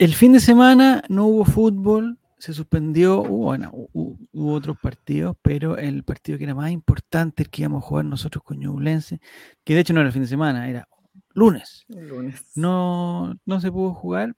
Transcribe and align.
El 0.00 0.14
fin 0.14 0.32
de 0.32 0.40
semana 0.40 1.02
no 1.10 1.26
hubo 1.26 1.44
fútbol, 1.44 2.18
se 2.38 2.54
suspendió, 2.54 3.20
hubo, 3.20 3.44
bueno, 3.44 3.70
hu- 3.92 4.16
hubo 4.32 4.52
otros 4.54 4.78
partidos, 4.80 5.36
pero 5.42 5.76
el 5.76 6.04
partido 6.04 6.38
que 6.38 6.44
era 6.44 6.54
más 6.54 6.70
importante, 6.70 7.42
el 7.42 7.50
que 7.50 7.62
íbamos 7.62 7.84
a 7.84 7.86
jugar 7.86 8.06
nosotros 8.06 8.42
con 8.42 8.58
Ñublense, 8.58 9.20
que 9.62 9.74
de 9.74 9.80
hecho 9.80 9.92
no 9.92 10.00
era 10.00 10.06
el 10.06 10.12
fin 10.14 10.22
de 10.22 10.28
semana, 10.28 10.68
era 10.70 10.88
lunes. 11.34 11.84
Lunes. 11.88 12.42
no, 12.56 13.34
no 13.44 13.60
se 13.60 13.70
pudo 13.70 13.92
jugar 13.92 14.34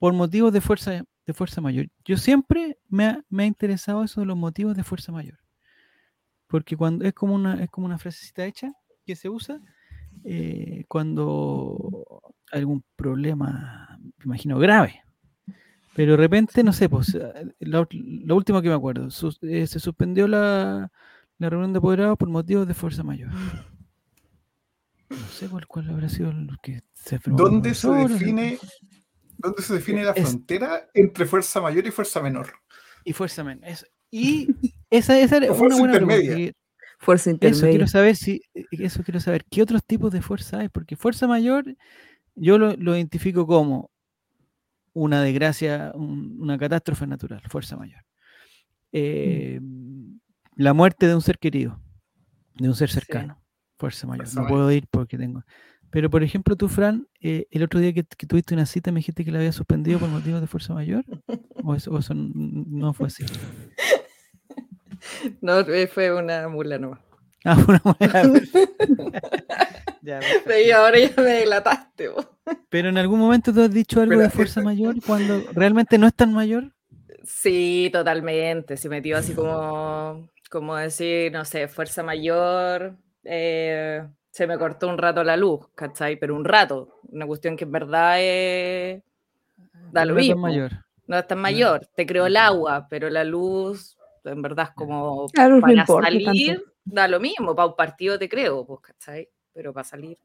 por 0.00 0.12
motivos 0.14 0.52
de 0.52 0.60
fuerza, 0.60 0.90
de 1.26 1.32
fuerza 1.32 1.60
mayor. 1.60 1.86
Yo 2.04 2.16
siempre 2.16 2.78
me 2.88 3.04
ha, 3.06 3.24
me 3.28 3.44
ha 3.44 3.46
interesado 3.46 4.02
eso 4.02 4.20
de 4.20 4.26
los 4.26 4.36
motivos 4.36 4.76
de 4.76 4.82
fuerza 4.82 5.12
mayor. 5.12 5.38
Porque 6.48 6.76
cuando 6.76 7.04
es 7.04 7.14
como 7.14 7.36
una, 7.36 7.62
es 7.62 7.70
como 7.70 7.86
una 7.86 7.98
frasecita 7.98 8.44
hecha 8.46 8.72
que 9.06 9.14
se 9.14 9.28
usa 9.28 9.60
eh, 10.24 10.84
cuando 10.88 12.04
algún 12.50 12.84
problema, 12.96 13.96
me 14.18 14.24
imagino, 14.24 14.58
grave. 14.58 15.02
Pero 15.94 16.12
de 16.12 16.16
repente, 16.18 16.62
no 16.64 16.72
sé, 16.72 16.88
pues 16.88 17.14
eh, 17.14 17.32
la, 17.60 17.86
último 18.34 18.60
que 18.62 18.68
me 18.68 18.74
acuerdo, 18.74 19.08
eh, 19.42 19.66
se 19.66 19.78
suspendió 19.80 20.26
la, 20.26 20.90
la 21.38 21.50
reunión 21.50 21.72
de 21.72 21.78
apoderados 21.78 22.18
por 22.18 22.28
motivos 22.28 22.66
de 22.66 22.74
fuerza 22.74 23.02
mayor. 23.02 23.30
No 25.10 25.16
sé 25.30 25.48
cuál, 25.48 25.66
cuál 25.66 25.90
habrá 25.90 26.08
sido 26.08 26.30
el 26.30 26.48
que 26.62 26.82
se 26.94 27.20
¿Dónde 27.26 27.74
se 27.74 27.88
define, 27.90 28.58
dónde 29.38 29.62
se 29.62 29.74
define 29.74 30.04
la 30.04 30.12
Es- 30.12 30.28
frontera 30.30 30.88
entre 30.94 31.26
fuerza 31.26 31.60
mayor 31.60 31.86
y 31.86 31.90
fuerza 31.90 32.20
menor? 32.20 32.48
Y 33.04 33.12
fuerza 33.12 33.44
men. 33.44 33.62
eso. 33.64 33.86
Y 34.10 34.48
esa, 34.90 35.18
esa 35.20 35.36
era 35.36 35.46
O 35.46 35.50
una 35.50 35.58
fuerza 35.58 35.78
buena 35.78 35.94
pregunta. 35.94 36.16
intermedia. 36.16 36.52
Fuerza 36.98 37.30
Eso 37.30 37.38
quiero 37.40 37.54
intermedia. 37.54 37.86
saber 37.88 38.16
si, 38.16 38.40
eh, 38.54 38.64
eso 38.72 39.02
quiero 39.04 39.20
saber, 39.20 39.44
¿qué 39.50 39.62
otros 39.62 39.84
tipos 39.84 40.10
de 40.12 40.22
fuerza 40.22 40.60
hay? 40.60 40.68
Porque 40.70 40.96
fuerza 40.96 41.26
mayor, 41.28 41.64
yo 42.34 42.56
lo, 42.58 42.74
lo 42.76 42.96
identifico 42.96 43.46
como 43.46 43.90
una 44.94 45.22
desgracia, 45.22 45.92
un- 45.94 46.36
una 46.40 46.56
catástrofe 46.58 47.06
natural, 47.06 47.42
fuerza 47.48 47.76
mayor. 47.76 48.00
Eh, 48.92 49.60
La 50.56 50.72
muerte 50.72 51.06
de 51.08 51.14
un 51.16 51.20
ser 51.20 51.38
querido, 51.38 51.80
de 52.54 52.68
un 52.68 52.74
ser 52.76 52.88
cercano, 52.88 53.42
fuerza 53.76 54.06
mayor. 54.06 54.26
Fuerza 54.26 54.40
no 54.40 54.46
puedo 54.46 54.70
ir 54.72 54.86
porque 54.88 55.18
tengo. 55.18 55.42
Pero, 55.90 56.08
por 56.10 56.22
ejemplo, 56.22 56.54
tú, 56.56 56.68
Fran, 56.68 57.06
eh, 57.20 57.46
el 57.50 57.62
otro 57.64 57.78
día 57.80 57.92
que, 57.92 58.04
que 58.04 58.26
tuviste 58.26 58.54
una 58.54 58.64
cita 58.66 58.90
me 58.92 58.98
dijiste 59.00 59.24
que 59.24 59.30
la 59.32 59.38
había 59.38 59.52
suspendido 59.52 59.98
por 59.98 60.08
motivos 60.10 60.40
de 60.40 60.46
fuerza 60.46 60.72
mayor. 60.74 61.04
¿O 61.64 61.74
eso, 61.74 61.92
o 61.92 62.00
no 62.14 62.92
fue 62.94 63.08
así? 63.08 63.24
No, 65.40 65.60
eh, 65.60 65.86
fue 65.86 66.12
una 66.14 66.48
mula 66.48 66.78
nomás. 66.78 67.00
Ah, 67.44 67.56
una 67.68 67.80
buena. 67.84 68.40
Ya, 70.02 70.20
ahora 70.78 70.98
ya 70.98 71.10
me 71.16 71.22
delataste. 71.30 72.08
vos. 72.08 72.26
Pero 72.68 72.88
en 72.88 72.98
algún 72.98 73.18
momento 73.20 73.52
tú 73.52 73.62
has 73.62 73.72
dicho 73.72 74.00
algo 74.00 74.18
de 74.20 74.30
fuerza 74.30 74.60
mayor 74.62 74.96
cuando 75.06 75.40
realmente 75.52 75.98
no 75.98 76.06
es 76.06 76.14
tan 76.14 76.32
mayor. 76.32 76.72
Sí, 77.24 77.88
totalmente. 77.92 78.76
Se 78.76 78.88
metió 78.88 79.16
así 79.16 79.32
como, 79.34 80.28
como 80.50 80.76
decir, 80.76 81.32
no 81.32 81.44
sé, 81.44 81.68
fuerza 81.68 82.02
mayor. 82.02 82.96
eh, 83.24 84.06
se 84.30 84.46
me 84.48 84.58
cortó 84.58 84.88
un 84.88 84.98
rato 84.98 85.22
la 85.22 85.36
luz, 85.36 85.68
¿cachai? 85.76 86.16
Pero 86.18 86.34
un 86.34 86.44
rato. 86.44 86.98
Una 87.08 87.24
cuestión 87.26 87.56
que 87.56 87.64
en 87.64 87.72
verdad 87.72 88.16
es- 88.20 89.02
da 89.92 90.04
lo 90.04 90.14
no 90.14 90.20
es 90.20 90.26
tan 90.28 90.36
mismo. 90.36 90.42
mayor. 90.48 90.70
No 91.06 91.18
es 91.18 91.26
tan 91.26 91.38
mayor. 91.38 91.86
Te 91.94 92.04
creó 92.04 92.26
el 92.26 92.36
agua, 92.36 92.86
pero 92.90 93.08
la 93.10 93.22
luz, 93.24 93.96
en 94.24 94.42
verdad, 94.42 94.66
es 94.70 94.74
como 94.74 95.28
La 95.34 95.48
luz 95.48 95.56
no 95.56 95.60
para 95.60 95.72
importa 95.72 96.08
tanto. 96.10 96.62
Da 96.84 97.08
lo 97.08 97.20
mismo. 97.20 97.54
Para 97.54 97.68
un 97.68 97.76
partido 97.76 98.18
te 98.18 98.28
creo, 98.28 98.66
pues, 98.66 98.80
¿cachai? 98.80 99.28
Pero 99.52 99.72
para 99.72 99.84
salir. 99.84 100.18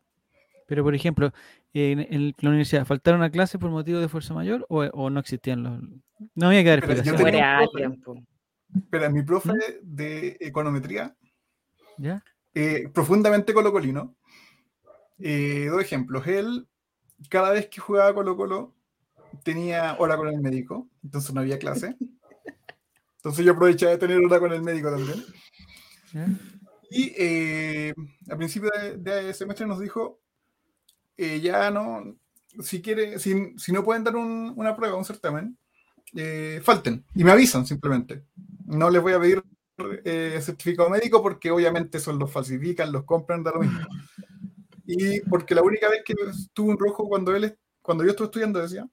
Pero, 0.68 0.84
por 0.84 0.94
ejemplo, 0.94 1.34
en, 1.74 2.00
en 2.00 2.36
la 2.40 2.50
universidad, 2.50 2.86
¿faltaron 2.86 3.24
a 3.24 3.31
clase 3.31 3.58
por 3.58 3.72
motivo 3.72 4.00
de 4.00 4.08
fuerza 4.08 4.34
mayor 4.34 4.66
o, 4.69 4.84
o 4.84 5.09
no 5.09 5.19
existían 5.19 5.64
los.? 5.64 5.81
No 6.36 6.48
había 6.48 6.64
que 6.64 6.69
dar 6.69 6.80
explicación. 6.80 7.16
Pero 8.90 9.09
mi 9.09 9.24
profe 9.24 9.52
¿Mm? 9.52 9.56
de 9.81 10.38
econometría, 10.40 11.16
¿Ya? 11.98 12.24
eh, 12.53 12.88
profundamente 12.94 13.53
colocolino, 13.53 14.16
eh, 15.18 15.68
dos 15.72 15.81
ejemplos. 15.81 16.28
Él, 16.28 16.68
cada 17.30 17.52
vez 17.52 17.68
que 17.68 17.81
jugaba 17.81 18.14
Colo 18.14 18.38
Colo, 18.38 18.75
tenía 19.44 19.96
hora 19.98 20.18
con 20.18 20.28
el 20.28 20.40
médico, 20.40 20.88
entonces 21.03 21.34
no 21.34 21.42
había 21.42 21.59
clase. 21.59 21.96
Entonces 23.18 23.44
yo 23.44 23.52
aprovechaba 23.52 23.92
de 23.92 23.98
tener 23.98 24.18
hora 24.24 24.40
con 24.40 24.53
el 24.53 24.62
médico 24.62 24.90
también. 24.90 25.22
Y 26.92 27.14
eh, 27.18 27.94
a 28.31 28.36
principio 28.36 28.70
de, 28.75 28.97
de 28.97 29.34
semestre 29.34 29.66
nos 29.68 29.80
dijo, 29.80 30.20
eh, 31.18 31.40
ya 31.42 31.70
no, 31.72 32.16
si 32.62 32.81
quiere, 32.81 33.20
si, 33.20 33.53
si 33.58 33.72
no 33.72 33.84
pueden 33.84 34.03
dar 34.03 34.16
un- 34.16 34.53
una 34.56 34.75
prueba, 34.75 34.96
un 34.98 35.06
certamen, 35.06 35.58
eh, 36.16 36.59
falten 36.64 37.06
y 37.16 37.24
me 37.24 37.31
avisan 37.31 37.66
simplemente. 37.68 38.24
No 38.66 38.90
les 38.90 39.02
voy 39.02 39.14
a 39.14 39.19
pedir 39.19 39.44
eh, 40.03 40.40
certificado 40.42 40.90
médico 40.90 41.22
porque 41.22 41.52
obviamente 41.52 42.00
eso 42.00 42.12
los 42.14 42.31
falsifican, 42.31 42.92
los 42.92 43.06
compran, 43.06 43.44
da 43.44 43.52
lo 43.52 43.62
mismo. 43.62 43.80
Y 44.92 45.19
porque 45.30 45.53
la 45.53 45.62
única 45.62 45.88
vez 45.88 46.02
que 46.03 46.16
estuve 46.31 46.72
en 46.72 46.78
rojo 46.80 47.08
cuando 47.08 47.36
él, 47.36 47.56
cuando 47.80 48.03
yo 48.03 48.09
estuve 48.09 48.25
estudiando, 48.25 48.59
decía, 48.59 48.88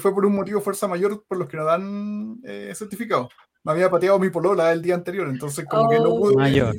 fue 0.00 0.12
por 0.12 0.26
un 0.26 0.34
motivo 0.34 0.60
fuerza 0.60 0.88
mayor 0.88 1.24
por 1.28 1.38
los 1.38 1.48
que 1.48 1.56
no 1.56 1.64
dan 1.64 2.40
certificado. 2.74 3.28
Me 3.64 3.72
había 3.72 3.90
pateado 3.90 4.18
mi 4.18 4.28
polola 4.30 4.70
el 4.72 4.82
día 4.82 4.94
anterior, 4.94 5.26
entonces 5.28 5.64
como 5.64 5.88
que 5.88 5.96
no 5.96 6.10
Oh. 6.10 6.20
pude 6.20 6.36
Mayor. 6.36 6.74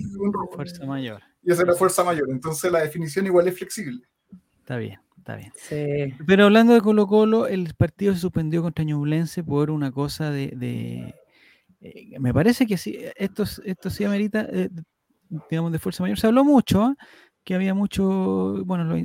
Fuerza 0.53 0.85
mayor. 0.85 1.22
Y 1.44 1.51
esa 1.51 1.63
era 1.63 1.73
fuerza 1.73 2.03
mayor. 2.03 2.29
Entonces 2.29 2.72
la 2.72 2.79
definición 2.81 3.25
igual 3.25 3.47
es 3.47 3.57
flexible. 3.57 4.01
Está 4.59 4.78
bien, 4.78 5.00
está 5.18 5.35
bien. 5.35 5.51
Sí. 5.56 6.13
Pero 6.25 6.45
hablando 6.45 6.74
de 6.74 6.81
Colo 6.81 7.07
Colo, 7.07 7.47
el 7.47 7.74
partido 7.75 8.13
se 8.13 8.19
suspendió 8.19 8.62
contra 8.62 8.84
Ñublense 8.85 9.44
por 9.44 9.69
una 9.72 9.91
cosa 9.91 10.29
de... 10.31 10.47
de- 10.56 11.16
eh, 11.81 12.19
me 12.19 12.34
parece 12.34 12.66
que 12.66 12.78
sí, 12.78 12.97
esto, 13.16 13.44
esto 13.63 13.90
sí 13.91 14.03
amerita, 14.03 14.47
eh, 14.51 14.69
digamos, 15.51 15.72
de 15.72 15.78
fuerza 15.79 16.01
mayor. 16.03 16.18
Se 16.19 16.25
habló 16.28 16.44
mucho, 16.44 16.81
¿ah? 16.84 16.95
que 17.44 17.53
había 17.53 17.74
mucho, 17.75 18.63
bueno, 18.66 18.85
lo 18.85 18.95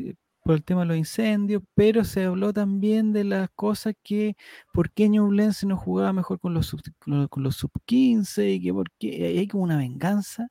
por 0.43 0.55
el 0.55 0.65
tema 0.65 0.81
de 0.83 0.87
los 0.87 0.97
incendios, 0.97 1.63
pero 1.75 2.05
se 2.05 2.25
habló 2.25 2.53
también 2.53 3.13
de 3.13 3.25
las 3.25 3.51
cosas 3.55 3.95
que, 4.03 4.37
por 4.73 4.91
qué 4.91 5.09
Ñublense 5.09 5.67
no 5.67 5.77
jugaba 5.77 6.13
mejor 6.13 6.41
con 6.41 6.55
los 6.55 6.67
sub, 6.67 6.81
con 7.29 7.43
los, 7.43 7.57
sub 7.57 7.71
15 7.85 8.51
y 8.51 8.63
que 8.63 8.73
por 8.73 8.91
qué, 8.99 9.27
hay 9.39 9.47
como 9.47 9.65
una 9.65 9.77
venganza. 9.77 10.49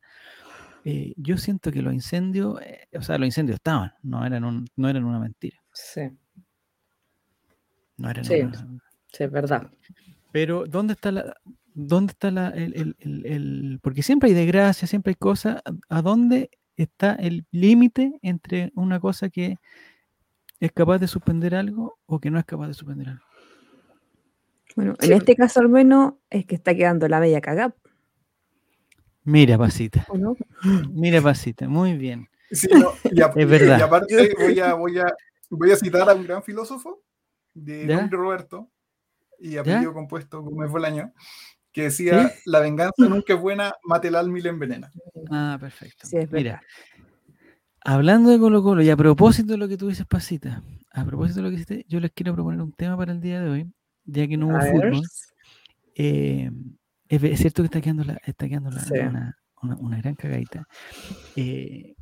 Eh, 0.85 1.13
yo 1.17 1.37
siento 1.37 1.71
que 1.71 1.81
los 1.81 1.93
incendios, 1.93 2.61
eh, 2.61 2.87
o 2.97 3.01
sea, 3.01 3.17
los 3.17 3.25
incendios 3.27 3.55
estaban, 3.55 3.91
no 4.03 4.25
eran, 4.25 4.43
un- 4.45 4.67
no 4.75 4.87
eran 4.89 5.03
una 5.03 5.19
mentira. 5.19 5.57
Sí, 5.73 6.01
No 7.97 8.09
eran 8.09 8.23
Sí. 8.23 8.33
una- 8.41 8.81
sí, 9.11 9.23
es 9.25 9.31
verdad. 9.31 9.69
Pero, 10.31 10.65
¿dónde 10.65 10.93
está 10.93 11.11
la, 11.11 11.35
dónde 11.73 12.11
está 12.11 12.31
la, 12.31 12.49
el, 12.49 12.73
el- 12.75 12.95
el- 12.99 13.25
el- 13.25 13.79
porque 13.81 14.03
siempre 14.03 14.29
hay 14.29 14.35
desgracia, 14.35 14.87
siempre 14.87 15.11
hay 15.11 15.15
cosas, 15.15 15.61
¿a- 15.65 15.97
¿a 15.97 16.01
dónde 16.01 16.49
está 16.83 17.13
el 17.15 17.45
límite 17.51 18.19
entre 18.21 18.71
una 18.75 18.99
cosa 18.99 19.29
que 19.29 19.57
es 20.59 20.71
capaz 20.71 20.97
de 20.99 21.07
suspender 21.07 21.55
algo 21.55 21.97
o 22.05 22.19
que 22.19 22.29
no 22.31 22.39
es 22.39 22.45
capaz 22.45 22.67
de 22.67 22.73
suspender 22.73 23.09
algo? 23.09 23.23
Bueno, 24.75 24.95
Sí. 24.99 25.07
en 25.07 25.13
este 25.17 25.35
caso 25.35 25.59
al 25.61 25.69
menos 25.69 26.13
es 26.29 26.45
que 26.45 26.55
está 26.55 26.75
quedando 26.75 27.07
la 27.07 27.19
media 27.19 27.41
cagada, 27.41 27.75
Mira, 29.23 29.57
Pasita, 29.57 30.07
mira, 30.91 31.21
Pasita, 31.21 31.67
muy 31.67 31.95
bien. 31.97 32.27
Sí, 32.51 32.67
no, 32.71 32.93
y, 33.11 33.21
a- 33.21 33.31
Es 33.35 33.47
verdad. 33.47 33.77
y 33.79 33.81
aparte 33.81 34.33
voy 34.39 34.59
a, 34.59 34.73
voy, 34.73 34.97
a, 34.97 35.13
voy 35.49 35.71
a 35.71 35.75
citar 35.75 36.09
a 36.09 36.15
un 36.15 36.23
gran 36.25 36.41
filósofo 36.41 37.01
de 37.53 37.85
¿Ya? 37.87 37.97
nombre 37.97 38.17
Roberto 38.17 38.71
y 39.37 39.57
apellido 39.57 39.93
compuesto 39.93 40.43
como 40.43 40.63
es 40.63 40.71
Bolaño, 40.71 41.13
que 41.71 41.83
decía, 41.83 42.29
¿Sí? 42.29 42.41
la 42.45 42.59
venganza 42.59 43.07
nunca 43.07 43.33
es 43.33 43.39
buena, 43.39 43.73
mate 43.83 44.07
el 44.09 44.15
alma 44.15 44.39
y 44.39 44.41
la 44.41 44.49
envenena. 44.49 44.91
Ah, 45.29 45.57
perfecto. 45.59 46.07
Sí, 46.07 46.17
es 46.17 46.31
Mira, 46.31 46.61
hablando 47.81 48.29
de 48.29 48.39
Colo 48.39 48.61
Colo 48.63 48.81
y 48.81 48.89
a 48.89 48.97
propósito 48.97 49.51
de 49.53 49.57
lo 49.57 49.67
que 49.67 49.77
tú 49.77 49.87
dices, 49.89 50.05
Pasita, 50.05 50.63
a 50.91 51.05
propósito 51.05 51.37
de 51.39 51.43
lo 51.43 51.49
que 51.49 51.55
hiciste, 51.55 51.85
yo 51.87 51.99
les 51.99 52.11
quiero 52.11 52.33
proponer 52.33 52.61
un 52.61 52.73
tema 52.73 52.97
para 52.97 53.11
el 53.11 53.21
día 53.21 53.41
de 53.41 53.49
hoy, 53.49 53.71
ya 54.05 54.27
que 54.27 54.37
no 54.37 54.47
hubo 54.47 54.59
fútbol. 54.61 55.01
eh, 55.95 56.49
es, 57.07 57.23
es 57.23 57.39
cierto 57.39 57.61
que 57.63 57.65
está 57.67 57.81
quedando, 57.81 58.03
la, 58.03 58.19
está 58.25 58.47
quedando 58.47 58.69
la- 58.71 58.79
Sí. 58.81 58.93
una, 58.93 59.37
una- 59.61 59.75
una 59.77 59.97
gran 59.97 60.15
cagadita. 60.15 60.65
eh, 61.35 61.95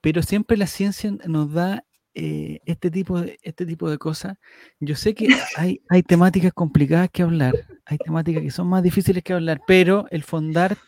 pero 0.00 0.22
siempre 0.22 0.56
la 0.56 0.66
ciencia 0.66 1.10
nos 1.26 1.52
da 1.52 1.84
eh, 2.14 2.60
este, 2.64 2.90
tipo 2.90 3.20
de, 3.20 3.38
este 3.42 3.66
tipo 3.66 3.90
de 3.90 3.98
cosas. 3.98 4.36
Yo 4.80 4.94
sé 4.96 5.14
que 5.14 5.28
hay, 5.56 5.80
hay 5.88 6.02
temáticas 6.02 6.52
complicadas 6.52 7.10
que 7.10 7.22
hablar, 7.22 7.54
hay 7.84 7.98
temáticas 7.98 8.42
que 8.42 8.50
son 8.50 8.68
más 8.68 8.82
difíciles 8.82 9.22
que 9.24 9.32
hablar, 9.32 9.60
pero 9.66 10.06
el 10.10 10.22
Fondart 10.22 10.78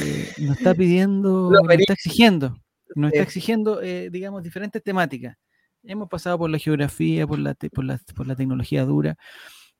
eh, 0.00 0.28
nos 0.38 0.58
está 0.58 0.74
pidiendo, 0.74 1.50
nos 1.50 1.70
está 1.78 1.92
exigiendo, 1.92 2.58
nos 2.94 3.12
está 3.12 3.22
exigiendo, 3.22 3.80
eh, 3.82 4.10
digamos, 4.10 4.42
diferentes 4.42 4.82
temáticas. 4.82 5.36
Hemos 5.84 6.08
pasado 6.08 6.38
por 6.38 6.50
la 6.50 6.58
geografía, 6.58 7.26
por 7.26 7.38
la, 7.38 7.54
te- 7.54 7.70
por 7.70 7.84
la, 7.84 8.00
por 8.16 8.26
la 8.26 8.34
tecnología 8.34 8.84
dura, 8.84 9.16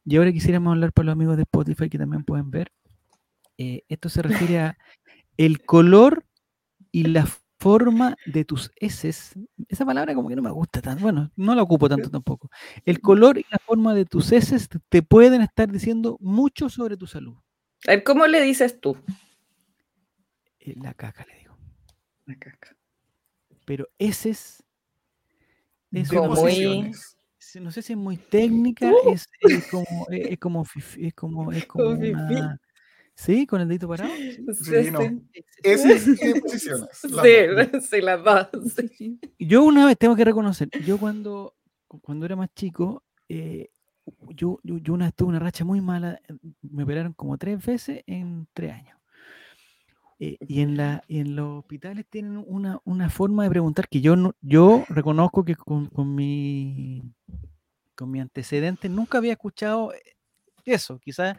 y 0.04 0.16
ahora 0.16 0.32
quisiéramos 0.32 0.72
hablar 0.72 0.92
para 0.92 1.06
los 1.06 1.12
amigos 1.14 1.36
de 1.36 1.42
Spotify 1.44 1.88
que 1.88 1.98
también 1.98 2.24
pueden 2.24 2.50
ver. 2.50 2.70
eh, 3.58 3.82
esto 3.88 4.08
se 4.08 4.22
refiere 4.22 4.58
a 4.60 4.78
el 5.36 5.62
color 5.64 6.24
y 6.92 7.04
la 7.04 7.26
forma 7.68 8.14
de 8.26 8.44
tus 8.44 8.70
heces, 8.76 9.32
esa 9.70 9.86
palabra 9.86 10.14
como 10.14 10.28
que 10.28 10.36
no 10.36 10.42
me 10.42 10.50
gusta 10.50 10.82
tanto, 10.82 11.02
bueno, 11.02 11.30
no 11.34 11.54
la 11.54 11.62
ocupo 11.62 11.88
tanto 11.88 12.10
tampoco. 12.10 12.50
El 12.84 13.00
color 13.00 13.38
y 13.38 13.46
la 13.50 13.58
forma 13.58 13.94
de 13.94 14.04
tus 14.04 14.32
heces 14.32 14.68
te- 14.90 15.02
pueden 15.02 15.40
estar 15.40 15.72
diciendo 15.72 16.18
mucho 16.20 16.68
sobre 16.68 16.98
tu 16.98 17.06
salud. 17.06 17.34
A 17.86 17.92
ver, 17.92 18.04
¿cómo 18.04 18.26
le 18.26 18.42
dices 18.42 18.78
tú? 18.82 18.98
Eh, 20.60 20.74
La 20.82 20.92
caca, 20.92 21.24
le 21.24 21.38
digo. 21.38 21.56
La 22.26 22.36
caca. 22.36 22.76
Pero 23.64 23.88
heces 23.98 24.62
es 25.90 26.12
muy- 26.12 26.92
no 27.62 27.70
sé 27.70 27.80
si 27.80 27.92
es 27.94 27.98
muy 27.98 28.18
técnica, 28.18 28.92
es, 29.10 29.26
es 29.40 29.66
como, 29.68 30.06
es, 30.10 30.38
como, 30.38 30.64
es 30.98 31.14
como, 31.14 31.50
es 31.52 31.64
como 31.66 31.84
Como 31.84 31.96
fifí. 31.96 32.12
una- 32.12 32.60
¿Sí? 33.16 33.46
¿Con 33.46 33.60
el 33.60 33.68
dedito 33.68 33.88
parado? 33.88 34.10
Sí. 34.54 34.84
Sí, 34.84 34.90
no. 34.90 34.98
Sí, 35.62 36.68
las 37.10 37.72
dos. 37.72 37.84
sí, 37.88 38.00
las 38.00 38.24
dos. 38.24 38.48
sí. 38.98 39.18
Yo 39.38 39.64
una 39.64 39.86
vez 39.86 39.96
tengo 39.98 40.16
que 40.16 40.24
reconocer, 40.24 40.68
yo 40.84 40.98
cuando, 40.98 41.54
cu- 41.86 42.00
cuando 42.00 42.26
era 42.26 42.36
más 42.36 42.48
chico, 42.54 43.02
eh, 43.28 43.68
yo, 44.30 44.58
yo, 44.62 44.78
yo 44.78 44.94
una 44.94 45.06
vez 45.06 45.14
tuve 45.14 45.28
una 45.30 45.38
racha 45.38 45.64
muy 45.64 45.80
mala, 45.80 46.20
eh, 46.28 46.34
me 46.62 46.82
operaron 46.84 47.12
como 47.14 47.36
tres 47.38 47.64
veces 47.64 48.02
en 48.06 48.46
tres 48.52 48.72
años. 48.72 48.98
Eh, 50.20 50.36
y 50.46 50.60
en, 50.60 50.76
la, 50.76 51.02
y 51.08 51.18
en 51.18 51.34
los 51.34 51.58
hospitales 51.60 52.06
tienen 52.08 52.42
una, 52.46 52.78
una 52.84 53.10
forma 53.10 53.42
de 53.44 53.50
preguntar 53.50 53.88
que 53.88 54.00
yo, 54.00 54.14
no, 54.16 54.34
yo 54.40 54.84
reconozco 54.88 55.44
que 55.44 55.56
con, 55.56 55.86
con 55.86 56.14
mi, 56.14 57.02
con 57.96 58.10
mi 58.10 58.20
antecedente 58.20 58.88
nunca 58.88 59.18
había 59.18 59.32
escuchado 59.32 59.92
eso. 60.64 60.98
Quizás 61.00 61.36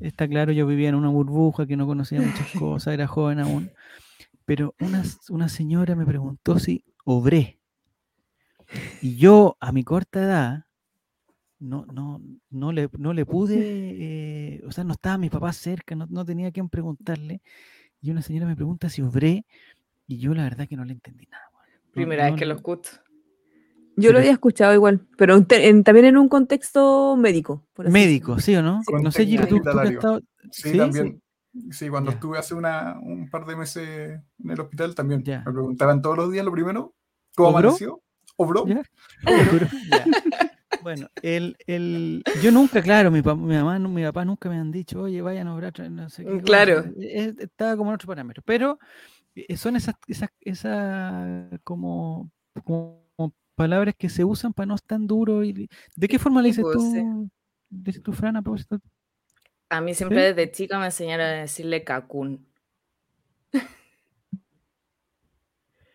está 0.00 0.28
claro, 0.28 0.52
yo 0.52 0.66
vivía 0.66 0.88
en 0.88 0.94
una 0.94 1.08
burbuja 1.08 1.66
que 1.66 1.76
no 1.76 1.86
conocía 1.86 2.20
muchas 2.20 2.50
cosas, 2.58 2.94
era 2.94 3.06
joven 3.06 3.40
aún. 3.40 3.70
Pero 4.44 4.74
una, 4.80 5.02
una 5.28 5.48
señora 5.48 5.94
me 5.94 6.06
preguntó 6.06 6.58
si 6.58 6.84
obré. 7.04 7.58
Y 9.00 9.16
yo, 9.16 9.56
a 9.60 9.72
mi 9.72 9.84
corta 9.84 10.22
edad, 10.22 10.64
no, 11.58 11.86
no, 11.86 12.20
no, 12.50 12.72
le, 12.72 12.88
no 12.98 13.12
le 13.12 13.24
pude, 13.24 13.56
eh, 13.58 14.62
o 14.66 14.72
sea, 14.72 14.82
no 14.84 14.94
estaba 14.94 15.18
mi 15.18 15.30
papá 15.30 15.52
cerca, 15.52 15.94
no, 15.94 16.06
no 16.10 16.24
tenía 16.24 16.50
quien 16.50 16.68
preguntarle. 16.68 17.42
Y 18.00 18.10
una 18.10 18.22
señora 18.22 18.46
me 18.46 18.56
pregunta 18.56 18.88
si 18.88 19.02
obré, 19.02 19.46
y 20.06 20.18
yo 20.18 20.34
la 20.34 20.42
verdad 20.42 20.66
que 20.68 20.76
no 20.76 20.84
le 20.84 20.94
entendí 20.94 21.26
nada. 21.26 21.44
Primera 21.92 22.24
no 22.24 22.32
vez 22.32 22.40
que 22.40 22.46
lo 22.46 22.54
escucho. 22.54 22.98
Yo 23.96 24.12
lo 24.12 24.18
había 24.18 24.32
escuchado 24.32 24.72
igual, 24.74 25.06
pero 25.18 25.36
en 25.36 25.44
te- 25.44 25.68
en- 25.68 25.84
también 25.84 26.06
en 26.06 26.16
un 26.16 26.28
contexto 26.28 27.16
médico. 27.16 27.66
por 27.74 27.86
así 27.86 27.92
Médico. 27.92 28.38
¿sí 28.40 28.54
o 28.56 28.62
no? 28.62 28.80
No 29.02 29.10
sé, 29.10 29.26
Giro, 29.26 29.46
tú, 29.46 29.56
tú 29.58 29.62
que 29.62 29.68
has 29.68 29.74
hospitalario. 29.76 29.98
estado- 29.98 30.20
Sí, 30.50 30.70
¿Sí? 30.72 30.78
también. 30.78 31.22
Sí, 31.70 31.88
cuando 31.90 32.10
Ya. 32.10 32.14
estuve 32.14 32.38
hace 32.38 32.54
una, 32.54 32.98
un 33.00 33.28
par 33.28 33.44
de 33.44 33.54
meses 33.56 34.20
en 34.42 34.50
el 34.50 34.60
hospital 34.60 34.94
también. 34.94 35.22
Me 35.26 35.52
preguntaban 35.52 36.00
todos 36.00 36.16
los 36.16 36.32
días 36.32 36.44
lo 36.44 36.52
primero, 36.52 36.94
¿cómo 37.36 37.50
¿Obró? 37.50 37.58
amaneció? 37.68 38.00
¿Obró? 38.36 38.64
Bueno, 40.82 41.06
el, 41.22 41.56
el, 41.66 42.24
yo 42.42 42.50
nunca, 42.50 42.82
claro, 42.82 43.10
mi, 43.12 43.22
pa- 43.22 43.36
mi 43.36 43.54
mamá, 43.54 43.78
mi 43.78 44.02
papá 44.02 44.24
nunca 44.24 44.48
me 44.48 44.56
han 44.56 44.72
dicho, 44.72 45.02
oye, 45.02 45.20
vayan 45.22 45.46
a 45.46 45.54
obrar, 45.54 45.78
no 45.90 46.08
sé 46.08 46.24
qué. 46.24 46.30
Mm, 46.30 46.34
cosa", 46.40 46.44
claro. 46.44 46.84
Estaba 46.98 47.76
como 47.76 47.90
en 47.90 47.94
otro 47.94 48.08
parámetro. 48.08 48.42
Pero 48.44 48.78
eh, 49.36 49.56
son 49.56 49.76
esas, 49.76 49.94
esas, 50.08 50.30
esas 50.40 51.50
como, 51.62 52.32
como 52.64 53.01
palabras 53.54 53.94
que 53.96 54.08
se 54.08 54.24
usan 54.24 54.52
para 54.52 54.66
no 54.66 54.74
estar 54.74 54.98
tan 54.98 55.06
duro. 55.06 55.42
Y, 55.44 55.68
¿De 55.96 56.08
qué 56.08 56.18
forma 56.18 56.42
le 56.42 56.52
Sí, 56.52 56.62
dices 56.62 56.64
pues, 56.72 56.92
sí. 56.92 56.98
tú, 57.00 57.30
dices 57.70 58.02
tú, 58.02 58.12
Fran, 58.12 58.36
a 58.36 58.42
propósito? 58.42 58.78
A 59.68 59.80
mí 59.80 59.94
siempre 59.94 60.32
desde 60.34 60.50
chica 60.52 60.78
me 60.78 60.86
enseñaron 60.86 61.26
a 61.26 61.30
decirle 61.42 61.82
cacún. 61.84 62.46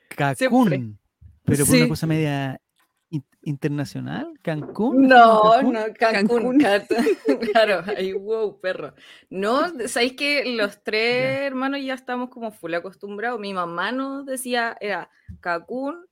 Cacún. 0.09 0.99
Pero 1.43 1.65
por 1.65 1.75
una 1.75 1.83
Sí. 1.83 1.89
cosa 1.89 2.07
media 2.07 2.59
in- 3.09 3.23
internacional, 3.43 4.33
Cancún. 4.41 5.07
No, 5.07 5.51
Cancún? 5.53 5.73
no, 5.73 5.79
Cancún. 5.93 6.57
Claro, 7.53 7.83
ahí, 7.95 8.13
wow, 8.13 8.59
perro. 8.59 8.93
No, 9.29 9.61
sabéis 9.87 10.13
que 10.13 10.43
los 10.55 10.83
tres 10.83 11.41
hermanos 11.43 11.79
ya 11.83 11.93
estamos 11.93 12.29
como 12.29 12.51
full 12.51 12.73
acostumbrados. 12.73 13.39
Mi 13.39 13.53
mamá 13.53 13.91
nos 13.91 14.25
decía, 14.25 14.75
era 14.81 15.09
Cancún, 15.39 16.06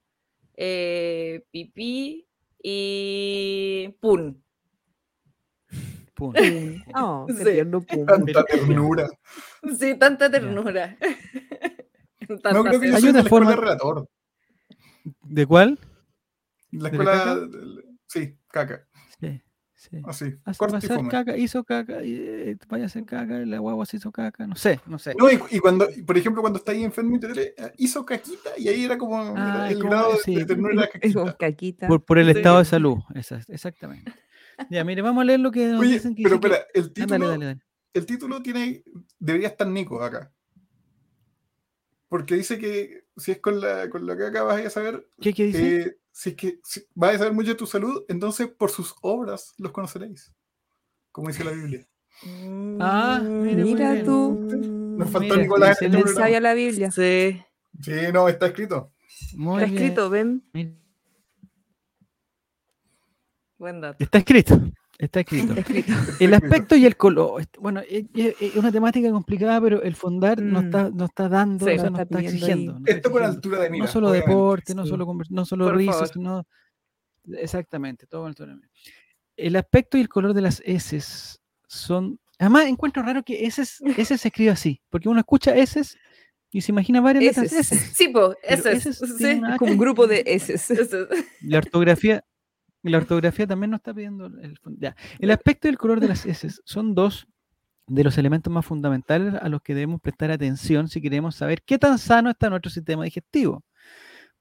eh, 0.58 1.44
pipí 1.52 2.28
y 2.62 3.90
pun. 4.00 4.42
Pum. 6.16 6.34
Oh, 6.96 7.28
Sí. 7.30 7.62
pum. 7.88 8.06
Tanta 8.06 8.44
ternura. 8.46 9.10
Sí, 9.78 9.96
tanta 10.00 10.30
ternura. 10.32 10.98
Tanta 12.28 12.54
No 12.54 12.64
creo 12.64 12.80
que 12.80 12.88
yo 12.90 12.96
Hay 12.96 13.02
de 13.04 13.10
una 13.10 13.22
la 13.24 13.30
forma- 13.30 13.50
escuela 13.52 13.70
relator. 13.70 14.10
¿De 15.24 15.46
cuál? 15.46 15.78
La 16.72 16.90
¿De 16.90 16.98
la 16.98 17.04
escuela. 17.04 17.12
caca? 17.12 17.48
Sí, 18.08 18.38
caca. 18.48 18.88
Sí, 19.90 19.98
sí. 19.98 20.04
Así. 20.06 20.36
Hace 20.46 20.88
fome. 20.88 21.10
caca, 21.10 21.38
hizo 21.38 21.64
caca, 21.64 22.04
y, 22.04 22.16
eh, 22.16 22.58
vaya 22.68 22.86
a 22.86 22.88
hacer 22.88 23.06
caca, 23.06 23.38
la 23.46 23.60
guagua 23.60 23.86
se 23.86 23.98
hizo 23.98 24.12
caca, 24.12 24.48
no 24.48 24.56
sé, 24.56 24.80
no 24.88 24.98
sé. 24.98 25.14
No, 25.18 25.30
y, 25.32 25.40
y 25.52 25.60
cuando, 25.60 25.88
por 26.08 26.18
ejemplo, 26.18 26.42
cuando 26.42 26.58
está 26.58 26.72
ahí 26.72 26.84
enfermo 26.84 27.16
y 27.16 27.20
te 27.20 27.42
eh, 27.50 27.56
hizo 27.78 28.04
caquita 28.06 28.50
y 28.58 28.68
ahí 28.68 28.84
era 28.86 28.98
como 28.98 29.18
Ah, 29.38 29.68
el 29.70 29.78
como- 29.78 29.90
grado 29.92 30.14
de- 30.14 30.20
sí. 30.20 30.36
de 30.36 30.46
ternura 30.46 30.70
de 30.74 30.76
la 30.82 30.88
caquita. 30.92 31.38
caquita. 31.38 31.88
Por, 31.88 32.04
por 32.04 32.18
el 32.18 32.30
estado 32.30 32.60
de 32.60 32.66
salud, 32.66 32.98
esa- 33.14 33.42
exactamente. 33.48 34.12
Ya, 34.70 34.84
mire, 34.84 35.02
vamos 35.02 35.22
a 35.22 35.26
leer 35.26 35.40
lo 35.42 35.52
que 35.52 35.68
nos 35.68 35.82
Oye, 35.82 35.94
dicen 35.94 36.16
que 36.16 36.24
pero 36.24 36.40
que- 36.40 36.48
espera, 36.48 36.66
el 36.74 36.84
Ah, 36.86 36.92
título, 36.94 37.08
dale, 37.10 37.28
dale, 37.28 37.46
dale. 37.46 37.60
el 37.94 38.06
título 38.06 38.42
tiene, 38.42 38.84
debería 39.20 39.50
estar 39.50 39.68
Nico 39.68 40.02
acá. 40.02 40.32
Porque 42.08 42.36
dice 42.36 42.58
que 42.58 43.04
si 43.18 43.32
es 43.32 43.40
con 43.40 43.60
la, 43.60 43.90
con 43.90 44.06
la 44.06 44.16
caca 44.18 44.44
vas 44.44 44.66
a 44.66 44.70
saber, 44.70 45.08
¿Qué, 45.20 45.34
qué 45.34 45.46
dice? 45.46 45.78
eh, 45.82 45.98
si 46.18 46.30
es 46.30 46.36
que 46.38 46.60
si 46.64 46.80
a 47.02 47.18
saber 47.18 47.34
mucho 47.34 47.50
de 47.50 47.56
tu 47.56 47.68
salud, 47.68 48.06
entonces 48.08 48.48
por 48.48 48.72
sus 48.72 48.96
obras 49.02 49.54
los 49.58 49.74
conoceréis. 49.74 50.34
Como 51.12 51.28
dice 51.28 51.44
la 51.44 51.52
Biblia. 51.52 51.86
Ah, 52.80 53.20
mire, 53.22 53.64
muy 53.64 53.74
Mira 53.74 53.92
bien. 53.92 54.06
tú. 54.06 54.32
Nos 54.98 55.10
faltó 55.10 55.34
Mira, 55.34 55.42
Nicolás 55.44 55.82
en 55.82 55.88
excelente. 55.88 55.98
este 55.98 56.04
programa. 56.06 56.26
sabia 56.26 56.40
la 56.40 56.54
Biblia. 56.54 56.92
Sí. 56.92 57.44
Sí, 57.82 57.92
no, 58.14 58.30
está 58.30 58.46
escrito. 58.48 58.94
Muy 59.36 59.56
Está 59.62 59.66
bien. 59.72 59.84
escrito, 59.84 60.10
ven. 60.10 60.44
Mira, 60.54 60.72
Buen 63.58 63.82
dato. 63.82 64.02
Está 64.02 64.18
escrito, 64.20 64.58
está 64.98 65.20
escrito. 65.22 65.48
Está 65.54 65.60
escrito. 65.62 65.92
El 66.20 66.34
aspecto 66.34 66.76
y 66.76 66.86
el 66.86 66.96
color. 66.98 67.44
Bueno, 67.60 67.82
es, 67.88 68.06
es- 68.14 68.36
es 68.42 68.56
una 68.56 68.72
temática 68.72 69.12
complicada, 69.12 69.60
pero 69.62 69.82
el 69.84 69.96
fondar 69.96 70.42
no 70.42 70.62
Mm. 70.62 70.66
está, 70.66 70.90
no 70.90 71.06
está 71.06 71.30
dando, 71.30 71.66
Sí. 71.66 71.72
o 71.74 71.76
sea, 71.76 71.84
No 71.90 71.98
no 71.98 72.04
está 72.04 72.18
está 72.20 72.28
exigiendo. 72.28 72.74
no 72.80 72.86
Esto 72.86 73.12
por 73.12 73.22
exigiendo. 73.22 73.26
altura 73.28 73.60
de 73.60 73.70
mira. 73.70 73.86
no 73.86 73.92
solo 73.92 74.10
obviamente. 74.10 74.32
deporte, 74.32 74.76
no 74.76 74.84
sí. 74.84 74.90
solo, 74.90 75.18
no 75.30 75.46
solo 75.46 75.72
risas, 75.74 76.12
sino. 76.14 76.46
Exactamente, 77.28 78.06
todo 78.08 78.22
con 78.22 78.30
altura 78.30 78.50
de 78.52 78.56
mira. 78.58 78.70
El 79.38 79.56
aspecto 79.56 79.98
y 79.98 80.02
el 80.02 80.10
color 80.10 80.34
de 80.34 80.42
las 80.42 80.62
S 80.66 81.38
son. 81.68 82.20
Además, 82.40 82.66
encuentro 82.68 83.02
raro 83.04 83.24
que 83.24 83.46
S, 83.46 83.62
S 83.62 84.18
se 84.18 84.28
escribe 84.28 84.52
así, 84.52 84.82
porque 84.90 85.10
uno 85.10 85.20
escucha 85.20 85.56
S 85.56 85.82
y 86.52 86.62
se 86.62 86.72
imagina 86.72 87.02
varias 87.02 87.24
letras 87.24 87.52
Eses. 87.52 87.72
S. 87.72 87.92
Sí, 87.94 88.08
pues, 88.10 88.38
Pero 88.42 88.56
ese 88.60 88.72
es. 88.74 88.86
ese 88.86 89.06
es- 89.06 89.18
tiene 89.18 89.52
Sí. 89.52 89.58
como 89.58 89.72
un 89.74 89.78
grupo 89.78 90.08
de 90.08 90.24
eses. 90.26 90.70
ese 90.72 91.02
es. 91.10 91.26
La 91.42 91.58
ortografía, 91.58 92.24
la 92.90 92.98
ortografía 92.98 93.48
también 93.48 93.72
nos 93.72 93.80
está 93.80 93.94
pidiendo 93.94 94.26
el, 94.26 94.60
ya. 94.78 94.96
El 95.20 95.32
aspecto 95.32 95.68
y 95.68 95.72
el 95.72 95.78
color 95.78 96.00
de 96.00 96.08
las 96.08 96.26
S 96.26 96.50
son 96.64 96.94
dos 96.94 97.28
de 97.88 98.04
los 98.04 98.18
elementos 98.18 98.52
más 98.52 98.66
fundamentales 98.66 99.36
a 99.36 99.50
los 99.50 99.62
que 99.62 99.76
debemos 99.76 100.02
prestar 100.02 100.32
atención 100.32 100.88
si 100.88 101.02
queremos 101.02 101.36
saber 101.36 101.62
qué 101.64 101.78
tan 101.78 102.00
sano 102.00 102.30
está 102.30 102.50
nuestro 102.50 102.72
sistema 102.72 103.04
digestivo. 103.04 103.64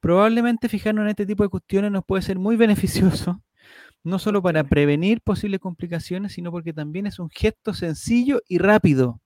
Probablemente 0.00 0.68
fijarnos 0.68 1.04
en 1.04 1.10
este 1.10 1.26
tipo 1.26 1.42
de 1.42 1.48
cuestiones 1.48 1.90
nos 1.90 2.04
puede 2.04 2.22
ser 2.22 2.38
muy 2.38 2.56
beneficioso, 2.58 3.42
no 4.02 4.18
solo 4.18 4.42
para 4.42 4.64
prevenir 4.64 5.20
posibles 5.22 5.60
complicaciones, 5.60 6.32
sino 6.32 6.50
porque 6.50 6.72
también 6.72 7.06
es 7.06 7.18
un 7.18 7.30
gesto 7.30 7.72
sencillo 7.72 8.42
y 8.48 8.58
rápido 8.58 9.20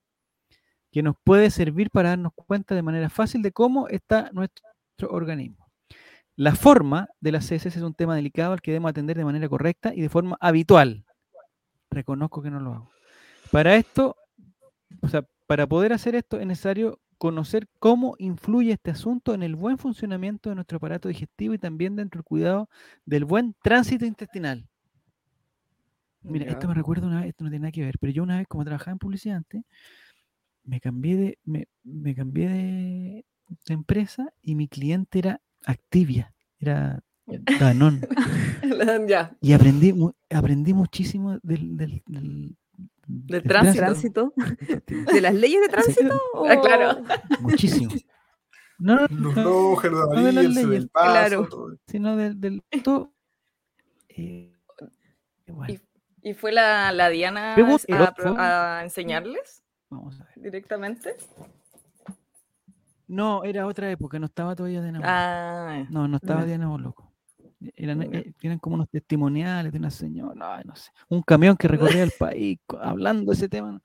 que 0.91 1.03
nos 1.03 1.15
puede 1.23 1.51
servir 1.51 1.89
para 1.91 2.09
darnos 2.09 2.33
cuenta 2.33 2.75
de 2.75 2.81
manera 2.81 3.09
fácil 3.09 3.41
de 3.41 3.51
cómo 3.51 3.87
está 3.89 4.31
nuestro 4.33 4.65
organismo. 5.09 5.58
La 6.39 6.55
forma 6.55 7.09
de 7.19 7.33
las 7.33 7.51
heces 7.51 7.75
es 7.75 7.83
un 7.83 7.93
tema 7.93 8.15
delicado 8.15 8.53
al 8.53 8.61
que 8.61 8.71
debemos 8.71 8.91
atender 8.91 9.17
de 9.17 9.25
manera 9.25 9.49
correcta 9.49 9.93
y 9.93 9.99
de 9.99 10.07
forma 10.07 10.37
habitual. 10.39 11.03
Reconozco 11.91 12.41
que 12.41 12.49
no 12.49 12.61
lo 12.61 12.73
hago. 12.73 12.91
Para 13.51 13.75
esto, 13.75 14.15
o 15.01 15.09
sea, 15.09 15.27
para 15.47 15.67
poder 15.67 15.91
hacer 15.91 16.15
esto 16.15 16.39
es 16.39 16.47
necesario 16.47 17.01
conocer 17.17 17.67
cómo 17.79 18.15
influye 18.19 18.71
este 18.71 18.89
asunto 18.89 19.33
en 19.33 19.43
el 19.43 19.57
buen 19.57 19.77
funcionamiento 19.77 20.47
de 20.47 20.55
nuestro 20.55 20.77
aparato 20.77 21.09
digestivo 21.09 21.53
y 21.55 21.57
también 21.57 21.97
dentro 21.97 22.19
del 22.19 22.23
cuidado 22.23 22.69
del 23.03 23.25
buen 23.25 23.53
tránsito 23.61 24.05
intestinal. 24.05 24.65
Mira, 26.21 26.45
Ya. 26.45 26.51
esto 26.51 26.69
me 26.69 26.73
recuerda 26.73 27.05
una 27.07 27.19
vez, 27.19 27.31
esto 27.31 27.43
no 27.43 27.49
tiene 27.49 27.63
nada 27.63 27.73
que 27.73 27.83
ver, 27.83 27.99
pero 27.99 28.13
yo 28.13 28.23
una 28.23 28.37
vez 28.37 28.47
como 28.47 28.63
trabajaba 28.63 28.93
en 28.93 28.99
publicidad 28.99 29.35
antes, 29.35 29.65
me 30.63 30.79
cambié 30.79 31.17
de, 31.17 31.37
me, 31.43 31.67
me 31.83 32.15
cambié 32.15 32.47
de, 32.47 33.25
de 33.65 33.73
empresa 33.73 34.31
y 34.41 34.55
mi 34.55 34.69
cliente 34.69 35.19
era 35.19 35.41
Activia, 35.65 36.33
era 36.59 37.01
Danone. 37.25 38.01
ya. 39.07 39.35
Y 39.41 39.53
aprendí, 39.53 39.93
aprendí 40.29 40.73
muchísimo 40.73 41.37
del, 41.43 41.77
del, 41.77 42.03
del, 42.07 42.55
del 43.07 43.43
tránsito. 43.43 44.33
¿De 45.13 45.21
las 45.21 45.33
leyes 45.33 45.61
de 45.61 45.69
tránsito? 45.69 46.21
Ah, 46.47 46.59
claro. 46.61 47.01
o- 47.37 47.41
Muchísimo. 47.41 47.91
No, 48.77 48.95
no, 48.95 49.07
Luz 49.09 49.35
no, 49.35 49.43
roja, 49.43 49.89
no 49.89 50.23
de 50.23 50.31
las 50.31 50.45
leyes. 50.45 50.69
del 50.69 50.89
paso, 50.89 51.11
Claro. 51.11 51.47
todo. 51.49 51.77
sino 51.87 52.15
del, 52.15 52.39
del 52.39 52.63
todo. 52.83 53.13
eh, 54.07 54.53
bueno, 55.47 55.79
¿Y 56.21 56.33
fue 56.33 56.51
la, 56.51 56.91
la 56.93 57.09
Diana 57.09 57.55
a, 58.37 58.81
enseñarles 58.83 59.63
vamos 59.89 60.19
a 60.21 60.25
ver. 60.25 60.33
directamente? 60.43 61.15
No, 63.09 63.43
era 63.43 63.65
otra 63.65 63.89
época, 63.89 64.19
no 64.19 64.27
estaba 64.27 64.55
todavía 64.55 64.81
de. 64.81 64.93
Ah, 65.03 65.83
No, 65.89 66.07
no 66.07 66.17
estaba 66.17 66.41
Ya. 66.41 66.45
Diana 66.45 66.77
loco. 66.77 67.11
Eran, 67.75 68.09
Ya. 68.11 68.19
eh, 68.19 68.33
eran 68.41 68.59
como 68.59 68.75
unos 68.75 68.87
testimoniales 68.89 69.73
de 69.73 69.79
una 69.79 69.89
señora, 69.89 70.57
ay, 70.57 70.63
no 70.65 70.75
sé, 70.75 70.91
un 71.09 71.21
camión 71.23 71.57
que 71.57 71.67
recorría 71.67 72.03
el 72.03 72.11
país 72.19 72.59
hablando 72.79 73.31
de 73.31 73.35
ese 73.35 73.49
tema. 73.49 73.71
¿no? 73.71 73.81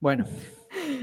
Bueno, 0.00 0.24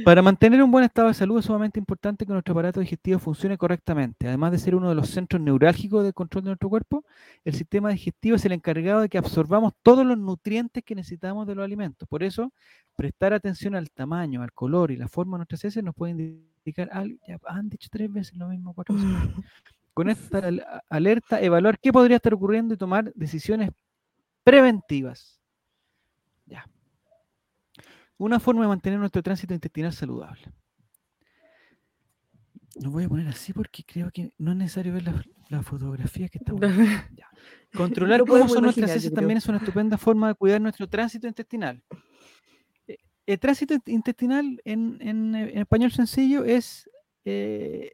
para 0.03 0.21
mantener 0.21 0.61
un 0.61 0.71
buen 0.71 0.83
estado 0.83 1.07
de 1.07 1.13
salud 1.13 1.39
es 1.39 1.45
sumamente 1.45 1.79
importante 1.79 2.25
que 2.25 2.33
nuestro 2.33 2.51
aparato 2.53 2.79
digestivo 2.79 3.19
funcione 3.19 3.57
correctamente. 3.57 4.27
Además 4.27 4.51
de 4.51 4.57
ser 4.57 4.75
uno 4.75 4.89
de 4.89 4.95
los 4.95 5.09
centros 5.09 5.41
neurálgicos 5.41 6.03
de 6.03 6.13
control 6.13 6.43
de 6.43 6.49
nuestro 6.49 6.67
cuerpo, 6.69 7.05
el 7.45 7.53
sistema 7.53 7.89
digestivo 7.89 8.35
es 8.35 8.45
el 8.45 8.51
encargado 8.53 9.01
de 9.01 9.07
que 9.09 9.17
absorbamos 9.19 9.73
todos 9.83 10.05
los 10.05 10.17
nutrientes 10.17 10.83
que 10.83 10.95
necesitamos 10.95 11.47
de 11.47 11.55
los 11.55 11.63
alimentos. 11.63 12.07
Por 12.09 12.23
eso, 12.23 12.51
prestar 12.95 13.33
atención 13.33 13.75
al 13.75 13.89
tamaño, 13.91 14.41
al 14.41 14.51
color 14.51 14.91
y 14.91 14.97
la 14.97 15.07
forma 15.07 15.37
de 15.37 15.39
nuestras 15.39 15.63
heces 15.65 15.83
nos 15.83 15.95
puede 15.95 16.11
indicar 16.11 16.50
algo. 16.91 17.17
Ya 17.27 17.37
han 17.47 17.69
dicho 17.69 17.87
tres 17.91 18.11
veces 18.11 18.35
lo 18.37 18.47
mismo, 18.47 18.73
cuatro 18.73 18.95
veces. 18.95 19.09
Con 19.93 20.09
esta 20.09 20.41
alerta, 20.89 21.41
evaluar 21.41 21.77
qué 21.77 21.91
podría 21.91 22.15
estar 22.15 22.33
ocurriendo 22.33 22.73
y 22.73 22.77
tomar 22.77 23.11
decisiones 23.13 23.71
preventivas. 24.43 25.41
Ya. 26.45 26.65
Una 28.17 28.39
forma 28.39 28.61
de 28.61 28.69
mantener 28.69 28.99
nuestro 28.99 29.21
tránsito 29.21 29.53
intestinal 29.53 29.91
saludable. 29.91 30.51
Lo 32.75 32.89
voy 32.89 33.03
a 33.03 33.09
poner 33.09 33.27
así 33.27 33.51
porque 33.51 33.83
creo 33.83 34.11
que 34.11 34.31
no 34.37 34.51
es 34.51 34.57
necesario 34.57 34.93
ver 34.93 35.03
la, 35.03 35.21
la 35.49 35.61
fotografía 35.61 36.29
que 36.29 36.37
estamos. 36.37 36.61
Controlar 37.73 38.21
cómo 38.21 38.47
son 38.47 38.63
nuestras 38.63 38.89
imaginar, 38.89 38.97
heces 38.97 39.13
también 39.13 39.37
es 39.37 39.47
una 39.47 39.57
estupenda 39.57 39.97
forma 39.97 40.29
de 40.29 40.35
cuidar 40.35 40.61
nuestro 40.61 40.87
tránsito 40.87 41.27
intestinal. 41.27 41.83
Eh, 43.31 43.33
El 43.33 43.39
tránsito 43.39 43.73
int- 43.73 43.87
intestinal 43.87 44.61
en, 44.65 44.97
en, 45.01 45.35
eh, 45.35 45.51
en 45.53 45.59
español 45.59 45.91
sencillo 45.91 46.43
es 46.43 46.89
eh, 47.25 47.91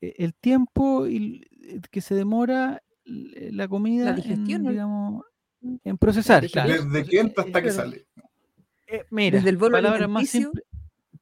e- 0.00 0.14
el 0.18 0.34
tiempo 0.34 1.06
y 1.06 1.42
que 1.90 2.00
se 2.00 2.14
demora 2.14 2.82
la 3.04 3.68
comida 3.68 4.12
digestión, 4.12 4.60
en, 4.60 4.64
¿no? 4.64 4.70
digamos, 4.70 5.24
en 5.84 5.96
procesar. 5.98 6.48
claro. 6.50 6.72
Desde 6.72 7.00
O 7.00 7.04
que 7.06 7.20
entra 7.20 7.44
eh, 7.44 7.46
hasta 7.46 7.62
que 7.62 7.68
claro, 7.68 7.90
sale. 7.90 8.06
eh, 8.88 9.04
mira, 9.10 9.36
Desde 9.38 9.50
el 9.50 9.56
bolo 9.56 9.72
palabras 9.72 10.08
más 10.08 10.28
simples. 10.28 10.64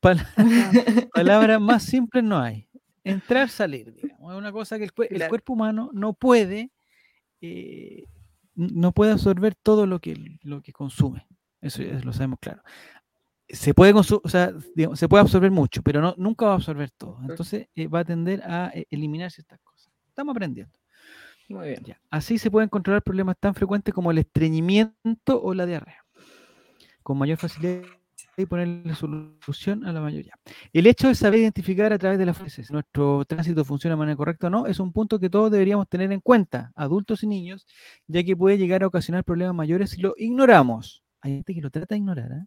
palabras 1.15 1.61
más 1.61 1.83
simples 1.83 2.25
no 2.25 2.39
hay. 2.41 2.69
Entrar, 3.05 3.49
salir, 3.51 3.93
digamos. 3.95 4.33
Es 4.33 4.39
una 4.39 4.53
cosa 4.53 4.79
que 4.79 4.85
el, 4.85 4.95
cue- 4.95 5.09
el 5.11 5.17
Claro. 5.17 5.29
cuerpo 5.31 5.53
humano 5.53 5.91
no 5.93 6.15
puede, 6.15 6.71
eh, 7.43 8.05
no 8.55 8.93
puede 8.93 9.13
absorber 9.13 9.55
todo 9.55 9.87
lo 9.87 9.99
que, 10.01 10.39
lo 10.43 10.63
que 10.63 10.73
consume. 10.73 11.27
Eso 11.61 11.83
ya 11.83 11.99
lo 12.01 12.13
sabemos 12.13 12.39
claro. 12.41 12.63
Se 13.49 13.75
puede, 13.75 13.93
o 13.93 14.29
sea, 14.29 14.53
digamos, 14.75 14.99
se 14.99 15.09
puede 15.09 15.23
absorber 15.23 15.51
mucho, 15.51 15.83
pero 15.83 16.01
no, 16.01 16.15
nunca 16.17 16.47
va 16.47 16.53
a 16.53 16.55
absorber 16.57 16.91
todo. 16.91 17.19
Entonces 17.29 17.69
eh, 17.75 17.89
va 17.89 18.01
a 18.01 18.05
tender 18.05 18.43
a 18.43 18.71
eh, 18.75 18.87
eliminar 18.91 19.31
ciertas 19.31 19.61
cosas. 19.61 19.93
Estamos 20.09 20.33
aprendiendo. 20.33 20.79
muy 21.49 21.69
bien. 21.69 21.83
Ya. 21.85 22.01
Así 22.11 22.39
se 22.39 22.51
pueden 22.51 22.69
controlar 22.69 23.03
problemas 23.03 23.37
tan 23.39 23.55
frecuentes 23.55 23.93
como 23.93 24.11
el 24.11 24.19
estreñimiento 24.19 25.43
o 25.43 25.53
la 25.55 25.67
diarrea. 25.67 26.05
Con 27.03 27.19
mayor 27.19 27.37
facilidad 27.37 27.83
y 28.37 28.47
ponerle 28.47 28.95
solución 28.95 29.85
a 29.85 29.93
la 29.93 30.01
mayoría. 30.01 30.35
El 30.73 30.87
hecho 30.87 31.09
de 31.09 31.15
saber 31.15 31.41
identificar 31.41 31.93
a 31.93 31.99
través 31.99 32.19
de 32.19 32.27
las 32.27 32.37
frases 32.37 32.67
si 32.67 32.73
nuestro 32.73 33.25
tránsito 33.25 33.65
funciona 33.65 33.95
de 33.95 33.99
manera 33.99 34.17
correcta 34.17 34.49
o 34.49 34.51
no 34.51 34.67
es 34.67 34.81
un 34.81 34.93
punto 34.93 35.19
que 35.19 35.31
todos 35.31 35.51
deberíamos 35.51 35.89
tener 35.89 36.11
en 36.13 36.21
cuenta, 36.21 36.73
adultos 36.75 37.23
y 37.23 37.27
niños, 37.27 37.67
ya 38.07 38.25
que 38.25 38.37
puede 38.37 38.59
llegar 38.59 38.83
a 38.83 38.87
ocasionar 38.87 39.25
problemas 39.25 39.55
mayores 39.55 39.91
si 39.91 40.01
lo 40.01 40.15
ignoramos. 40.17 41.05
Hay 41.21 41.33
gente 41.35 41.55
que 41.55 41.61
lo 41.61 41.71
trata 41.71 41.95
de 41.95 41.99
ignorar, 41.99 42.33
¿eh? 42.33 42.47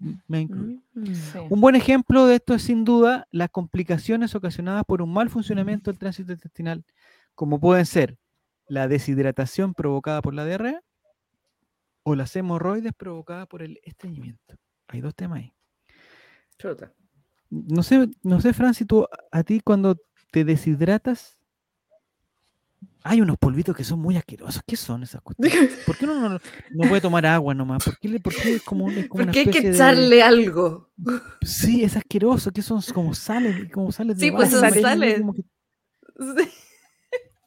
M- 0.00 0.20
Me 0.28 0.40
incluyo. 0.42 0.78
Mm. 0.94 1.14
Sí. 1.14 1.38
Un 1.50 1.60
buen 1.60 1.74
ejemplo 1.76 2.26
de 2.26 2.36
esto 2.36 2.54
es 2.54 2.62
sin 2.62 2.84
duda 2.84 3.26
las 3.30 3.50
complicaciones 3.50 4.34
ocasionadas 4.34 4.84
por 4.84 5.02
un 5.02 5.12
mal 5.12 5.30
funcionamiento 5.30 5.90
del 5.90 5.98
tránsito 5.98 6.32
intestinal, 6.32 6.84
como 7.34 7.60
pueden 7.60 7.86
ser 7.86 8.18
la 8.66 8.88
deshidratación 8.88 9.74
provocada 9.74 10.22
por 10.22 10.34
la 10.34 10.44
diarrea 10.44 10.80
o 12.02 12.14
las 12.14 12.34
hemorroides 12.36 12.92
provocadas 12.92 13.46
por 13.46 13.62
el 13.62 13.78
estreñimiento. 13.82 14.56
Hay 14.88 15.00
dos 15.00 15.14
temas 15.14 15.38
ahí. 15.40 15.54
Chuta. 16.58 16.92
No 17.50 17.82
sé, 17.82 18.08
no 18.22 18.40
sé, 18.40 18.52
Fran, 18.52 18.74
si 18.74 18.84
tú 18.84 19.06
a 19.30 19.42
ti 19.42 19.60
cuando 19.60 19.96
te 20.32 20.44
deshidratas 20.44 21.38
hay 23.02 23.20
unos 23.20 23.36
polvitos 23.38 23.76
que 23.76 23.84
son 23.84 23.98
muy 24.00 24.16
asquerosos. 24.16 24.62
¿Qué 24.66 24.76
son 24.76 25.02
esas 25.02 25.20
cuestiones? 25.22 25.70
¿Por 25.86 25.96
qué 25.96 26.04
uno 26.06 26.28
no, 26.28 26.38
no 26.70 26.88
puede 26.88 27.00
tomar 27.00 27.26
agua 27.26 27.54
nomás? 27.54 27.84
¿Por 27.84 27.98
qué, 27.98 28.08
le- 28.08 28.20
por 28.20 28.34
qué 28.34 28.54
es 28.56 28.62
como, 28.62 28.90
es 28.90 29.08
como 29.08 29.22
una 29.24 29.32
Porque 29.32 29.40
hay 29.40 29.50
que 29.50 29.60
de- 29.60 29.70
echarle 29.74 30.22
algo. 30.22 30.90
Sí, 31.42 31.84
es 31.84 31.96
asqueroso, 31.96 32.50
que 32.52 32.62
son 32.62 32.80
como 32.94 33.14
sales, 33.14 33.70
como 33.72 33.92
sales 33.92 34.16
de 34.18 34.26
Sí, 34.26 34.30
pues 34.32 34.50
son 34.50 34.60
sales. 34.72 35.20
como 35.20 35.34
que- 35.34 35.42
Sí, 36.18 36.48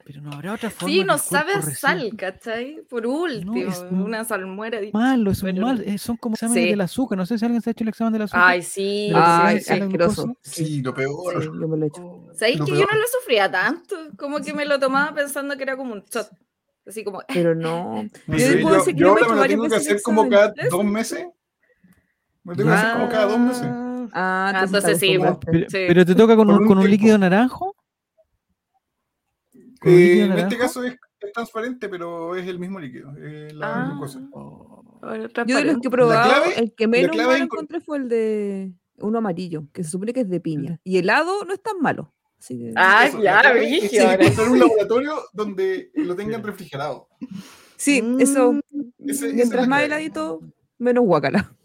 Pero 0.08 0.22
no 0.22 0.32
habrá 0.32 0.54
otra 0.54 0.70
forma. 0.70 0.88
Sí, 0.94 1.04
no 1.04 1.18
sabe 1.18 1.62
sal, 1.64 2.14
¿cachai? 2.18 2.78
Por 2.90 3.06
último, 3.06 3.58
es 3.58 3.80
un- 3.92 4.04
una 4.04 4.24
salmuera. 4.24 4.80
Malo, 4.94 5.32
es 5.32 5.44
un 5.44 5.52
Pero- 5.52 5.66
mal, 5.68 5.82
eh, 5.86 5.98
son 5.98 6.16
como 6.16 6.36
exámenes 6.36 6.64
Sí. 6.64 6.70
del 6.70 6.80
azúcar. 6.80 7.18
No 7.18 7.26
sé 7.26 7.38
si 7.38 7.44
alguien 7.44 7.62
se 7.62 7.70
ha 7.70 7.72
hecho 7.72 7.84
el 7.84 7.90
examen 7.90 8.14
del 8.14 8.22
azúcar. 8.22 8.44
Ay, 8.46 8.62
sí. 8.62 9.12
Ay, 9.14 9.60
glucosa. 9.90 10.24
Sí, 10.42 10.82
lo 10.82 10.94
peor. 10.94 11.44
Sí, 11.44 11.50
yo 11.54 11.68
me 11.68 11.76
lo 11.76 11.84
he 11.84 11.88
hecho. 11.90 12.24
¿Sabéis 12.36 12.60
Lo 12.60 12.66
que 12.66 12.72
yo 12.72 12.86
no 12.90 12.98
lo 12.98 13.04
sufría 13.20 13.52
tanto? 13.52 13.98
Como 14.18 14.40
que 14.40 14.54
me 14.54 14.64
lo 14.64 14.80
tomaba 14.80 15.14
pensando 15.14 15.58
que 15.58 15.64
era 15.64 15.76
como 15.76 15.92
un 15.92 16.04
shot. 16.10 16.30
Así 16.88 17.04
como, 17.04 17.22
Pero 17.28 17.54
no. 17.54 18.04
No 18.28 18.38
Yo 18.38 18.54
yo, 18.60 18.70
decir 18.76 18.96
que 18.96 19.02
yo 19.02 19.08
yo 19.08 19.14
me 19.16 19.20
he 19.20 19.24
ahora 19.24 19.26
hecho 19.26 19.36
me 19.36 19.36
lo 19.42 19.48
tengo 19.48 19.68
que 19.68 19.76
hacer 19.76 20.02
como 20.02 20.30
cada 20.30 20.54
dos 20.72 20.86
meses. 20.86 21.28
Me 22.46 22.54
lo 22.54 22.56
tengo 22.56 22.70
que 22.70 22.76
hacer 22.78 22.94
como 22.94 23.10
cada 23.10 23.26
dos 23.26 23.40
meses. 23.40 23.68
Ah, 23.68 23.84
Ah, 24.14 24.62
entonces 24.64 24.84
te 24.98 25.06
sí. 25.06 25.18
Pero, 25.20 26.00
Sí. 26.00 26.06
te 26.06 26.16
toca 26.16 26.38
con 26.38 26.50
un, 26.50 26.90
líquido 26.90 27.18
naranjo. 27.18 27.76
¿Con 29.80 29.92
un 29.94 30.00
Eh, 30.00 30.22
en 30.26 30.32
este 30.34 30.58
caso 30.58 30.84
es, 30.84 30.94
es 31.20 31.32
transparente, 31.34 31.88
pero 31.90 32.36
es 32.36 32.48
el 32.48 32.60
mismo 32.60 32.80
líquido, 32.80 33.12
eh, 33.18 33.50
la 33.54 33.84
Ah. 33.84 33.90
glucosa. 33.92 34.22
ahora 34.34 35.30
Yo 35.46 35.58
de 35.58 35.64
los 35.66 35.80
que 35.80 35.88
he 35.88 35.92
probado, 35.92 36.30
clave- 36.44 36.60
el 36.60 36.74
que 36.74 36.88
menos 36.88 37.16
malo 37.16 37.36
encontré 37.36 37.80
fue 37.82 37.98
el 37.98 38.10
de 38.10 38.74
uno 39.00 39.20
amarillo, 39.20 39.68
que 39.74 39.84
se 39.84 39.92
supone 39.92 40.14
que 40.14 40.22
es 40.22 40.30
de 40.30 40.40
piña. 40.40 40.80
Y 40.84 40.98
helado 40.98 41.46
no 41.46 41.54
es 41.54 41.62
tan 41.62 41.80
malo. 41.80 42.14
Así 42.40 42.58
que... 42.58 42.74
Ah, 42.76 43.06
Eso, 43.08 43.22
ya, 43.22 43.42
es 43.42 44.00
ahora. 44.00 44.14
encontrar 44.24 44.50
un 44.50 44.60
laboratorio 44.60 45.14
donde 45.34 45.92
lo 45.96 46.16
tengan 46.16 46.44
refrigerado. 46.44 47.08
Sí, 47.76 48.02
Mm, 48.02 48.22
eso, 48.22 48.54
Ese- 49.00 49.12
esa 49.12 49.28
es 49.28 49.34
mientras 49.36 49.62
la 49.64 49.68
más 49.70 49.84
heladito, 49.84 50.42
menos 50.80 51.04
guacala. 51.06 51.56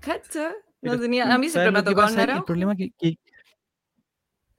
¿Cacha? 0.00 0.52
No 0.82 0.98
tenía, 1.00 1.24
a 1.32 1.38
mí 1.38 1.48
¿sabes 1.48 1.52
siempre 1.52 1.70
me 1.72 1.78
ha 1.78 1.84
tocado 1.84 2.14
el 2.38 2.44
problema 2.44 2.76
que, 2.76 2.90
que- 2.98 3.18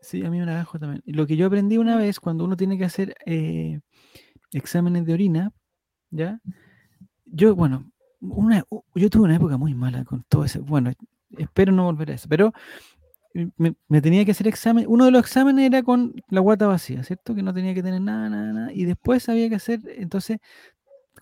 Sí, 0.05 0.23
a 0.23 0.29
mí 0.29 0.39
un 0.39 0.45
naranjo 0.45 0.77
también. 0.77 1.01
Lo 1.07 1.25
que 1.25 1.35
yo 1.35 1.47
aprendí 1.47 1.79
una 1.79 1.97
vez 1.97 2.19
cuando 2.19 2.45
uno 2.45 2.55
tiene 2.55 2.77
que 2.77 2.85
hacer 2.85 3.15
eh, 3.25 3.79
exámenes 4.51 5.03
de 5.05 5.13
orina, 5.13 5.51
¿ya? 6.11 6.39
Yo, 7.25 7.55
bueno, 7.55 7.91
una, 8.21 8.63
yo 8.95 9.09
tuve 9.09 9.23
una 9.23 9.37
época 9.37 9.57
muy 9.57 9.73
mala 9.73 10.05
con 10.05 10.23
todo 10.29 10.45
eso. 10.45 10.61
Bueno, 10.63 10.91
espero 11.37 11.71
no 11.71 11.85
volver 11.85 12.11
a 12.11 12.15
eso, 12.15 12.27
pero 12.29 12.53
eh, 13.33 13.49
me, 13.57 14.01
tenía 14.01 14.25
que 14.25 14.31
hacer 14.31 14.47
examen. 14.47 14.85
Uno 14.87 15.05
de 15.05 15.11
los 15.11 15.21
exámenes 15.21 15.65
era 15.65 15.83
con 15.83 16.13
la 16.29 16.41
guata 16.41 16.67
vacía, 16.67 17.03
¿cierto? 17.03 17.33
Que 17.35 17.43
no 17.43 17.53
tenía 17.53 17.73
que 17.73 17.83
tener 17.83 18.01
nada, 18.01 18.29
nada, 18.29 18.53
nada. 18.53 18.73
Y 18.73 18.85
después 18.85 19.27
había 19.29 19.49
que 19.49 19.55
hacer, 19.55 19.81
entonces, 19.97 20.37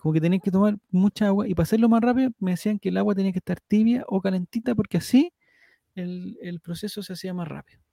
como 0.00 0.12
que 0.14 0.20
tenía 0.20 0.40
que 0.40 0.50
tomar 0.50 0.78
mucha 0.90 1.28
agua. 1.28 1.48
Y 1.48 1.54
para 1.54 1.64
hacerlo 1.64 1.88
más 1.88 2.02
rápido, 2.02 2.32
me 2.38 2.52
decían 2.52 2.78
que 2.78 2.90
el 2.90 2.98
agua 2.98 3.14
tenía 3.14 3.32
que 3.32 3.38
estar 3.38 3.60
tibia 3.60 4.04
o 4.08 4.20
calentita, 4.20 4.74
porque 4.74 4.98
así 4.98 5.32
el 5.94 6.60
proceso 6.62 7.02
se 7.02 7.14
hacía 7.14 7.34
más 7.34 7.48
rápido. 7.48 7.83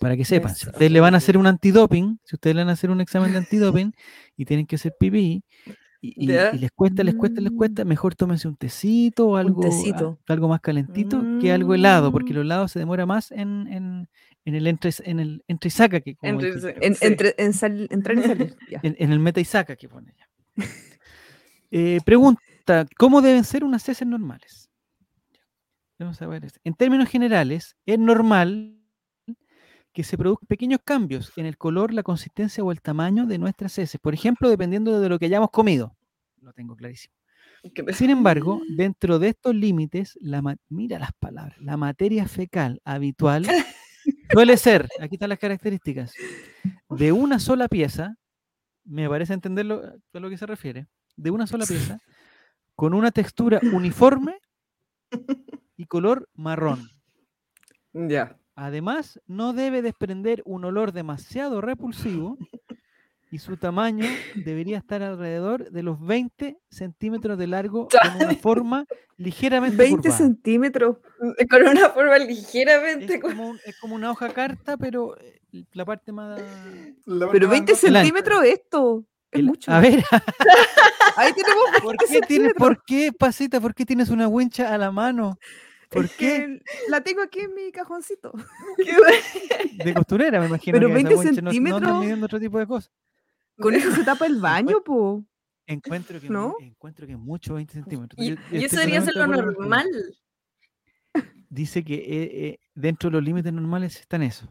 Para 0.00 0.16
que 0.16 0.24
sepan, 0.24 0.54
si 0.54 0.66
ustedes 0.68 0.92
le 0.92 1.00
van 1.00 1.14
a 1.14 1.18
hacer 1.18 1.38
un 1.38 1.46
antidoping, 1.46 2.20
si 2.22 2.36
ustedes 2.36 2.54
le 2.54 2.62
van 2.62 2.68
a 2.68 2.72
hacer 2.72 2.90
un 2.90 3.00
examen 3.00 3.32
de 3.32 3.38
antidoping 3.38 3.92
y 4.36 4.44
tienen 4.44 4.66
que 4.66 4.76
hacer 4.76 4.94
pipí, 5.00 5.42
y, 6.00 6.24
y- 6.24 6.26
Ya. 6.28 6.50
y 6.54 6.58
les 6.58 6.70
cuesta, 6.72 7.02
les 7.02 7.14
cuesta, 7.14 7.40
les 7.40 7.50
cuesta, 7.52 7.84
mejor 7.84 8.14
tómense 8.14 8.46
un 8.46 8.54
tecito 8.56 9.28
o 9.28 9.36
algo, 9.36 9.60
a- 9.62 9.68
tecito. 9.70 10.18
algo 10.28 10.46
más 10.48 10.60
calentito 10.60 11.20
que 11.40 11.50
algo 11.52 11.74
helado, 11.74 12.12
porque 12.12 12.32
Mm. 12.32 12.36
lo 12.36 12.42
helado 12.42 12.68
se 12.68 12.78
demora 12.78 13.06
más 13.06 13.32
en, 13.32 13.66
en, 13.66 14.08
en 14.44 14.54
el 14.54 14.66
entre, 14.66 14.90
en 15.04 15.20
el 15.20 15.42
entre 15.48 15.68
y 15.68 15.70
saca 15.70 16.00
que 16.00 16.14
como 16.16 16.32
Entre- 16.32 16.50
el- 16.50 16.82
En- 16.82 16.94
Sí. 16.94 17.06
entre, 17.06 17.34
en 17.38 17.52
sal- 17.54 17.88
entrar 17.90 18.18
y 18.18 18.22
salir. 18.22 18.56
ya. 18.70 18.80
en, 18.82 18.94
en 18.98 19.10
el 19.12 19.18
meta 19.18 19.40
y 19.40 19.44
saca 19.44 19.74
que 19.74 19.88
pone 19.88 20.14
ya. 20.16 20.64
Eh, 21.70 21.98
pregunta, 22.04 22.86
¿cómo 22.96 23.20
deben 23.20 23.42
ser 23.44 23.64
unas 23.64 23.88
heces 23.88 24.06
normales? 24.06 24.70
Vamos 25.98 26.20
a 26.22 26.26
ver 26.26 26.44
esto. 26.44 26.60
En 26.62 26.74
términos 26.74 27.08
generales, 27.08 27.76
es 27.86 27.98
normal 27.98 28.77
que 29.98 30.04
se 30.04 30.16
produzcan 30.16 30.46
pequeños 30.46 30.78
cambios 30.84 31.32
en 31.34 31.44
el 31.44 31.58
color, 31.58 31.92
la 31.92 32.04
consistencia 32.04 32.62
o 32.62 32.70
el 32.70 32.80
tamaño 32.80 33.26
de 33.26 33.36
nuestras 33.36 33.76
heces. 33.80 34.00
Por 34.00 34.14
ejemplo, 34.14 34.48
dependiendo 34.48 35.00
de 35.00 35.08
lo 35.08 35.18
que 35.18 35.24
hayamos 35.24 35.50
comido. 35.50 35.96
Lo 36.40 36.52
tengo 36.52 36.76
clarísimo. 36.76 37.16
Sin 37.94 38.10
embargo, 38.10 38.60
dentro 38.76 39.18
de 39.18 39.30
estos 39.30 39.56
límites, 39.56 40.16
la 40.20 40.40
mira 40.68 41.00
las 41.00 41.10
palabras, 41.18 41.60
la 41.60 41.76
materia 41.76 42.28
fecal 42.28 42.80
habitual 42.84 43.44
Suele 44.32 44.56
ser, 44.56 44.88
aquí 45.00 45.16
están 45.16 45.30
las 45.30 45.40
características, 45.40 46.14
de 46.90 47.10
una 47.10 47.40
sola 47.40 47.66
pieza, 47.66 48.14
me 48.84 49.08
parece 49.08 49.34
entenderlo 49.34 49.82
a 50.14 50.20
lo 50.20 50.30
que 50.30 50.38
se 50.38 50.46
refiere, 50.46 50.86
de 51.16 51.32
una 51.32 51.48
sola 51.48 51.66
pieza, 51.66 51.98
con 52.76 52.94
una 52.94 53.10
textura 53.10 53.58
uniforme 53.72 54.38
y 55.76 55.86
color 55.86 56.28
marrón. 56.34 56.88
Ya. 57.92 58.38
Además, 58.60 59.20
no 59.28 59.52
debe 59.52 59.82
desprender 59.82 60.42
un 60.44 60.64
olor 60.64 60.90
demasiado 60.92 61.60
repulsivo 61.60 62.36
y 63.30 63.38
su 63.38 63.56
tamaño 63.56 64.04
debería 64.34 64.78
estar 64.78 65.00
alrededor 65.00 65.70
de 65.70 65.82
los 65.84 66.00
20 66.04 66.58
centímetros 66.68 67.38
de 67.38 67.46
largo 67.46 67.86
con 67.86 68.16
una 68.16 68.34
forma 68.42 68.84
ligeramente 69.16 69.76
20 69.76 69.96
curvada. 70.02 70.16
centímetros. 70.18 70.96
Con 71.48 71.68
una 71.68 71.90
forma 71.90 72.16
Es 72.16 72.26
ligeramente. 72.26 73.20
cu- 73.20 73.28
como, 73.28 73.50
un- 73.50 73.60
es 73.64 73.78
como 73.78 73.94
una 73.94 74.10
hoja 74.10 74.30
carta, 74.30 74.76
pero 74.76 75.16
eh, 75.20 75.40
la 75.74 75.84
parte 75.84 76.10
más... 76.10 76.40
La 77.06 77.30
Pero 77.30 77.46
parte 77.46 77.46
20 77.46 77.72
más- 77.72 77.84
El 77.84 77.96
ancho. 77.96 78.06
centímetros 78.06 78.44
esto. 78.44 79.04
Es 79.30 79.38
el- 79.38 79.46
mucho. 79.46 79.70
A 79.70 79.78
ver, 79.78 80.02
Ahí 81.16 81.32
tenemos 81.32 81.64
¿por 81.82 81.96
20 81.96 82.06
qué, 82.08 82.20
tienes. 82.26 82.52
¿por 82.54 82.82
qué, 82.84 83.12
Pasita, 83.16 83.60
por 83.60 83.72
qué 83.74 83.84
tienes 83.86 84.08
una 84.10 84.26
wincha 84.26 84.74
a 84.74 84.78
la 84.78 84.90
mano? 84.90 85.38
¿Por 85.88 86.04
Es 86.04 86.16
qué? 86.16 86.60
La 86.88 87.00
tengo 87.02 87.22
aquí 87.22 87.40
en 87.40 87.54
mi 87.54 87.72
cajoncito. 87.72 88.32
De 89.84 89.94
costurera, 89.94 90.40
me 90.40 90.46
imagino. 90.46 90.78
Pero 90.78 90.88
que 90.88 90.98
esa 91.00 91.08
20 91.08 91.14
wincha 91.14 91.40
no- 91.42 91.42
no, 91.42 91.50
centímetros. 91.50 92.00
midiendo 92.00 92.26
otro 92.26 92.40
tipo 92.40 92.58
de 92.58 92.66
cosas. 92.66 92.92
Con 93.58 93.74
eso 93.74 93.90
se 93.92 94.04
tapa 94.04 94.26
el 94.26 94.40
baño, 94.40 94.82
po. 94.84 95.24
Encuentro 95.66 96.18
que, 96.20 96.30
¿No? 96.30 96.56
encuentro 96.60 97.06
que 97.06 97.16
mucho 97.16 97.54
20 97.54 97.74
centímetros. 97.74 98.26
Y, 98.26 98.38
eso 98.64 98.76
debería 98.76 99.02
ser 99.02 99.16
lo 99.16 99.26
normal. 99.26 99.86
Dice 101.50 101.84
que 101.84 101.94
eh, 101.94 102.30
eh, 102.46 102.58
dentro 102.74 103.10
de 103.10 103.16
los 103.16 103.24
límites 103.24 103.52
normales 103.52 104.00
están 104.00 104.22
eso. 104.22 104.50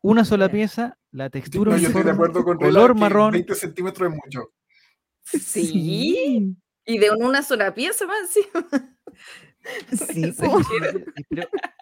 Una 0.00 0.24
sola 0.24 0.48
pieza, 0.48 0.96
la 1.10 1.30
textura 1.30 1.72
No, 1.72 1.78
yo 1.78 1.88
estoy 1.88 2.02
de 2.04 2.10
acuerdo 2.10 2.44
con 2.44 2.56
color 2.56 2.94
marrón. 2.94 3.32
20 3.32 3.54
centímetros 3.54 4.10
es 4.10 4.16
mucho. 4.16 4.52
Sí. 5.22 6.56
Y 6.84 6.98
de 6.98 7.10
una 7.10 7.42
sola 7.42 7.74
pieza 7.74 8.06
más. 8.06 8.30
Sí, 9.92 10.34
pero 10.38 10.58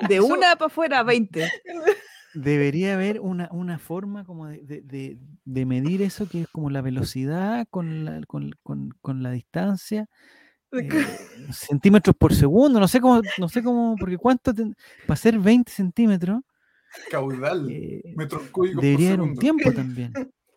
De 0.08 0.20
una 0.20 0.56
para 0.56 0.66
afuera, 0.66 1.02
20. 1.02 1.48
debería 2.34 2.94
haber 2.94 3.20
una, 3.20 3.48
una 3.52 3.78
forma 3.78 4.24
como 4.24 4.46
de, 4.46 4.58
de- 4.62 4.82
de- 4.82 5.18
de 5.44 5.66
medir 5.66 6.02
eso, 6.02 6.28
que 6.28 6.42
es 6.42 6.48
como 6.48 6.70
la 6.70 6.82
velocidad 6.82 7.66
con 7.70 8.04
la, 8.04 8.20
con, 8.26 8.50
con- 8.62 8.90
con 9.00 9.22
la 9.22 9.30
distancia. 9.30 10.08
eh, 10.72 10.88
centímetros 11.52 12.14
por 12.16 12.34
segundo, 12.34 12.78
no 12.80 12.88
sé 12.88 13.00
cómo, 13.00 13.22
no 13.38 13.48
sé 13.48 13.62
cómo, 13.62 13.96
porque 14.00 14.18
cuánto, 14.18 14.52
ten- 14.52 14.74
para 15.06 15.16
ser 15.16 15.38
20 15.38 15.72
centímetros, 15.72 16.40
Caudal. 17.10 17.70
eh, 17.70 18.02
metros 18.16 18.42
cúbicos 18.50 18.82
debería 18.82 19.08
haber 19.10 19.20
un 19.22 19.36
tiempo 19.36 19.72
también. 19.74 20.12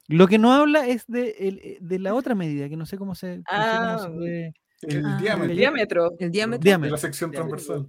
Lo 0.07 0.27
que 0.27 0.39
no 0.39 0.51
habla 0.53 0.88
es 0.88 1.05
de, 1.07 1.36
el- 1.39 1.59
eh, 1.59 1.77
de 1.79 2.00
la 2.00 2.15
otra 2.15 2.33
medida, 2.36 2.67
que 2.67 2.75
no 2.75 2.86
sé 2.88 2.98
cómo 2.98 3.13
se, 3.15 3.38
no 3.38 3.43
sé 3.43 3.43
cómo 3.51 3.93
Ah, 3.93 4.00
se 4.00 4.09
puede- 4.09 4.53
El 4.81 5.05
Ah, 5.05 5.17
diámetro 5.21 5.51
El 5.51 5.57
diámetro. 5.57 6.12
El 6.19 6.31
diámetro. 6.31 6.79
de 6.81 6.89
la 6.91 6.98
sección 6.98 7.31
transversal. 7.31 7.88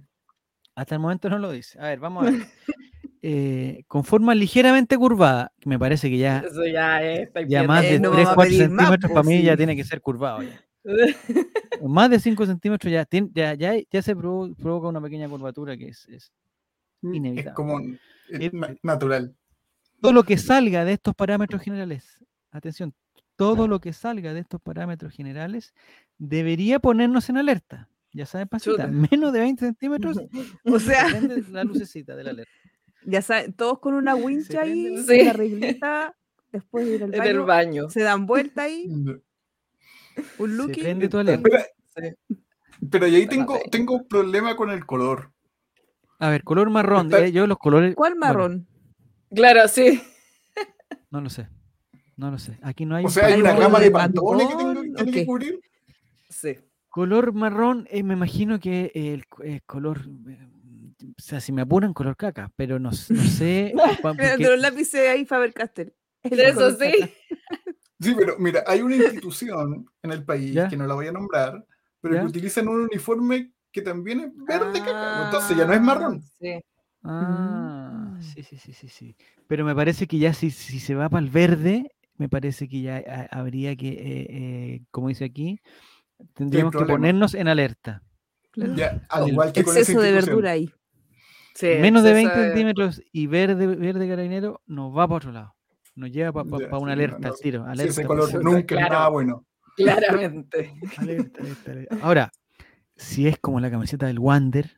Hasta 0.75 0.95
el 0.95 1.01
momento 1.01 1.29
no 1.29 1.37
lo 1.39 1.51
dice. 1.51 1.79
A 1.79 1.83
ver, 1.87 1.99
vamos 1.99 2.27
a 2.27 2.31
ver. 2.31 2.41
Eh, 3.23 3.83
con 3.87 4.03
forma 4.03 4.33
ligeramente 4.33 4.97
curvada, 4.97 5.53
que 5.59 5.69
me 5.69 5.77
parece 5.77 6.09
que 6.09 6.17
ya, 6.17 6.39
Eso 6.39 6.65
ya 6.65 7.03
es. 7.03 7.29
ya 7.47 7.61
más 7.67 7.83
Eh, 7.85 7.91
de 7.93 7.99
no 7.99 8.09
3, 8.13 8.25
vamos 8.25 8.31
a 8.31 8.35
4 8.35 8.49
pedir 8.49 8.69
más, 8.71 8.79
centímetros 8.79 9.09
po, 9.11 9.13
para 9.13 9.27
mí 9.27 9.43
ya 9.43 9.55
tiene 9.55 9.75
que 9.75 9.83
ser 9.83 10.01
curvado. 10.01 10.41
Ya. 10.41 10.59
Más 11.87 12.09
de 12.09 12.19
5 12.19 12.47
centímetros 12.47 12.91
ya, 12.91 13.07
ya, 13.31 13.53
ya, 13.53 13.73
ya 13.91 14.01
se 14.01 14.15
provo- 14.15 14.55
provoca 14.55 14.87
una 14.87 14.99
pequeña 14.99 15.29
curvatura 15.29 15.77
que 15.77 15.89
es, 15.89 16.07
es 16.09 16.31
Inevitable. 17.03 17.49
Es 17.51 17.55
como 17.55 17.79
es 17.79 17.99
Es- 18.39 18.53
na- 18.53 18.75
natural. 18.81 19.35
todo 20.01 20.13
lo 20.13 20.23
que 20.23 20.39
salga 20.39 20.83
de 20.83 20.93
estos 20.93 21.13
parámetros 21.13 21.61
generales, 21.61 22.17
atención, 22.49 22.91
todo 23.45 23.67
lo 23.67 23.79
que 23.81 23.93
salga 23.93 24.33
de 24.33 24.39
estos 24.41 24.61
parámetros 24.61 25.13
generales 25.13 25.73
debería 26.17 26.79
ponernos 26.79 27.29
en 27.29 27.37
alerta. 27.37 27.89
Ya 28.13 28.25
saben, 28.25 28.47
pasita, 28.47 28.87
menos 29.11 29.33
de 29.33 29.39
20 29.39 29.65
centímetros, 29.65 30.19
O 30.65 30.79
sea, 30.79 31.09
se 31.09 31.41
la 31.51 31.63
lucecita 31.63 32.15
de 32.15 32.23
la 32.23 32.29
alerta. 32.31 32.51
ya 33.05 33.21
saben, 33.21 33.53
todos 33.53 33.79
con 33.79 33.93
una 33.93 34.15
wincha 34.15 34.61
ahí, 34.61 34.87
prende- 34.95 35.03
Sí. 35.15 35.21
una 35.21 35.33
reglita, 35.33 36.15
después 36.51 36.85
de 36.85 36.95
ir 36.95 37.03
al 37.03 37.15
En 37.15 37.23
el 37.23 37.39
baño, 37.39 37.45
baño. 37.45 37.89
se 37.89 38.01
dan 38.01 38.25
vuelta 38.25 38.63
ahí, 38.63 38.85
un 38.87 39.21
Se 40.37 40.47
looky. 40.47 40.81
prende 40.81 41.07
tu 41.09 41.17
alerta. 41.17 41.49
Pero, 41.95 42.15
pero 42.91 43.07
y 43.07 43.15
ahí 43.15 43.27
tengo, 43.27 43.59
tengo 43.71 43.95
un 43.95 44.07
problema 44.07 44.55
con 44.55 44.69
el 44.69 44.85
color. 44.85 45.31
A 46.19 46.29
ver, 46.29 46.43
color 46.43 46.69
marrón. 46.69 47.07
Está- 47.07 47.25
eh, 47.25 47.31
yo 47.31 47.47
los 47.47 47.57
colores. 47.57 47.95
¿Cuál 47.95 48.13
bueno, 48.13 48.25
marrón? 48.27 48.67
Claro, 49.33 49.67
sí. 49.67 50.01
no 51.09 51.21
lo 51.21 51.29
sé. 51.29 51.47
No 52.21 52.29
lo 52.29 52.37
sé. 52.37 52.55
Aquí 52.61 52.85
no 52.85 52.95
hay. 52.95 53.03
O 53.05 53.09
sea, 53.09 53.25
hay 53.25 53.41
una 53.41 53.53
gama 53.55 53.79
de 53.79 53.85
de 53.85 53.91
pantones 53.91 54.47
que 54.47 54.55
tengo 54.55 54.73
que, 54.79 54.89
tiene 54.91 55.11
que 55.11 55.19
ok. 55.21 55.25
cubrir. 55.25 55.59
Sí. 56.29 56.55
Color 56.89 57.33
marrón, 57.33 57.87
eh, 57.89 58.03
me 58.03 58.13
imagino 58.13 58.59
que 58.59 58.91
el 58.93 59.23
eh, 59.43 59.61
color. 59.65 60.01
eh, 60.29 60.37
o 61.03 61.19
sea, 61.21 61.41
si 61.41 61.51
me 61.51 61.63
apuran, 61.63 61.93
color 61.95 62.15
caca. 62.15 62.51
Pero 62.55 62.77
no, 62.77 62.91
no 62.91 63.23
sé. 63.23 63.73
porque- 64.03 64.37
de 64.37 64.49
los 64.51 64.59
lápices 64.59 65.09
ahí 65.09 65.25
Faber 65.25 65.51
Castell. 65.51 65.95
El 66.21 66.39
Eso 66.41 66.69
sí. 66.77 66.91
caca. 66.99 67.11
Sí, 67.99 68.13
pero 68.15 68.37
mira, 68.37 68.63
hay 68.67 68.83
una 68.83 68.95
institución 68.97 69.87
en 70.03 70.11
el 70.11 70.23
país, 70.23 70.53
¿Ya? 70.53 70.67
que 70.69 70.77
no 70.77 70.85
la 70.85 70.93
voy 70.93 71.07
a 71.07 71.11
nombrar, 71.11 71.65
pero 72.01 72.13
¿Ya? 72.13 72.21
que 72.21 72.27
utilizan 72.27 72.67
un 72.67 72.81
uniforme 72.81 73.51
que 73.71 73.81
también 73.81 74.19
es 74.19 74.31
verde 74.45 74.77
caca. 74.79 74.91
Ah, 74.93 75.25
Entonces 75.25 75.57
ya 75.57 75.65
no 75.65 75.73
es 75.73 75.81
marrón. 75.81 76.21
Sí. 76.39 76.59
Ah, 77.03 78.13
Mm. 78.15 78.21
sí, 78.21 78.43
sí, 78.43 78.57
sí, 78.57 78.73
sí, 78.73 78.87
sí. 78.89 79.15
Pero 79.47 79.65
me 79.65 79.73
parece 79.73 80.05
que 80.05 80.19
ya 80.19 80.33
si, 80.33 80.51
si 80.51 80.79
se 80.79 80.93
va 80.93 81.09
para 81.09 81.23
el 81.25 81.31
verde, 81.31 81.89
me 82.21 82.29
parece 82.29 82.69
que 82.69 82.81
ya 82.81 82.97
ha- 82.97 83.27
habría 83.39 83.75
que, 83.75 83.89
eh, 83.89 84.27
eh, 84.29 84.81
como 84.91 85.07
dice 85.07 85.25
aquí, 85.25 85.59
tendríamos 86.35 86.71
que 86.75 86.85
ponernos 86.85 87.33
en 87.33 87.47
alerta. 87.47 88.03
Claro. 88.51 88.75
Ya, 88.75 89.01
al 89.09 89.23
El 89.23 89.29
igual 89.29 89.51
que 89.51 89.63
con 89.63 89.71
esa 89.73 89.79
Exceso 89.81 90.01
de 90.01 90.11
verdura 90.11 90.51
ahí. 90.51 90.69
Sí, 91.55 91.65
Menos 91.81 92.03
de 92.03 92.09
eso 92.11 92.15
20 92.15 92.33
es- 92.39 92.45
centímetros 92.47 93.01
y 93.11 93.25
verde, 93.25 93.65
verde 93.65 94.07
carabinero 94.07 94.61
nos 94.67 94.91
va 94.95 95.07
para 95.07 95.17
otro 95.17 95.31
lado. 95.31 95.55
Nos 95.95 96.11
lleva 96.11 96.31
para 96.31 96.77
una 96.77 96.91
sí, 96.91 96.93
alerta 96.93 97.17
no, 97.19 97.27
al 97.33 97.39
tiro. 97.41 97.63
Sí, 97.63 97.69
Alerta, 97.71 97.91
ese 97.91 98.05
color 98.05 98.43
nunca 98.43 98.75
Claro. 98.75 98.93
nada 98.93 99.07
bueno. 99.09 99.45
Claramente. 99.75 100.73
Alerta, 100.97 101.41
alerta, 101.41 101.71
alerta. 101.71 101.97
Ahora, 102.01 102.31
si 102.95 103.27
es 103.27 103.39
como 103.39 103.59
la 103.59 103.71
camiseta 103.71 104.05
del 104.05 104.19
Wander, 104.19 104.77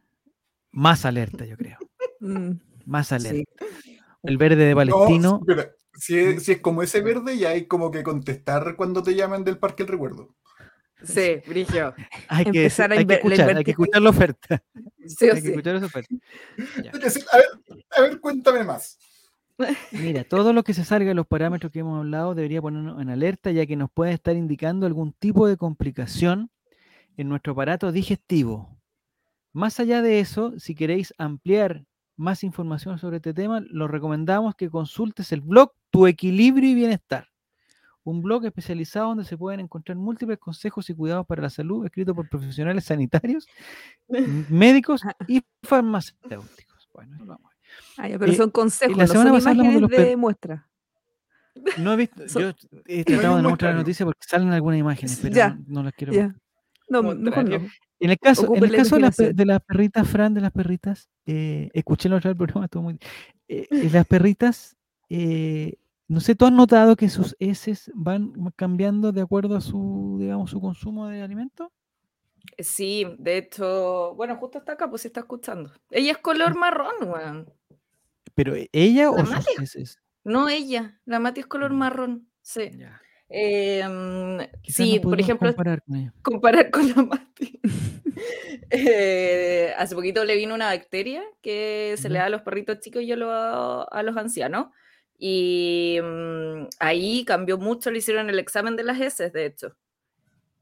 más 0.72 1.04
alerta, 1.06 1.46
yo 1.46 1.58
creo. 1.58 1.78
Mm, 2.22 2.52
Más 2.86 3.12
alerta. 3.12 3.66
Sí. 3.84 3.98
El 4.24 4.38
verde 4.38 4.64
de 4.66 4.74
Palestino. 4.76 5.40
No, 5.40 5.42
pero 5.46 5.66
si 5.94 6.18
es, 6.18 6.44
si 6.44 6.54
es 6.54 6.62
como 6.62 6.84
ese 6.84 7.02
verde, 7.02 7.38
ya 7.38 7.50
hay 7.50 7.66
como 7.66 7.92
que 7.92 8.04
contestar 8.04 8.76
cuando 8.76 9.04
te 9.04 9.16
llaman 9.16 9.44
del 9.44 9.58
Parque 9.58 9.84
del 9.84 9.92
Recuerdo. 9.94 10.36
Sí, 11.04 11.42
Brigio. 11.48 11.94
hay, 12.30 12.46
que, 12.46 12.50
empezar 12.50 12.92
a 12.92 12.96
hay 12.96 13.06
que 13.06 13.16
escuchar, 13.16 13.58
hay 13.58 13.64
que 13.64 13.72
escuchar 13.72 14.02
la 14.02 14.10
oferta. 14.10 14.64
Sí 15.06 15.30
o 15.30 15.34
Hay 15.34 15.42
que 15.42 15.48
sí. 15.48 15.50
escuchar 15.50 15.76
esa 15.76 15.86
oferta. 15.86 16.16
A 17.32 17.38
ver, 17.38 17.46
a 17.98 18.02
ver, 18.02 18.20
cuéntame 18.22 18.64
más. 18.64 18.98
Mira, 19.92 20.24
todo 20.24 20.54
lo 20.54 20.64
que 20.64 20.74
se 20.74 20.84
salga 20.84 21.10
de 21.10 21.14
los 21.14 21.28
parámetros 21.28 21.72
que 21.72 21.80
hemos 21.80 22.00
hablado 22.00 22.34
debería 22.36 22.62
ponernos 22.62 23.02
en 23.02 23.10
alerta, 23.10 23.52
ya 23.52 23.66
que 23.66 23.76
nos 23.76 23.92
puede 23.92 24.14
estar 24.14 24.36
indicando 24.36 24.86
algún 24.86 25.14
tipo 25.14 25.48
de 25.48 25.58
complicación 25.58 26.50
en 27.18 27.30
nuestro 27.30 27.54
aparato 27.54 27.92
digestivo. 27.92 28.78
Más 29.52 29.80
allá 29.80 30.02
de 30.02 30.20
eso, 30.20 30.58
si 30.60 30.74
queréis 30.74 31.14
ampliar 31.18 31.84
más 32.16 32.44
información 32.44 32.98
sobre 33.00 33.18
este 33.18 33.34
tema, 33.34 33.62
lo 33.70 33.88
recomendamos 33.88 34.56
que 34.56 34.70
consultes 34.70 35.32
el 35.32 35.42
blog 35.42 35.72
Tu 35.90 36.08
Equilibrio 36.08 36.70
y 36.70 36.76
Bienestar, 36.76 37.28
un 38.04 38.22
blog 38.22 38.46
especializado 38.46 39.08
donde 39.10 39.24
se 39.26 39.38
pueden 39.38 39.60
encontrar 39.62 39.98
múltiples 39.98 40.38
consejos 40.40 40.90
y 40.90 40.94
cuidados 40.94 41.26
para 41.26 41.42
la 41.42 41.50
salud, 41.50 41.86
escrito 41.86 42.14
por 42.14 42.28
profesionales 42.30 42.84
sanitarios, 42.86 43.48
médicos 44.50 45.02
Ah. 45.06 45.16
y 45.28 45.42
farmacéuticos. 45.64 46.90
Bueno, 46.94 47.18
vamos 47.26 47.46
a 47.46 47.50
ver. 47.50 47.58
ah, 47.98 48.10
ya, 48.10 48.20
pero 48.20 48.32
Eh, 48.32 48.36
son 48.36 48.52
consejos, 48.52 48.96
la 48.98 49.06
no 49.06 49.12
semana 49.12 49.30
son 49.30 49.38
pasada 49.38 49.52
hablamos 49.52 49.72
de 49.74 49.78
imágenes 49.80 50.00
los 50.00 50.08
de, 50.10 50.18
muestra. 50.18 50.68
No 51.78 51.94
he 51.94 51.96
visto, 51.98 52.24
So- 52.30 52.40
yo 52.42 52.52
he 52.86 53.04
tratado 53.06 53.38
de 53.38 53.42
no 53.44 53.50
mostrar 53.50 53.74
la 53.74 53.80
noticia 53.80 54.06
porque 54.06 54.26
salen 54.28 54.50
algunas 54.52 54.80
imágenes, 54.80 55.20
pero 55.22 55.34
Ya, 55.36 55.50
no, 55.50 55.64
no 55.68 55.84
las 55.84 55.94
quiero 55.94 56.14
Ya. 56.14 56.24
mostrar. 56.28 56.44
No, 56.90 57.02
mejor 57.16 57.50
no. 57.50 57.68
En 58.04 58.10
el 58.12 58.20
caso, 58.20 58.54
en 58.54 58.62
la 58.62 58.68
de, 58.68 59.00
las, 59.00 59.18
de 59.18 59.60
perritas, 59.66 60.08
Fran, 60.10 60.34
de 60.34 60.42
las 60.42 60.52
perritas, 60.52 61.10
eh, 61.26 61.70
escuché 61.74 62.10
el 62.10 62.16
otro 62.16 62.28
día 62.30 62.32
el 62.32 62.38
programa, 62.38 62.66
estuvo 62.66 62.84
muy... 62.84 63.00
eh, 63.48 63.68
eh, 63.72 63.90
las 63.92 64.06
perritas, 64.08 64.76
eh, 65.10 65.76
no 66.10 66.20
sé, 66.20 66.36
¿tú 66.36 66.46
has 66.46 66.52
notado 66.52 66.96
que 66.98 67.10
sus 67.10 67.36
heces 67.40 67.90
van 67.96 68.34
cambiando 68.56 69.12
de 69.14 69.22
acuerdo 69.22 69.56
a 69.56 69.62
su, 69.62 70.18
digamos, 70.20 70.52
su 70.52 70.60
consumo 70.60 71.08
de 71.08 71.22
alimento? 71.22 71.72
Sí, 72.60 73.06
de 73.20 73.38
hecho, 73.38 74.14
bueno, 74.16 74.36
justo 74.36 74.58
está 74.58 74.74
acá, 74.74 74.90
pues 74.90 75.04
se 75.04 75.08
está 75.08 75.22
escuchando. 75.22 75.72
Ella 75.90 76.12
es 76.12 76.18
color 76.18 76.56
marrón, 76.58 76.94
weón. 77.08 77.54
¿Pero 78.36 78.54
ella 78.74 79.12
o 79.12 79.18
La 79.18 79.42
sus 79.42 79.60
heces? 79.60 80.00
No 80.26 80.50
ella, 80.50 81.00
la 81.06 81.20
Mati 81.20 81.40
es 81.42 81.48
color 81.48 81.72
Mm. 81.72 81.78
marrón. 81.78 82.28
Sí. 82.42 82.70
Ya. 82.78 83.00
Em, 83.30 84.40
sí, 84.64 84.98
no 84.98 85.10
por 85.10 85.20
ejemplo, 85.20 85.50
comparar 85.50 85.82
con 85.82 85.96
ella. 85.96 86.14
comparar 86.22 86.72
con 86.72 86.90
la 86.90 87.04
Mati. 87.04 87.60
Eh, 88.70 89.74
hace 89.78 89.96
poquito 89.96 90.24
le 90.26 90.36
vino 90.36 90.56
una 90.56 90.68
bacteria 90.68 91.24
que 91.42 91.96
se 91.98 92.10
le 92.10 92.20
da 92.20 92.26
a 92.26 92.30
los 92.30 92.42
perritos 92.42 92.80
chicos 92.80 93.04
y 93.04 93.12
a 93.12 93.16
los, 93.16 93.30
a 93.32 94.04
los 94.04 94.18
ancianos. 94.18 94.68
Y 95.18 96.00
mm, 96.02 96.68
ahí 96.80 97.24
cambió 97.26 97.58
mucho, 97.58 97.92
le 97.92 98.00
hicieron 98.00 98.30
el 98.30 98.40
examen 98.40 98.76
de 98.76 98.84
las 98.84 99.00
heces, 99.00 99.32
de 99.32 99.46
hecho. 99.46 99.76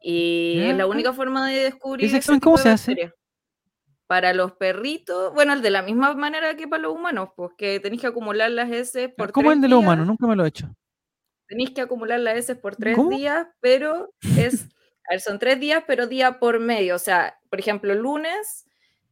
Y 0.02 0.60
es 0.62 0.76
la 0.76 0.88
única 0.88 1.14
forma 1.14 1.48
de 1.48 1.64
descubrir 1.64 2.08
¿Ese 2.08 2.18
examen 2.18 2.42
cómo 2.42 2.58
se 2.58 2.70
hace? 2.70 3.14
Para 4.08 4.34
los 4.34 4.54
perritos, 4.54 5.34
bueno, 5.34 5.58
de 5.60 5.70
la 5.70 5.82
misma 5.82 6.14
manera 6.16 6.56
que 6.56 6.68
para 6.68 6.84
los 6.84 6.94
humanos, 6.94 7.30
pues 7.36 7.52
que 7.58 7.80
tenéis 7.80 8.02
que 8.02 8.08
acumular 8.08 8.52
las 8.52 8.70
heces 8.72 9.10
por 9.16 9.32
¿Cómo 9.32 9.52
el 9.52 9.62
de 9.62 9.70
los 9.70 9.80
humanos? 9.80 10.06
Nunca 10.06 10.28
me 10.28 10.36
lo 10.36 10.44
he 10.44 10.50
hecho. 10.50 10.70
Tenéis 11.52 11.72
que 11.72 11.82
acumular 11.82 12.18
las 12.22 12.38
heces 12.38 12.58
por 12.58 12.78
tres 12.78 12.96
¿Cómo? 12.96 13.10
días, 13.10 13.46
pero 13.60 14.14
es, 14.38 14.64
a 15.10 15.12
ver, 15.12 15.20
son 15.20 15.38
tres 15.38 15.60
días, 15.60 15.84
pero 15.86 16.08
día 16.08 16.40
por 16.40 16.62
medio. 16.62 16.96
O 16.96 17.00
sea, 17.00 17.38
por 17.50 17.60
ejemplo, 17.60 17.94
lunes, 17.94 18.66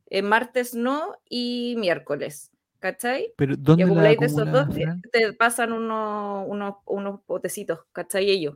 eh, 0.09 0.21
martes 0.21 0.73
no 0.73 1.17
y 1.29 1.75
miércoles. 1.77 2.49
¿Cachai? 2.79 3.33
Pero 3.35 3.55
Y 3.55 3.57
¿dónde 3.57 3.83
la 3.83 3.87
acumuláis 3.89 4.19
de 4.19 4.25
esos 4.27 4.49
dos, 4.53 4.67
te 5.11 5.33
pasan 5.33 5.73
unos, 5.73 6.45
unos, 6.47 6.75
unos 6.85 7.19
potecitos, 7.25 7.79
¿cachai? 7.91 8.29
Ellos, 8.29 8.55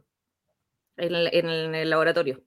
en 0.96 1.14
el, 1.14 1.28
en 1.34 1.76
el- 1.76 1.90
laboratorio. 1.90 2.42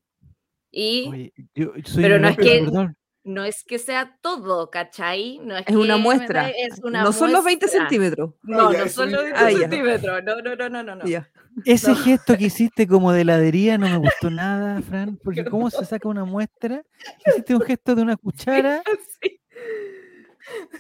Y 0.71 1.07
Oye, 1.11 1.33
yo 1.55 1.73
soy 1.85 2.03
Pero 2.03 2.19
no 2.19 2.29
es 2.29 2.37
que- 2.39 2.63
perdón. 2.65 2.97
No 3.27 3.45
es 3.45 3.65
que 3.65 3.79
sea 3.79 4.17
todo, 4.23 4.71
¿cachai? 4.71 5.39
No 5.43 5.57
es, 5.57 5.65
Es 5.67 5.75
una 5.75 5.95
que 5.95 5.99
me 5.99 6.03
muestra. 6.05 6.49
Es 6.49 6.79
una 6.83 7.03
no 7.03 7.13
son 7.13 7.33
los 7.33 7.45
20 7.45 7.67
muestra. 7.67 7.81
centímetros. 7.83 8.35
No, 8.43 8.73
ya, 8.73 8.85
no 8.85 8.89
son 8.89 9.13
los 9.13 9.25
mismo. 9.25 9.37
20 9.45 9.57
Ah, 9.57 9.59
centímetros. 9.61 10.23
No, 10.25 10.37
no, 10.43 10.57
no, 10.57 10.69
no, 10.71 10.83
no. 10.83 10.95
no. 10.97 11.05
Ya. 11.07 11.29
Ese 11.65 11.91
No. 11.91 11.97
gesto 11.97 12.37
que 12.39 12.45
hiciste 12.45 12.87
como 12.87 13.13
de 13.13 13.23
heladería 13.23 13.79
no 13.79 13.89
me 13.89 13.97
gustó 13.99 14.31
nada, 14.31 14.81
Fran, 14.83 15.17
porque 15.23 15.45
¿cómo 15.45 15.71
se 15.71 15.85
saca 15.85 16.09
una 16.09 16.25
muestra? 16.25 16.83
Hiciste 17.27 17.55
un 17.55 17.61
gesto 17.63 17.95
de 17.95 18.03
una 18.03 18.17
cuchara. 18.17 18.83
Sí, 19.21 19.41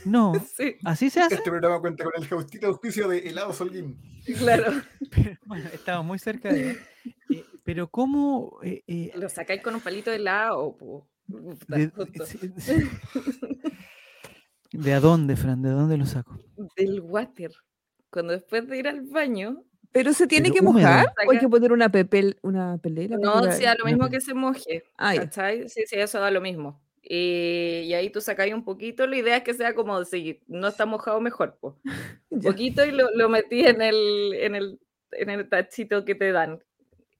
No, 0.05 0.33
sí, 0.57 0.77
así 0.85 1.11
se 1.11 1.21
hace. 1.21 1.35
Este 1.37 1.51
programa 1.51 1.81
cuenta 1.81 2.05
con 2.05 2.13
el 2.17 2.29
justito 2.29 2.69
auspicio 2.69 3.09
de 3.09 3.19
helado 3.29 3.53
Solguín. 3.53 3.99
claro. 4.39 4.73
Pero, 5.11 5.37
bueno, 5.47 5.69
estamos 5.73 6.05
muy 6.07 6.19
cerca 6.19 6.53
de. 6.53 6.79
eh, 7.31 7.45
pero 7.65 7.89
¿cómo? 7.89 8.59
eh, 8.63 8.83
eh, 8.87 9.11
Lo 9.17 9.29
sacáis 9.29 9.61
con 9.63 9.75
un 9.75 9.81
palito 9.81 10.11
de 10.11 10.17
helado. 10.17 10.77
po. 10.77 11.09
De, 11.29 11.89
justo. 11.89 12.27
sí, 12.27 12.39
sí. 12.59 12.89
¿De 14.73 14.93
a 14.93 15.01
dónde, 15.01 15.37
Fran? 15.37 15.63
¿De 15.63 15.71
dónde 15.71 15.97
lo 15.97 16.07
saco? 16.07 16.39
Del 16.77 17.01
water. 17.01 17.51
Cuando 18.11 18.33
después 18.33 18.67
de 18.69 18.79
ir 18.79 18.89
al 18.89 19.03
baño, 19.03 19.65
Pero 19.93 20.13
se 20.13 20.27
tiene 20.27 20.51
Pero 20.51 20.55
que 20.55 20.61
húmedo. 20.71 20.87
mojar 20.89 21.07
o 21.27 21.31
hay 21.31 21.39
que 21.39 21.49
poner 21.49 21.73
una 21.73 21.89
pepel, 21.91 22.37
una 22.43 22.79
pelera. 22.79 23.17
no, 23.19 23.51
si 23.53 23.65
da 23.65 23.75
lo 23.79 23.85
mismo 23.87 24.09
que 24.09 24.21
se 24.21 24.35
moje. 24.35 24.85
Ah, 24.97 25.15
ya. 25.15 25.23
¿Cachai? 25.23 25.69
Sí, 25.69 25.83
sí, 25.87 25.97
eso 25.97 26.21
da 26.21 26.31
lo 26.31 26.41
mismo. 26.41 26.83
Y, 27.03 27.83
y 27.85 27.95
ahí 27.95 28.11
tú 28.11 28.21
sacáis 28.21 28.53
un 28.53 28.65
poquito. 28.65 29.07
La 29.07 29.17
idea 29.17 29.37
es 29.39 29.43
que 29.45 29.55
sea 29.55 29.75
como 29.75 30.05
si 30.05 30.41
no 30.49 30.69
está 30.69 30.87
mojado, 30.87 31.21
mejor. 31.21 31.57
Pues. 31.61 31.75
Un 32.31 32.41
Ya. 32.41 32.51
poquito 32.51 32.85
y 32.85 32.91
lo, 32.91 33.09
lo 33.15 33.29
metí 33.29 33.61
en 33.65 33.81
el, 33.81 34.35
en, 34.35 34.55
el, 34.57 34.81
en 35.13 35.31
el 35.31 35.49
tachito 35.49 36.05
que 36.05 36.15
te 36.17 36.33
dan. 36.33 36.63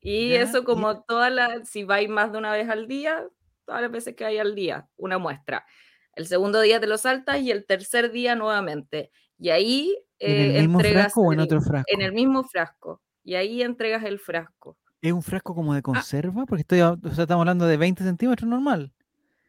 Y 0.01 0.31
Ya, 0.31 0.43
eso 0.43 0.65
como 0.65 1.03
todas 1.05 1.33
las, 1.33 1.69
si 1.69 1.85
vais 1.85 2.09
más 2.09 2.33
de 2.33 2.39
una 2.39 2.53
vez 2.53 2.69
al 2.69 2.87
día, 2.89 3.27
todas 3.67 3.83
las 3.83 3.91
veces 3.91 4.15
que 4.17 4.25
hay 4.25 4.39
al 4.39 4.55
día, 4.55 4.89
una 4.97 5.19
muestra. 5.19 5.67
El 6.15 6.27
segundo 6.27 6.61
día 6.63 6.81
te 6.81 6.87
lo 6.87 6.97
saltas 6.97 7.41
y 7.41 7.51
el 7.51 7.67
tercer 7.67 8.11
día 8.11 8.35
nuevamente. 8.37 9.11
Y 9.39 9.51
ahí 9.51 9.95
¿En 10.19 10.31
eh, 10.31 10.57
el 10.57 10.63
mismo 10.69 10.79
entregas 10.81 11.03
frasco 11.05 11.21
o 11.21 11.33
en 11.35 11.41
el- 11.41 11.45
otro 11.45 11.61
frasco? 11.61 11.87
en 11.93 12.01
el 12.01 12.13
mismo 12.13 12.43
frasco. 12.45 13.03
Y 13.23 13.35
ahí 13.35 13.61
entregas 13.63 14.03
el 14.05 14.19
frasco. 14.19 14.79
¿Es 15.03 15.13
un 15.13 15.23
frasco 15.23 15.55
como 15.55 15.73
Ah. 15.73 15.77
de 15.77 15.83
conserva? 15.83 16.47
Porque 16.47 16.63
estoy, 16.63 16.81
o 16.81 16.97
sea, 17.13 17.25
estamos 17.25 17.43
hablando 17.43 17.67
de 17.67 17.77
20 17.77 18.03
centímetros 18.03 18.49
normal. 18.49 18.93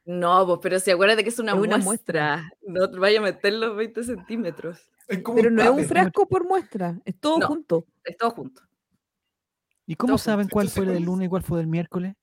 No, 0.04 0.46
pues, 0.46 0.60
pero 0.62 0.80
si 0.80 0.92
acuérdate 0.92 1.24
que 1.24 1.30
es 1.30 1.40
una, 1.40 1.52
Es 1.54 1.58
una 1.60 1.78
muestra. 1.78 2.52
No 2.66 2.90
te 2.90 2.98
vaya 2.98 3.20
a 3.20 3.24
meter 3.24 3.54
los 3.54 3.76
20 3.78 4.04
centímetros. 4.04 4.90
Es 5.08 5.22
como 5.22 5.38
Pero 5.38 5.52
no 5.52 5.62
es 5.64 5.70
un 5.70 5.86
frasco 5.86 6.28
por 6.28 6.46
muestra, 6.46 7.00
es 7.06 7.18
todo 7.20 7.38
No. 7.40 7.48
junto. 7.48 7.86
Es 8.04 8.18
todo 8.18 8.32
junto. 8.32 8.62
¿Y 9.86 9.96
cómo 9.96 10.12
Todo 10.12 10.18
saben 10.18 10.46
junto. 10.46 10.54
cuál 10.54 10.68
fue 10.70 10.82
del 10.86 10.96
¿cuál 10.96 11.02
es? 11.02 11.06
lunes 11.06 11.26
y 11.26 11.30
cuál 11.30 11.44
fue 11.44 11.58
del 11.60 11.68
miércoles? 11.68 12.16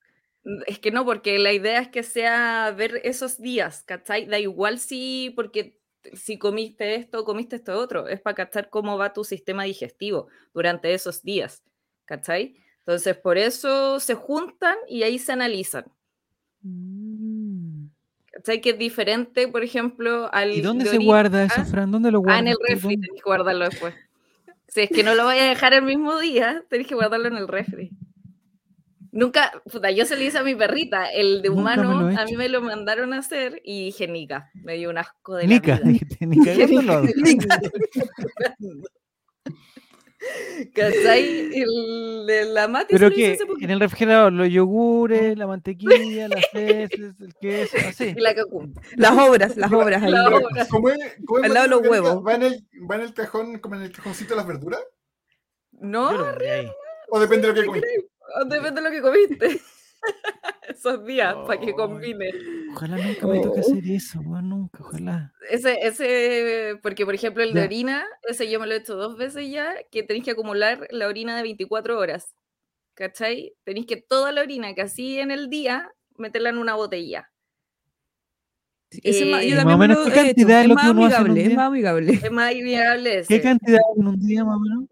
Es 0.66 0.78
que 0.78 0.90
no, 0.90 1.04
porque 1.04 1.38
la 1.38 1.52
idea 1.52 1.80
es 1.80 1.88
que 1.88 2.02
sea 2.02 2.72
ver 2.76 3.00
esos 3.04 3.40
días, 3.40 3.82
¿cachai? 3.86 4.26
Da 4.26 4.38
igual 4.38 4.78
si, 4.78 5.32
porque 5.34 5.80
si 6.12 6.36
comiste 6.38 6.96
esto, 6.96 7.24
comiste 7.24 7.56
esto 7.56 7.78
otro, 7.78 8.08
es 8.08 8.20
para 8.20 8.34
cachar 8.34 8.68
cómo 8.68 8.98
va 8.98 9.14
tu 9.14 9.24
sistema 9.24 9.64
digestivo 9.64 10.28
durante 10.52 10.92
esos 10.92 11.22
días, 11.22 11.62
¿cachai? 12.04 12.56
Entonces, 12.80 13.16
por 13.16 13.38
eso 13.38 13.98
se 14.00 14.14
juntan 14.14 14.76
y 14.86 15.02
ahí 15.04 15.18
se 15.18 15.32
analizan, 15.32 15.86
Mm. 16.60 17.86
¿cachai? 18.32 18.60
Que 18.60 18.70
es 18.70 18.78
diferente, 18.78 19.48
por 19.48 19.62
ejemplo, 19.64 20.28
al... 20.32 20.52
¿Y 20.52 20.60
dónde 20.60 20.84
de 20.84 20.90
se 20.90 20.98
guarda 20.98 21.44
eso, 21.44 21.54
Ah, 21.60 21.64
Fran? 21.64 21.90
¿Dónde 21.90 22.10
lo 22.10 22.18
Ah, 22.18 22.20
guardas? 22.20 22.40
en 22.42 22.48
el 22.48 22.56
refri, 22.68 22.96
tenés 23.00 23.16
que 23.22 23.24
guardarlo 23.24 23.64
después. 23.66 23.94
Si 24.68 24.80
es 24.82 24.90
que 24.90 25.02
no 25.04 25.14
lo 25.14 25.24
vayas 25.24 25.44
a 25.46 25.48
dejar 25.50 25.72
el 25.74 25.82
mismo 25.82 26.18
día, 26.18 26.64
tenés 26.68 26.86
que 26.86 26.94
guardarlo 26.94 27.28
en 27.28 27.36
el 27.36 27.46
refri. 27.48 27.90
Nunca, 29.16 29.52
puta, 29.70 29.92
yo 29.92 30.04
se 30.06 30.16
lo 30.16 30.24
hice 30.24 30.38
a 30.38 30.42
mi 30.42 30.56
perrita, 30.56 31.08
el 31.08 31.40
de 31.40 31.48
humano, 31.48 32.10
he 32.10 32.16
a 32.16 32.24
mí 32.24 32.36
me 32.36 32.48
lo 32.48 32.60
mandaron 32.60 33.12
a 33.12 33.18
hacer 33.18 33.60
y 33.64 33.84
dije, 33.86 34.08
Nica, 34.08 34.50
me 34.54 34.74
dio 34.74 34.90
un 34.90 34.98
asco 34.98 35.36
de 35.36 35.46
Nica, 35.46 35.76
la 35.78 35.80
vida. 35.82 35.88
dijiste, 35.92 36.26
ni 36.26 36.44
cagando 36.44 36.82
lo 36.82 36.92
hago. 36.94 37.06
¿Cachai? 40.74 41.50
El 41.54 42.26
de 42.26 42.44
la 42.46 42.66
Mati 42.66 42.94
se 42.94 42.98
¿Pero 42.98 43.10
poquito. 43.10 43.44
En 43.64 43.70
el 43.70 43.78
refrigerador, 43.78 44.32
los 44.32 44.48
yogures, 44.48 45.36
la 45.38 45.46
mantequilla, 45.46 46.26
las 46.28 46.44
heces, 46.54 47.14
el 47.20 47.34
queso, 47.40 47.76
así. 47.88 48.14
Y 48.16 48.20
la. 48.20 48.34
Las 48.96 49.12
obras, 49.18 49.56
las 49.56 49.72
obras. 49.72 50.02
La 50.02 50.24
Pero, 50.24 50.36
obra. 50.38 50.66
¿cómo 50.70 50.88
es- 50.88 51.16
cómo 51.24 51.38
es 51.38 51.44
Al 51.44 51.54
lado 51.54 51.64
de 51.66 51.70
los 51.70 51.86
huevos. 51.88 52.26
¿Va 52.26 52.34
en, 52.34 52.42
el, 52.42 52.66
¿Va 52.90 52.96
en 52.96 53.02
el 53.02 53.14
cajón, 53.14 53.58
como 53.58 53.76
en 53.76 53.82
el 53.82 53.92
cajoncito 53.92 54.30
de 54.30 54.36
las 54.38 54.46
verduras? 54.46 54.80
No, 55.72 56.08
ahí. 56.08 56.68
¿O 57.10 57.20
depende 57.20 57.46
de 57.46 57.52
lo 57.54 57.60
que 57.60 57.66
comiste? 57.66 57.88
Depende 58.48 58.80
de 58.80 58.82
lo 58.82 58.90
que 58.90 59.02
comiste. 59.02 59.60
Esos 60.68 61.04
días, 61.06 61.34
para 61.46 61.60
que 61.60 61.72
combine. 61.74 62.30
Ojalá 62.74 62.98
nunca 62.98 63.26
me 63.26 63.40
toque 63.40 63.60
Oh. 63.60 63.72
hacer 63.72 63.86
eso, 63.90 64.20
nunca, 64.22 64.82
ojalá. 64.82 65.32
Ese, 65.50 65.78
ese, 65.86 66.78
porque 66.82 67.04
por 67.04 67.14
ejemplo 67.14 67.42
el 67.42 67.54
de 67.54 67.60
Ya. 67.60 67.66
orina, 67.66 68.06
ese 68.28 68.50
yo 68.50 68.60
me 68.60 68.66
lo 68.66 68.74
he 68.74 68.78
hecho 68.78 68.96
dos 68.96 69.16
veces 69.16 69.50
ya, 69.50 69.74
que 69.90 70.02
tenéis 70.02 70.24
que 70.24 70.32
acumular 70.32 70.86
la 70.90 71.08
orina 71.08 71.36
de 71.36 71.42
24 71.42 71.98
horas. 71.98 72.34
¿Cachai? 72.94 73.54
Tenéis 73.64 73.86
que 73.86 73.96
toda 73.98 74.32
la 74.32 74.42
orina 74.42 74.74
que 74.74 74.82
así 74.82 75.18
en 75.20 75.30
el 75.30 75.50
día, 75.50 75.92
meterla 76.16 76.50
en 76.50 76.58
una 76.58 76.74
botella. 76.74 77.30
Ese 78.90 79.24
Eh, 79.24 79.48
yo 79.50 79.64
más 79.64 79.74
o 79.74 79.78
menos, 79.78 79.98
¿qué 80.04 80.12
cantidad 80.12 80.58
es 80.60 80.62
Es 80.64 80.68
lo 80.68 80.74
más 80.74 80.84
que 80.84 80.90
uno 80.90 81.04
hace 81.06 81.16
en 81.16 81.22
un 81.22 81.28
amigable, 81.30 81.42
es 81.44 81.56
más 81.56 81.66
amigable. 81.66 82.12
Es 82.22 82.30
más 82.32 82.54
viable 82.54 83.24
¿Qué 83.28 83.40
cantidad 83.40 83.80
en 83.96 84.06
un 84.06 84.20
día 84.20 84.44
más 84.44 84.56
o 84.56 84.60
menos? 84.60 84.84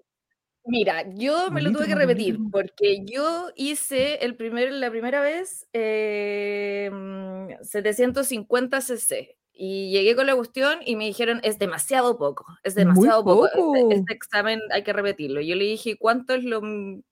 Mira, 0.64 1.05
yo 1.14 1.48
¿Un 1.48 1.55
me 1.55 1.62
lo 1.62 1.72
tuve 1.72 1.87
que 1.87 1.94
repetir 1.94 2.38
porque 2.51 3.05
yo 3.05 3.51
hice 3.57 4.25
el 4.25 4.37
primer, 4.37 4.72
la 4.72 4.90
primera 4.90 5.20
vez 5.20 5.66
eh, 5.72 6.88
mm, 6.92 7.62
750 7.62 8.81
cc 8.81 9.37
y 9.53 9.90
llegué 9.90 10.14
con 10.14 10.27
la 10.27 10.37
cuestión 10.37 10.79
y 10.85 10.96
me 10.96 11.05
dijeron 11.05 11.40
es 11.42 11.59
demasiado 11.59 12.16
poco, 12.16 12.46
es 12.62 12.75
demasiado 12.75 13.25
poco, 13.25 13.48
poco. 13.55 13.77
Este, 13.77 13.94
este 13.96 14.14
examen 14.14 14.61
hay 14.70 14.83
que 14.83 14.92
repetirlo. 14.92 15.40
Yo 15.40 15.57
le 15.57 15.64
dije 15.64 15.98
cuánto 15.98 16.35
es 16.35 16.44
lo 16.44 16.61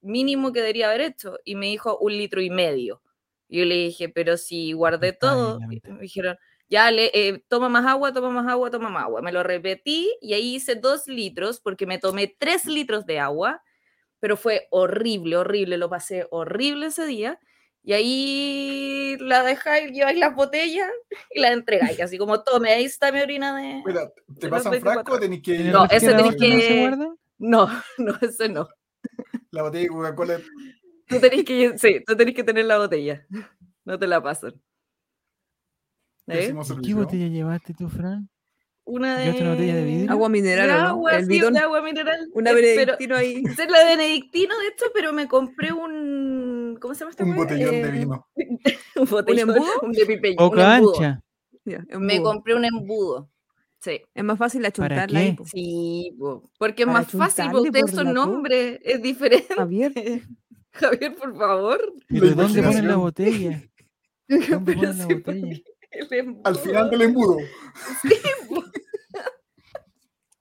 mínimo 0.00 0.52
que 0.52 0.60
debería 0.60 0.88
haber 0.88 1.00
hecho 1.02 1.38
y 1.44 1.54
me 1.56 1.66
dijo 1.66 1.98
un 1.98 2.12
litro 2.12 2.40
y 2.40 2.50
medio. 2.50 3.02
Yo 3.48 3.64
le 3.64 3.74
dije, 3.74 4.08
pero 4.08 4.36
si 4.36 4.72
guardé 4.72 5.12
todo, 5.12 5.58
me 5.60 5.80
dijeron, 6.00 6.38
ya, 6.70 6.92
le, 6.92 7.10
eh, 7.12 7.42
toma 7.48 7.68
más 7.68 7.84
agua, 7.84 8.12
toma 8.12 8.30
más 8.30 8.46
agua, 8.46 8.70
toma 8.70 8.88
más 8.88 9.02
agua. 9.02 9.20
Me 9.22 9.32
lo 9.32 9.42
repetí 9.42 10.08
y 10.20 10.34
ahí 10.34 10.54
hice 10.54 10.76
dos 10.76 11.08
litros 11.08 11.60
porque 11.60 11.84
me 11.84 11.98
tomé 11.98 12.28
tres 12.38 12.64
litros 12.64 13.04
de 13.06 13.18
agua, 13.18 13.62
pero 14.20 14.36
fue 14.36 14.68
horrible, 14.70 15.36
horrible, 15.36 15.76
lo 15.78 15.90
pasé 15.90 16.28
horrible 16.30 16.86
ese 16.86 17.06
día. 17.06 17.40
Y 17.82 17.92
ahí 17.92 19.16
la 19.18 19.42
dejáis, 19.42 19.90
lleváis 19.90 20.18
las 20.18 20.34
botellas 20.34 20.88
y 21.30 21.40
las 21.40 21.52
entregáis, 21.52 22.00
así 22.00 22.18
como 22.18 22.42
tome, 22.42 22.70
ahí 22.70 22.84
está 22.84 23.10
mi 23.10 23.20
orina 23.20 23.56
de... 23.56 23.82
Mira, 23.84 24.08
¿te 24.38 24.46
de 24.46 24.48
pasan 24.50 24.72
24 24.72 25.02
frasco 25.02 25.12
o 25.14 25.18
tenés 25.18 25.42
que 25.42 25.54
¿En 25.56 25.66
el 25.66 25.72
No, 25.72 25.84
ese 25.86 26.00
se 26.00 26.36
que-? 26.36 26.96
No, 27.38 27.68
no, 27.98 28.14
ese 28.20 28.48
no. 28.48 28.68
la 29.50 29.62
botella 29.62 29.84
de 29.84 29.88
Coca-Cola? 29.88 30.40
Tú 31.08 31.18
tenés 31.18 31.44
que, 31.44 31.78
sí, 31.78 32.04
tú 32.06 32.14
tenés 32.14 32.34
que 32.34 32.44
tener 32.44 32.66
la 32.66 32.78
botella. 32.78 33.26
No 33.84 33.98
te 33.98 34.06
la 34.06 34.22
pasan. 34.22 34.60
¿Eh? 36.32 36.54
¿Y 36.78 36.86
¿Qué 36.86 36.94
botella 36.94 37.26
llevaste 37.28 37.74
tú, 37.74 37.88
Fran? 37.88 38.28
Una 38.84 39.16
de... 39.18 39.24
¿Llevaste 39.24 39.42
una 39.42 39.50
botella 39.52 39.74
de 39.76 39.84
vidrio? 39.84 40.10
Agua 40.10 40.28
mineral, 40.28 40.66
de 40.68 40.74
¿o 40.74 40.78
no? 40.78 40.86
agua, 40.88 41.12
El 41.16 41.22
sí, 41.26 41.28
bidón. 41.30 41.52
de 41.52 41.58
agua 41.60 41.82
mineral. 41.82 42.28
Una 42.32 42.50
eh, 42.50 42.54
pero- 42.54 42.66
benedictino 42.96 43.16
ahí. 43.16 43.42
Esa 43.46 43.64
es 43.64 43.70
la 43.70 43.78
de 43.80 43.84
Benedictino, 43.96 44.58
de 44.58 44.66
hecho, 44.68 44.84
pero 44.94 45.12
me 45.12 45.28
compré 45.28 45.72
un. 45.72 46.78
¿Cómo 46.80 46.94
se 46.94 47.00
llama 47.00 47.10
esta 47.10 47.24
Un 47.24 47.30
wea? 47.30 47.38
botellón 47.38 47.70
de 47.70 47.80
Eh, 47.80 47.90
vino. 47.90 48.26
Un 48.96 49.04
botellón. 49.08 49.50
embudo? 49.50 49.70
Un 49.82 49.92
de 49.92 50.06
pipe- 50.06 50.30
un 50.30 50.36
Poca 50.36 50.76
embudo. 50.76 50.94
ancha. 50.96 51.20
Me 51.64 51.76
embudo. 52.16 52.22
compré 52.32 52.54
un 52.54 52.64
embudo. 52.64 53.30
Sí. 53.80 54.00
Es 54.14 54.24
más 54.24 54.38
fácil 54.38 54.64
achuntarla 54.66 55.18
ahí. 55.20 55.36
Sí, 55.46 56.14
po, 56.18 56.50
porque 56.58 56.82
es 56.82 56.88
más 56.88 57.06
fácil, 57.10 57.46
porque 57.50 57.80
co- 57.82 58.04
nombres, 58.04 58.78
es 58.82 59.00
diferente. 59.02 59.54
Javier, 59.54 59.92
Javier, 60.72 61.14
por 61.14 61.36
favor. 61.36 61.80
¿Pero 62.08 62.26
La 62.26 62.32
dónde 62.34 62.62
ponen 62.62 62.88
la 62.88 62.96
botella? 62.96 63.62
¿Dónde 64.28 64.46
Pero 64.48 64.80
ponen 64.80 64.98
la 64.98 65.06
botella? 65.06 65.56
el 66.10 66.12
embudo. 66.12 66.42
Al 66.44 66.56
final 66.56 66.90
del 66.90 67.02
embudo. 67.02 67.36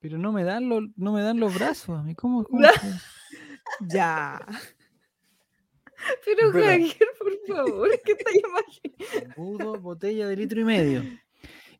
Pero 0.02 0.18
no 0.18 0.32
me 0.32 0.44
dan 0.44 0.70
los, 0.70 0.84
no 0.96 1.12
me 1.14 1.22
dan 1.22 1.40
los 1.40 1.54
brazos 1.54 2.00
a 2.00 2.04
mí. 2.04 2.16
¿Cómo? 2.16 2.44
cómo 2.46 2.62
No. 2.62 2.70
se- 2.70 3.88
Ya. 3.90 4.40
Pero. 6.26 6.52
Javier, 6.54 6.96
por 7.20 7.56
favor, 7.56 7.90
¿qué 8.06 8.16
imaginando? 8.40 9.36
Embudo, 9.36 9.80
botella 9.82 10.28
de 10.28 10.36
litro 10.38 10.62
y 10.62 10.64
medio. 10.64 11.04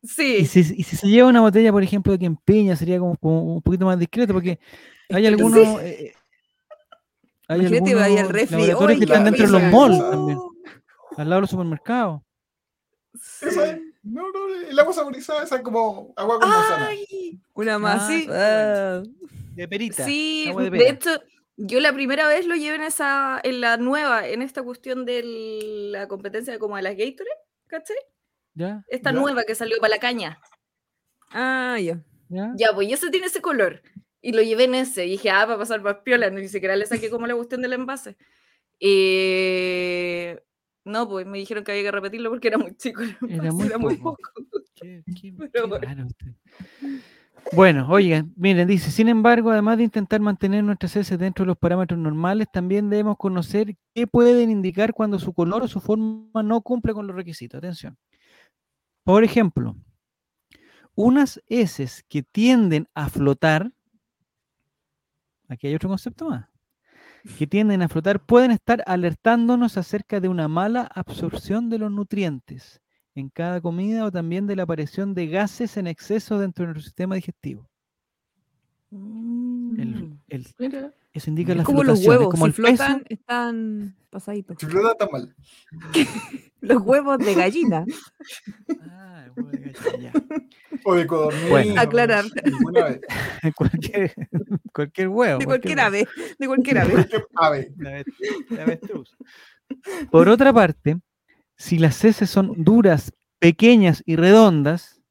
Y 0.02 0.08
Sí, 0.08 0.46
si, 0.46 0.60
y 0.60 0.84
si 0.84 0.96
se 0.98 1.08
lleva 1.08 1.30
una 1.30 1.42
botella, 1.42 1.72
por 1.72 1.84
ejemplo, 1.84 2.12
de 2.14 2.20
que 2.20 2.26
empeña, 2.26 2.76
sería 2.76 3.00
como, 3.00 3.16
como 3.18 3.56
un 3.56 3.62
poquito 3.62 3.86
más 3.86 3.98
discreto, 4.00 4.34
porque 4.34 4.60
hay 5.10 5.26
algunos. 5.26 5.58
eh, 5.82 6.12
eh, 6.12 6.14
hay 7.48 7.60
Imagínate, 7.62 7.96
vaya 7.96 8.06
al 8.06 8.12
algunos 8.18 8.32
refri. 8.34 8.56
laboratorios 8.58 9.00
que 9.00 9.06
"Oye, 9.06 9.14
están 9.14 9.24
dentro 9.26 9.46
de 9.46 9.52
los 9.54 9.62
malls 9.74 9.96
esa". 9.98 10.12
también, 10.12 10.38
al 11.18 11.30
lado 11.30 11.36
de 11.36 11.42
los 11.42 11.50
supermercados. 11.50 12.22
El 14.70 14.78
agua 14.80 14.94
saborizada, 14.94 15.44
esa 15.44 15.58
es 15.58 15.62
como 15.62 16.14
agua 16.16 16.40
con 16.40 16.50
manzana. 16.50 16.90
Una 17.54 17.80
más. 17.80 18.08
sí, 18.08 18.28
ah, 18.32 19.02
De 19.56 19.68
perita. 19.68 20.06
sí, 20.06 20.48
agua 20.50 20.70
de 20.70 20.90
hecho, 20.90 21.10
yo 21.58 21.80
la 21.80 21.92
primera 21.94 22.28
vez 22.28 22.46
lo 22.46 22.56
llevé 22.56 22.76
en 22.76 22.84
esa, 22.84 23.40
en 23.44 23.62
la 23.62 23.78
nueva, 23.78 24.28
en 24.28 24.42
esta 24.42 24.64
cuestión 24.64 25.06
de 25.06 25.22
la 25.92 26.08
competencia 26.08 26.58
como 26.60 26.76
de 26.78 26.82
las 26.84 26.96
Gatorade, 26.96 27.30
¿cachai? 27.68 27.98
¿Ya? 28.54 28.84
Esta 28.88 29.12
Ya. 29.12 29.20
nueva 29.20 29.44
que 29.44 29.56
salió 29.56 29.78
para 29.80 29.96
la 29.96 30.00
caña. 30.00 30.40
Ah, 31.32 31.78
ya. 31.80 32.02
¿Ya? 32.30 32.52
Ya, 32.56 32.74
pues 32.74 32.88
y 32.88 32.94
ese 32.94 33.10
tiene 33.10 33.28
ese 33.28 33.42
color. 33.42 33.82
Y 34.22 34.34
lo 34.34 34.42
llevé 34.42 34.66
en 34.66 34.76
ese. 34.76 35.06
Y 35.06 35.12
dije, 35.12 35.30
ah, 35.30 35.46
va 35.46 35.54
a 35.56 35.58
pasar 35.58 35.82
más 35.82 35.98
piola. 36.04 36.30
Ni 36.30 36.48
siquiera 36.50 36.76
le 36.76 36.86
saqué 36.86 37.10
como 37.10 37.26
la 37.28 37.36
cuestión 37.36 37.62
del 37.62 37.74
envase. 37.74 38.18
Eh, 38.80 40.42
No, 40.86 41.08
pues 41.08 41.26
me 41.28 41.38
dijeron 41.38 41.64
que 41.64 41.72
había 41.72 41.84
que 41.84 41.92
repetirlo 41.92 42.30
porque 42.30 42.48
era 42.48 42.58
muy 42.58 42.76
chico. 42.76 43.02
Era 43.30 43.52
muy 43.52 43.66
era 43.68 43.78
muy 43.78 43.96
poco. 43.98 44.18
poco. 44.34 44.64
Qué- 44.76 45.04
qué- 45.06 45.34
Pero 45.38 45.52
qué 45.52 45.62
bueno. 45.68 46.08
Bueno, 47.54 47.88
oigan, 47.90 48.32
miren, 48.36 48.68
dice, 48.68 48.92
sin 48.92 49.08
embargo, 49.08 49.50
además 49.50 49.78
de 49.78 49.84
intentar 49.86 50.20
mantener 50.22 50.64
nuestras 50.64 50.96
heces 50.96 51.18
dentro 51.18 51.44
de 51.44 51.48
los 51.48 51.58
parámetros 51.58 52.00
normales, 52.00 52.48
también 52.52 52.90
debemos 52.90 53.18
conocer 53.18 53.76
qué 53.96 54.06
pueden 54.06 54.52
indicar 54.52 54.94
cuando 54.94 55.18
su 55.20 55.34
color 55.34 55.64
o 55.64 55.68
su 55.68 55.80
forma 55.80 56.44
no 56.44 56.62
cumple 56.62 56.94
con 56.94 57.08
los 57.08 57.16
requisitos. 57.16 57.58
Atención. 57.58 57.98
Por 59.04 59.24
ejemplo, 59.24 59.76
unas 60.96 61.42
heces 61.48 62.04
que 62.08 62.22
tienden 62.24 62.88
a 62.94 63.10
flotar, 63.10 63.72
aquí 65.48 65.68
hay 65.68 65.76
otro 65.76 65.90
concepto 65.90 66.30
más, 66.30 66.49
que 67.38 67.48
tienden 67.48 67.82
a 67.82 67.90
flotar 67.90 68.20
pueden 68.20 68.52
estar 68.52 68.84
alertándonos 68.86 69.78
acerca 69.78 70.20
de 70.20 70.28
una 70.28 70.48
mala 70.48 70.84
absorción 70.94 71.70
de 71.70 71.80
los 71.80 71.92
nutrientes 71.92 72.82
en 73.16 73.30
cada 73.30 73.60
comida 73.62 74.06
o 74.06 74.12
también 74.12 74.48
de 74.48 74.56
la 74.56 74.64
aparición 74.64 75.14
de 75.14 75.28
gases 75.28 75.78
en 75.78 75.88
exceso 75.88 76.40
dentro 76.40 76.64
de 76.64 76.68
nuestro 76.74 76.84
sistema 76.84 77.16
digestivo. 77.16 77.68
El- 78.92 80.18
el- 80.30 80.48
Mira. 80.58 80.94
Eso 81.14 81.30
indica 81.30 81.52
Es 81.54 81.58
la 81.60 81.64
como 81.64 81.84
los 81.84 82.00
es 82.02 82.08
huevos. 82.08 82.30
como 82.30 82.46
Si 82.46 82.50
el 82.50 82.54
peso. 82.56 82.76
flotan, 82.84 83.06
están 83.10 83.96
pasaditos. 84.10 84.58
Si 84.60 84.66
flota 84.66 84.92
está 84.92 85.08
mal. 85.12 85.36
Los 86.62 86.82
huevos 86.82 87.18
de 87.20 87.34
gallina. 87.36 87.86
Ah, 88.82 89.26
el 89.26 89.32
huevo 89.32 89.50
de 89.52 89.72
gallina, 89.72 90.12
O 90.86 90.94
de 90.96 91.08
codorniz. 91.08 91.50
Bueno. 91.50 91.82
Aclarar. 91.82 92.26
Ya. 92.74 93.52
cualquier, 93.56 94.14
cualquier 94.74 95.08
huevo. 95.10 95.40
De 95.40 95.46
cualquier 95.46 95.80
ave. 95.80 96.08
De 96.38 96.48
cualquier 96.48 96.78
ave. 96.80 96.94
Cualquier 96.94 97.26
ave. 97.36 97.74
La 98.50 98.64
avestruz. 98.64 99.16
Por 100.12 100.30
otra 100.30 100.54
parte, 100.54 101.00
si 101.58 101.78
las 101.80 102.04
heces 102.06 102.30
son 102.30 102.54
duras, 102.64 103.12
pequeñas 103.40 104.02
y 104.06 104.16
redondas, 104.16 105.02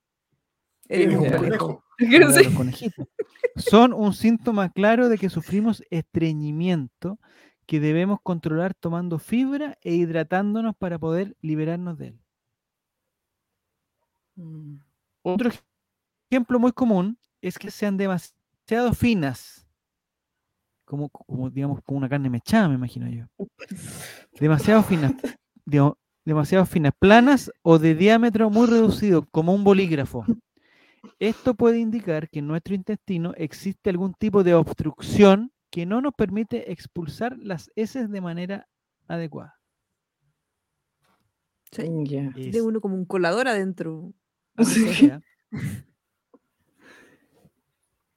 Eres 0.88 1.12
Es 1.12 1.18
un 1.18 1.30
conejo. 1.30 1.84
Como 1.98 2.08
Sí. 2.38 2.44
los 2.44 2.54
conejitos, 2.54 3.06
son 3.56 3.92
un 3.92 4.12
síntoma 4.14 4.70
claro 4.70 5.08
de 5.08 5.18
que 5.18 5.28
sufrimos 5.30 5.82
estreñimiento 5.90 7.18
que 7.66 7.80
debemos 7.80 8.20
controlar 8.22 8.74
tomando 8.74 9.18
fibra 9.18 9.76
e 9.82 9.94
hidratándonos 9.94 10.74
para 10.76 10.98
poder 10.98 11.36
liberarnos 11.42 11.98
de 11.98 12.06
él. 12.08 12.20
Otro 15.22 15.50
ej- 15.50 15.60
ejemplo 16.30 16.58
muy 16.58 16.72
común 16.72 17.18
es 17.42 17.58
que 17.58 17.70
sean 17.70 17.96
demasiado 17.96 18.92
finas, 18.94 19.66
como, 20.84 21.08
como 21.10 21.50
digamos, 21.50 21.80
como 21.82 21.98
una 21.98 22.08
carne 22.08 22.30
mechada, 22.30 22.68
me 22.68 22.74
imagino 22.74 23.08
yo. 23.08 23.26
Demasiado 24.40 24.82
finas, 24.82 25.12
digamos, 25.66 25.94
demasiado 26.24 26.64
finas, 26.66 26.92
planas 26.98 27.50
o 27.62 27.78
de 27.78 27.94
diámetro 27.94 28.50
muy 28.50 28.66
reducido, 28.66 29.26
como 29.30 29.52
un 29.54 29.64
bolígrafo. 29.64 30.24
Esto 31.18 31.54
puede 31.54 31.78
indicar 31.78 32.28
que 32.28 32.38
en 32.40 32.46
nuestro 32.46 32.74
intestino 32.74 33.32
existe 33.36 33.90
algún 33.90 34.14
tipo 34.14 34.42
de 34.44 34.54
obstrucción 34.54 35.52
que 35.70 35.84
no 35.86 36.00
nos 36.00 36.14
permite 36.14 36.72
expulsar 36.72 37.36
las 37.38 37.70
heces 37.76 38.10
de 38.10 38.20
manera 38.20 38.68
adecuada. 39.06 39.54
Sí. 41.72 41.82
Ya. 42.04 42.30
Es- 42.36 42.52
De 42.52 42.62
uno 42.62 42.80
como 42.80 42.94
un 42.96 43.04
colador 43.04 43.48
adentro. 43.48 44.12
Sí. 44.64 45.06
ya. 45.08 45.20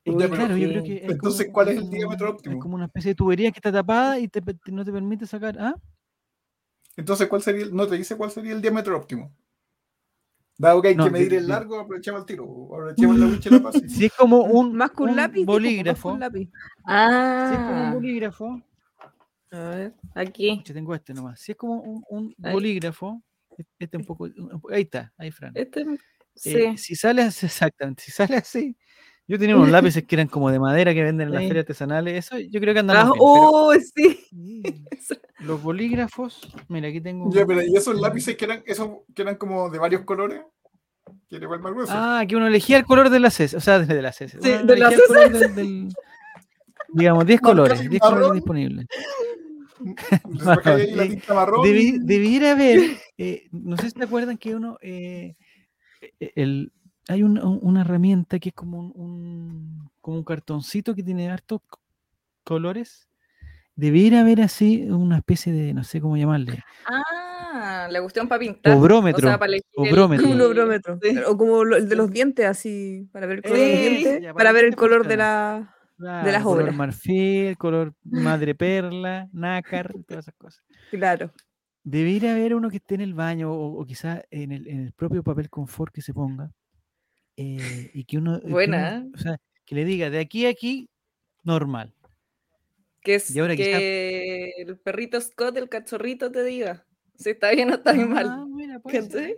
Es 0.04 0.16
que, 0.16 0.20
Ya, 0.20 0.30
pero, 0.30 0.36
claro, 0.36 0.58
yo 0.58 0.68
creo 0.70 0.84
que 0.84 0.96
es 0.98 1.12
entonces, 1.12 1.46
como- 1.46 1.54
¿cuál 1.54 1.68
es 1.68 1.78
el 1.78 1.90
diámetro 1.92 2.28
Es 2.30 2.34
óptimo? 2.34 2.60
como 2.60 2.74
una 2.76 2.86
especie 2.86 3.12
de 3.12 3.16
tubería 3.16 3.52
que 3.52 3.60
está 3.60 3.72
tapada 3.72 4.18
y 4.18 4.28
te 4.28 4.42
pe- 4.42 4.56
te- 4.56 4.72
no 4.72 4.84
te 4.84 4.92
permite 4.92 5.28
sacar. 5.28 5.56
¿Ah? 5.60 5.76
Entonces, 6.98 7.28
¿cuál 7.28 7.44
sería 7.44 7.66
el- 7.66 7.76
no 7.76 7.86
te 7.86 7.98
dice 7.98 8.18
cuál 8.18 8.32
sería 8.32 8.54
el 8.54 8.62
diámetro 8.64 8.98
óptimo? 8.98 9.32
Dado 10.62 10.82
que 10.82 10.88
hay 10.90 10.96
No, 10.96 11.06
que 11.06 11.12
medir 11.12 11.34
el 11.34 11.48
largo, 11.48 11.80
aprovechamos 11.80 12.22
el 12.22 12.26
tiro. 12.28 12.44
Aprovechemos 12.72 13.18
la 13.18 13.26
wincha 13.26 13.50
y 13.50 13.52
la 13.54 13.60
paz. 13.64 13.82
Si 13.88 14.06
es 14.06 14.14
como 14.14 14.44
un, 14.44 14.74
Más 14.76 14.92
que 14.92 15.04
un, 15.04 15.10
un 15.10 15.16
lápiz. 15.16 15.40
dijo, 15.40 15.52
más 15.52 15.58
que 15.62 15.68
bolígrafo. 15.68 16.14
un 16.14 16.20
lápiz. 16.20 16.46
Si 16.46 17.54
es 17.54 17.60
como 17.60 17.72
un 17.72 17.78
Ah, 17.78 17.92
bolígrafo. 17.94 18.62
a 19.52 19.60
ver, 19.70 19.94
aquí. 20.16 20.62
Yo 20.64 20.74
tengo 20.74 20.94
este 20.96 21.14
nomás. 21.14 21.40
Si 21.40 21.52
es 21.52 21.58
como 21.58 21.82
un, 21.82 22.04
un 22.10 22.36
bolígrafo. 22.38 23.22
e- 23.58 23.64
Este 23.80 23.98
un 23.98 24.06
poco, 24.06 24.26
un 24.26 24.50
poco- 24.62 24.74
Ahí 24.74 24.84
está, 24.84 25.12
ahí, 25.18 25.32
Fran. 25.32 25.52
Este, 25.56 25.86
sí. 26.36 26.56
Eh, 26.56 26.78
si 26.78 26.96
sale 26.96 27.24
así, 27.24 27.46
exactamente, 27.48 28.04
si 28.04 28.12
sale 28.12 28.36
así. 28.38 28.78
Yo 29.28 29.40
tenía 29.40 29.56
unos 29.56 29.70
lápices 29.72 30.04
que 30.06 30.16
eran 30.16 30.28
como 30.28 30.52
de 30.52 30.60
madera 30.60 30.94
que 30.94 31.04
venden 31.04 31.28
en 31.30 31.34
las 31.34 31.42
Sí. 31.44 31.48
ferias 31.48 31.64
artesanales. 31.64 32.26
Eso 32.26 32.38
yo 32.40 32.60
creo 32.60 32.74
que 32.74 32.80
Ah, 32.82 32.86
pero 32.88 33.14
oh, 33.20 33.74
sí. 33.74 34.20
Los 35.40 35.62
bolígrafos, 35.64 36.40
mira, 36.68 36.90
aquí 36.90 37.02
tengo. 37.02 37.32
Ya, 37.34 37.46
pero 37.46 37.64
¿y 37.64 37.76
esos 37.76 38.00
lápices 38.00 38.36
que 38.38 38.46
eran, 38.46 38.64
esos 38.66 38.90
que 39.16 39.24
eran 39.24 39.36
como 39.36 39.70
de 39.70 39.80
varios 39.80 40.04
colores? 40.04 40.42
Que 41.28 41.38
era 41.38 41.46
igual 41.46 41.62
más 41.62 41.74
grueso. 41.74 41.94
Ah, 41.96 42.24
que 42.28 42.36
uno 42.36 42.46
elegía 42.48 42.78
el 42.78 42.86
color 42.86 43.10
de 43.10 43.20
las 43.20 43.40
heces, 43.40 43.56
o 43.56 43.60
sea, 43.60 43.80
de, 43.80 44.02
las 44.02 44.22
heces. 44.22 44.40
Sí, 44.44 44.50
de 44.50 44.78
las 44.78 44.94
del, 45.32 45.56
del- 45.56 45.90
digamos, 46.94 47.26
10 47.26 47.42
Marcar 47.42 47.56
colores, 47.56 47.82
en 47.82 47.90
10 47.90 48.02
colores 48.02 48.34
disponibles. 48.34 48.86
Entonces, 49.84 50.48
acá 50.48 50.76
hay 50.76 50.92
la 50.92 51.04
tinta 51.08 51.34
marrón. 51.34 51.66
Debi- 51.66 52.00
debiera 52.04 52.52
haber, 52.52 52.80
eh, 53.18 53.48
no 53.52 53.78
sé 53.78 53.88
si 53.90 53.94
te 53.94 54.04
acuerdan 54.04 54.38
que 54.38 54.56
uno, 54.56 54.78
eh, 54.82 55.36
eh, 56.20 56.32
el, 56.36 56.72
hay 57.12 57.24
un- 57.24 57.38
un- 57.40 57.60
una 57.62 57.82
herramienta 57.82 58.40
que 58.40 58.50
es 58.50 58.56
como 58.56 58.80
un, 58.80 58.92
un- 58.96 59.90
como 60.02 60.18
un 60.18 60.24
cartoncito 60.24 60.96
que 60.96 61.04
tiene 61.04 61.30
hartos 61.30 61.62
co- 61.68 61.80
colores. 62.44 63.08
Debiera 63.76 64.22
haber 64.22 64.42
así 64.42 64.84
una 64.90 65.18
especie 65.18 65.54
de, 65.54 65.74
no 65.74 65.84
sé 65.84 66.02
cómo 66.02 66.18
llamarle, 66.18 66.64
Ah, 66.86 67.88
la 67.90 68.02
cuestión 68.02 68.28
para 68.28 68.40
pintar. 68.40 68.76
Obrómetro, 68.76 69.28
O 69.28 69.30
sea, 69.32 69.38
para 69.40 69.52
elegir 69.54 69.66
el- 69.78 69.92
obrómetro. 69.94 70.30
Un 70.30 70.42
obrómetro. 70.42 71.00
Sí. 71.02 71.18
O 71.28 71.38
como 71.38 71.64
lo- 71.64 71.78
el 71.78 71.88
de 71.90 71.96
los 71.96 72.12
dientes, 72.12 72.46
así, 72.46 73.08
para 73.12 73.28
ver 73.28 73.38
el 73.38 73.44
color 73.44 73.58
de 73.58 73.66
los 73.72 73.80
dientes, 73.82 74.22
ya, 74.22 74.34
para 74.34 74.34
para 74.36 74.52
ver 74.52 74.66
el 74.66 74.76
color 74.76 75.08
de 75.08 75.18
la. 75.18 75.76
Claro, 75.98 76.32
las 76.32 76.44
color 76.44 76.64
obras. 76.64 76.76
marfil, 76.76 77.58
color 77.58 77.94
madre 78.04 78.56
perla, 78.56 79.28
nácar, 79.32 79.94
todas 80.08 80.26
esas 80.26 80.36
cosas. 80.36 80.64
Claro. 80.90 81.32
Debería 81.84 82.32
haber 82.34 82.56
uno 82.56 82.70
que 82.70 82.78
esté 82.78 82.96
en 82.96 83.02
el 83.02 83.14
baño 83.14 83.52
o, 83.52 83.80
o 83.80 83.86
quizá 83.86 84.22
en 84.32 84.52
el, 84.52 84.68
en 84.68 84.80
el 84.82 84.94
propio 84.94 85.22
papel 85.24 85.50
confort 85.50 85.94
que 85.94 86.02
se 86.02 86.14
ponga. 86.14 86.52
Eh, 87.42 87.92
y 87.94 88.04
que 88.06 88.18
uno, 88.18 88.38
y 88.38 88.42
que 88.42 88.48
Buena, 88.52 88.98
uno- 89.00 89.08
¿eh? 89.08 89.12
o 89.16 89.18
sea, 89.18 89.38
que 89.66 89.76
le 89.76 89.86
diga 89.86 90.10
de 90.10 90.20
aquí 90.20 90.46
a 90.46 90.50
aquí, 90.50 90.90
normal. 91.44 91.94
Que 93.02 93.16
es 93.16 93.36
Y 93.36 93.40
ahora 93.40 93.56
quizá- 93.56 93.80
que 93.80 94.52
el 94.58 94.78
perrito 94.78 95.20
Scott, 95.20 95.58
el 95.58 95.70
cachorrito, 95.70 96.32
te 96.32 96.44
diga 96.44 96.86
si 97.16 97.32
está 97.32 97.52
bien 97.52 97.72
o 97.72 97.76
está 97.76 97.94
bien 97.94 98.12
Ah, 98.12 98.24
mal. 98.38 98.48
mira. 98.50 98.80
¿Cachai? 98.82 99.36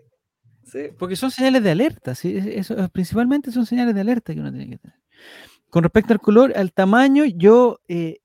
Sí. 0.65 0.89
Porque 0.97 1.15
son 1.15 1.29
señales 1.31 1.61
de 1.63 1.71
alerta, 1.71 2.15
¿sí? 2.15 2.35
Es- 2.37 2.45
eso, 2.45 2.77
eh, 2.77 2.89
principalmente 2.91 3.51
son 3.51 3.65
señales 3.65 3.93
de 3.95 4.01
alerta 4.01 4.33
que 4.33 4.39
uno 4.39 4.49
tiene 4.51 4.69
que 4.69 4.77
tener. 4.77 4.97
Con 5.69 5.83
respecto 5.83 6.13
al 6.13 6.21
color, 6.21 6.53
al 6.55 6.71
tamaño, 6.71 7.25
yo, 7.25 7.79
eh, 7.87 8.19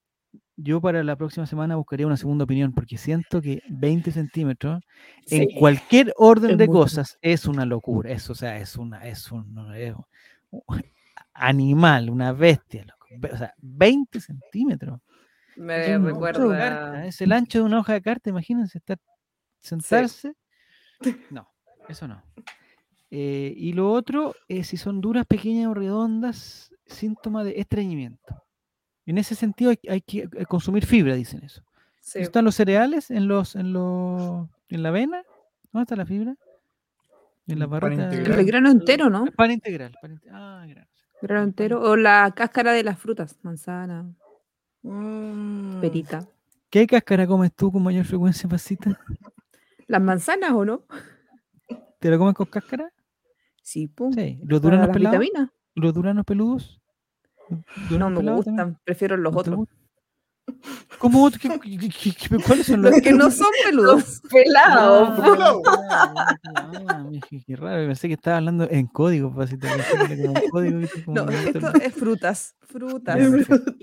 yo 0.61 0.81
para 0.81 1.05
la 1.05 1.14
próxima 1.16 1.47
semana 1.47 1.77
buscaría 1.77 2.07
una 2.07 2.16
segunda 2.16 2.42
opinión, 2.44 2.73
porque 2.73 2.99
siento 2.99 3.40
que 3.40 3.62
20 3.71 4.11
centímetros 4.11 4.83
en 5.31 5.49
cualquier 5.59 6.12
orden 6.16 6.51
Es 6.53 6.59
de 6.59 6.66
cosas 6.66 7.18
es 7.23 7.47
una 7.47 7.64
locura. 7.64 8.11
Eso, 8.11 8.33
o 8.33 8.35
sea, 8.37 8.57
es 8.59 8.77
una, 8.77 9.07
es 9.07 9.31
un, 9.31 9.73
es 9.77 9.94
un 10.51 10.62
animal, 11.35 12.11
una 12.11 12.33
bestia. 12.33 12.85
loco. 12.85 13.07
O 13.33 13.37
sea, 13.37 13.55
20 13.59 14.21
centímetros. 14.21 15.01
Me 15.57 15.92
Es 15.94 16.01
recuerda- 16.03 16.59
carta, 16.59 17.07
Es 17.07 17.21
el 17.21 17.33
ancho 17.33 17.59
de 17.59 17.64
una 17.64 17.79
hoja 17.81 17.92
de 17.94 18.03
carta, 18.03 18.31
imagínense, 18.31 18.79
estar, 18.79 18.99
sentarse. 19.61 20.35
No, 21.31 21.49
eso 21.88 22.09
no. 22.09 22.21
Eh, 23.11 23.55
y 23.57 23.73
lo 23.73 23.92
otro, 23.92 24.35
eh, 24.49 24.64
si 24.64 24.77
son 24.77 25.01
duras, 25.01 25.25
pequeñas 25.27 25.68
o 25.68 25.75
redondas, 25.75 26.75
síntoma 26.87 27.44
de 27.44 27.61
estreñimiento. 27.61 28.42
En 29.09 29.16
ese 29.18 29.35
sentido 29.35 29.71
hay, 29.71 29.79
hay 29.88 30.01
que 30.03 30.29
eh, 30.37 30.44
consumir 30.47 30.85
fibra, 30.85 31.14
dicen 31.14 31.42
eso. 31.42 31.62
Sí. 32.01 32.18
¿Están 32.18 32.44
los 32.44 32.55
cereales 32.55 33.11
en 33.11 33.27
los, 33.27 33.57
en 33.57 33.73
los, 33.73 34.47
en 34.68 34.83
la 34.83 34.90
avena? 34.90 35.23
¿Dónde 35.73 35.85
está 35.85 35.97
la 35.97 36.05
fibra? 36.07 36.37
En 37.47 37.59
la 37.59 37.66
pan 37.66 37.81
barrita. 37.81 38.05
integral. 38.05 38.38
El 38.40 38.47
grano 38.47 38.71
entero, 38.71 39.09
¿no? 39.11 39.25
El 39.25 39.33
pan 39.33 39.51
integral. 39.51 39.97
pan 40.03 40.12
inte- 40.12 40.29
Ah, 40.31 40.64
grano. 40.68 40.87
Grano 41.23 41.42
entero. 41.44 41.81
O 41.83 41.97
la 41.97 42.31
cáscara 42.37 42.73
de 42.73 42.85
las 42.85 42.99
frutas. 42.99 43.37
Manzana, 43.42 44.07
Mm. 44.83 45.81
perita. 45.81 46.27
¿Qué 46.71 46.87
cáscara 46.87 47.27
comes 47.27 47.53
tú 47.55 47.73
con 47.73 47.83
mayor 47.83 48.05
frecuencia, 48.05 48.49
pasita? 48.49 48.99
¿Las 49.87 50.03
manzanas 50.03 50.53
o 50.53 50.64
no? 50.66 50.83
¿Te 51.99 52.11
lo 52.11 52.18
comes 52.18 52.35
con 52.35 52.47
cáscara? 52.47 52.92
Sí, 53.62 53.87
pum. 53.88 54.12
Sí. 54.12 54.38
¿Los 54.44 54.61
duranos 54.61 54.88
pelados? 54.90 55.18
vitaminas. 55.18 55.51
¿Los 55.75 55.94
duranos 55.94 56.25
peludos? 56.27 56.78
¿Los 57.90 57.98
No 57.98 58.11
me 58.11 58.16
pelados 58.16 58.37
gustan. 58.38 58.56
también? 58.56 58.80
Prefiero 58.84 59.16
los 59.16 59.32
¿No 59.34 59.42
te 59.42 59.50
otros. 59.50 59.68
¿Cómo 60.98 61.24
otros? 61.24 61.40
¿Qué- 61.42 61.61
qué- 61.61 61.78
qué- 61.90 62.12
qué- 62.12 62.42
¿Cuáles 62.46 62.66
son 62.66 62.80
los 62.82 62.92
Los 62.92 63.02
que 63.02 63.12
no 63.12 63.30
son 63.30 63.48
peludos. 63.64 64.22
Pelado. 64.30 65.14
Por 65.16 65.28
un 65.28 65.38
lado. 65.38 65.62
Mije, 67.11 67.42
qué 67.46 67.56
raro, 67.56 67.87
pensé 67.87 68.08
que 68.08 68.14
estaba 68.14 68.38
hablando 68.38 68.66
en 68.70 68.87
código. 68.87 69.30
Como 69.30 69.44
No, 71.14 71.28
esto 71.30 71.72
es 71.82 71.94
frutas. 71.94 72.54
Frutas. 72.62 73.16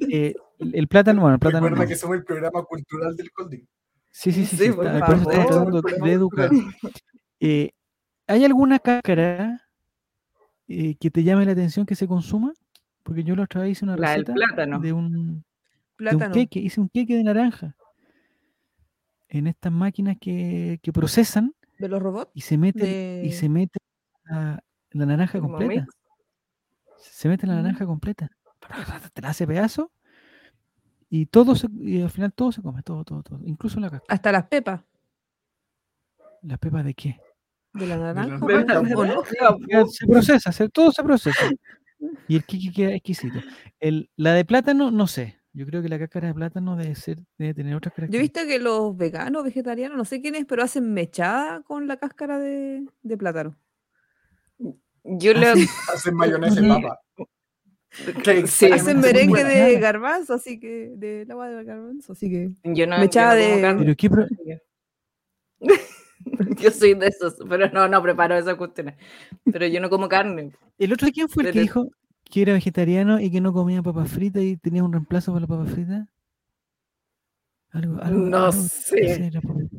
Eh, 0.10 0.34
el, 0.60 0.76
el 0.76 0.88
plátano, 0.88 1.22
bueno, 1.22 1.36
el 1.36 1.40
plátano. 1.40 1.68
Recuerda 1.70 1.88
que 1.88 1.96
somos 1.96 2.18
el 2.18 2.24
programa 2.24 2.64
cultural 2.64 3.16
del 3.16 3.32
Colding. 3.32 3.66
Sí, 4.12 4.32
sí, 4.32 4.46
sí, 4.46 4.58
Sí, 4.58 4.66
sí, 4.68 4.72
por 4.72 4.86
está- 4.88 5.06
por 5.06 5.16
eso 5.16 5.32
estamos 5.32 5.82
tratando 5.84 6.06
de 6.06 6.12
educar. 6.14 6.50
Eh, 7.40 7.72
¿Hay 8.28 8.44
alguna 8.46 8.80
cáscara 8.80 9.62
eh, 10.68 10.96
que 11.00 11.12
te 11.12 11.24
llame 11.24 11.46
la 11.46 11.52
atención 11.52 11.86
que 11.86 11.96
se 11.96 12.08
consuma? 12.08 12.54
Porque 13.06 13.24
yo 13.24 13.36
la 13.36 13.44
otra 13.44 13.62
vez 13.62 13.74
hice 13.74 13.86
una 13.86 13.96
La 13.98 14.12
del 14.14 14.22
receta 14.26 14.34
plátano. 14.34 14.80
de 14.80 14.92
un, 14.92 15.12
de 15.14 15.20
un 15.30 15.44
Plátano. 15.96 16.34
queque, 16.34 16.60
hice 16.60 16.82
un 16.82 16.90
queque 16.90 17.16
de 17.16 17.24
naranja 17.24 17.76
en 19.30 19.46
estas 19.46 19.72
máquinas 19.72 20.18
que, 20.20 20.80
que 20.82 20.92
procesan 20.92 21.54
¿De 21.78 21.88
los 21.88 22.02
robots? 22.02 22.32
y 22.34 22.42
se 22.42 22.58
mete 22.58 23.22
y 23.24 23.28
De- 23.30 23.32
se 23.32 23.48
mete 23.48 23.78
la, 24.24 24.60
la 24.90 25.06
naranja 25.06 25.40
completa. 25.40 25.82
mix. 25.84 25.94
Se 26.98 27.30
mete 27.30 27.46
la 27.46 27.54
Mm. 27.54 27.58
naranja 27.58 27.86
completa. 27.86 28.28
Te 29.14 29.22
la 29.22 29.30
hace 29.30 29.46
pedazo 29.46 29.92
y 31.08 31.28
todo 31.28 31.54
se, 31.56 31.68
y 31.80 32.02
al 32.02 32.10
final 32.10 32.34
todo 32.34 32.52
se 32.52 32.64
come, 32.64 32.82
todo, 32.82 33.04
todo, 33.04 33.22
todo, 33.22 33.40
incluso 33.46 33.80
la 33.80 33.92
cáscara. 33.92 34.14
Hasta 34.16 34.32
las 34.32 34.48
pepas 34.48 34.82
¿Las 36.42 36.58
pepas 36.58 36.84
de 36.84 36.94
qué? 36.96 37.20
de 37.74 37.86
la 37.88 37.98
naranja. 37.98 38.38
naranja. 38.40 38.80
¿o 38.98 39.06
no? 39.06 39.24
Ya 39.70 39.86
Se 39.92 40.08
procesa, 40.08 40.52
se- 40.52 40.70
todo 40.70 40.92
se 40.92 41.04
procesa. 41.04 41.38
Y 42.28 42.36
el 42.36 42.44
kiki 42.46 42.72
queda 42.72 42.94
exquisito. 42.96 43.40
El, 43.80 44.10
la 44.16 44.34
de 44.34 44.46
plátano, 44.46 44.92
no 44.92 45.08
sé. 45.08 45.40
Yo 45.54 45.66
creo 45.66 45.82
que 45.82 45.88
la 45.90 45.98
cáscara 45.98 46.28
de 46.28 46.34
plátano 46.34 46.76
debe 46.76 46.96
ser, 46.96 47.20
debe 47.38 47.54
tener 47.54 47.76
otras 47.76 47.94
Yo 47.94 48.04
he 48.04 48.08
características. 48.08 48.44
visto 48.44 48.58
que 48.58 48.64
los 48.64 48.98
veganos, 48.98 49.44
vegetarianos, 49.44 49.98
no 49.98 50.04
sé 50.04 50.20
quién 50.22 50.36
es, 50.36 50.46
pero 50.46 50.64
hacen 50.64 50.94
mechada 50.94 51.62
con 51.64 51.88
la 51.88 51.96
cáscara 51.98 52.40
de, 52.40 52.86
de 53.04 53.18
plátano. 53.18 53.58
Yo 55.04 55.34
le. 55.34 55.54
sí. 55.56 55.68
Hacen 55.94 56.16
mayonesa 56.16 56.60
en 56.60 56.66
Sí. 56.66 56.70
papa. 56.70 57.00
Sí, 58.48 58.66
Hacen 58.72 59.00
merengue 59.00 59.46
de 59.46 59.80
garbanzo, 59.80 60.34
así 60.34 60.60
que, 60.60 60.92
de 60.98 61.26
agua 61.30 61.48
de 61.48 61.64
garbanzo, 61.64 62.12
así 62.12 62.30
que. 62.30 62.50
Yo 62.74 62.86
no, 62.88 62.98
Mechada 63.00 63.40
yo 63.40 63.56
no 63.56 63.68
como 63.68 63.80
de- 63.80 63.86
Pero 63.86 63.96
qué 63.96 64.10
pro- 64.10 64.28
Yo 66.60 66.72
soy 66.72 66.94
de 66.96 67.08
esos, 67.08 67.36
pero 67.48 67.70
no, 67.72 67.88
no 67.88 68.02
preparo 68.02 68.36
esas 68.36 68.56
cuestiones. 68.56 68.96
Pero 69.52 69.68
yo 69.68 69.80
no 69.80 69.90
como 69.90 70.08
carne. 70.10 70.52
¿El 70.78 70.94
otro 70.94 71.08
quién 71.14 71.30
fue 71.30 71.44
el 71.48 71.54
que 71.54 71.62
dijo 71.62 71.90
que 72.24 72.42
era 72.42 72.54
vegetariano 72.54 73.20
y 73.20 73.30
que 73.32 73.40
no 73.42 73.54
comía 73.54 73.82
papas 73.84 74.10
fritas 74.12 74.42
y 74.44 74.58
tenía 74.58 74.84
un 74.84 74.92
reemplazo 74.92 75.32
para 75.32 75.42
las 75.42 75.50
papas 75.50 75.72
fritas? 75.72 76.08
Algo, 77.72 78.02
algo, 78.02 78.20
No 78.22 78.38
algo- 78.46 78.52
sé. 78.54 79.32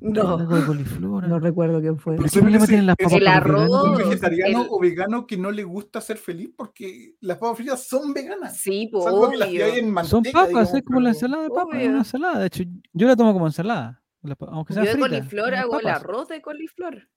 No. 0.03 0.37
algo 0.37 0.55
de 0.57 0.67
coliflor. 0.67 1.27
No 1.29 1.39
recuerdo 1.41 1.81
quién 1.81 1.99
fue. 1.99 2.17
¿Pero 2.17 2.29
qué 2.31 2.41
problema 2.41 2.67
tienen 2.67 2.87
las 2.87 2.97
papas 2.97 3.13
el 3.15 3.27
arroz, 3.27 3.85
un 3.85 3.97
vegetariano 3.97 4.63
el- 4.63 4.69
o 4.71 4.79
vegano 4.81 5.27
que 5.27 5.37
no 5.39 5.51
le 5.51 5.65
gusta 5.65 6.01
ser 6.03 6.19
feliz 6.19 6.51
porque 6.55 7.15
las 7.21 7.39
papas 7.39 7.57
fritas 7.57 7.87
son 7.89 8.13
veganas. 8.13 8.59
Sí, 8.59 8.91
pues 8.93 9.05
las 9.39 9.49
hay 9.49 9.79
en 9.79 9.91
manteca, 9.91 10.11
Son 10.11 10.23
papas, 10.25 10.49
digamos, 10.49 10.75
es 10.75 10.83
como 10.83 11.01
la 11.01 11.09
ensalada 11.09 11.43
de 11.45 11.49
papas, 11.51 11.81
es 11.81 11.89
una 11.89 11.99
ensalada. 11.99 12.39
De 12.41 12.47
hecho, 12.49 12.65
yo 12.93 13.07
la 13.07 13.17
tomo 13.17 13.33
como 13.33 13.47
ensalada. 13.47 14.03
Aunque 14.49 14.75
sea 14.75 14.83
Yo 14.85 14.89
de 14.91 14.93
frita. 14.95 15.09
coliflor 15.09 15.55
hago 15.55 15.81
el 15.81 15.87
arroz 15.89 16.29
de 16.29 16.41
coliflor. 16.43 17.09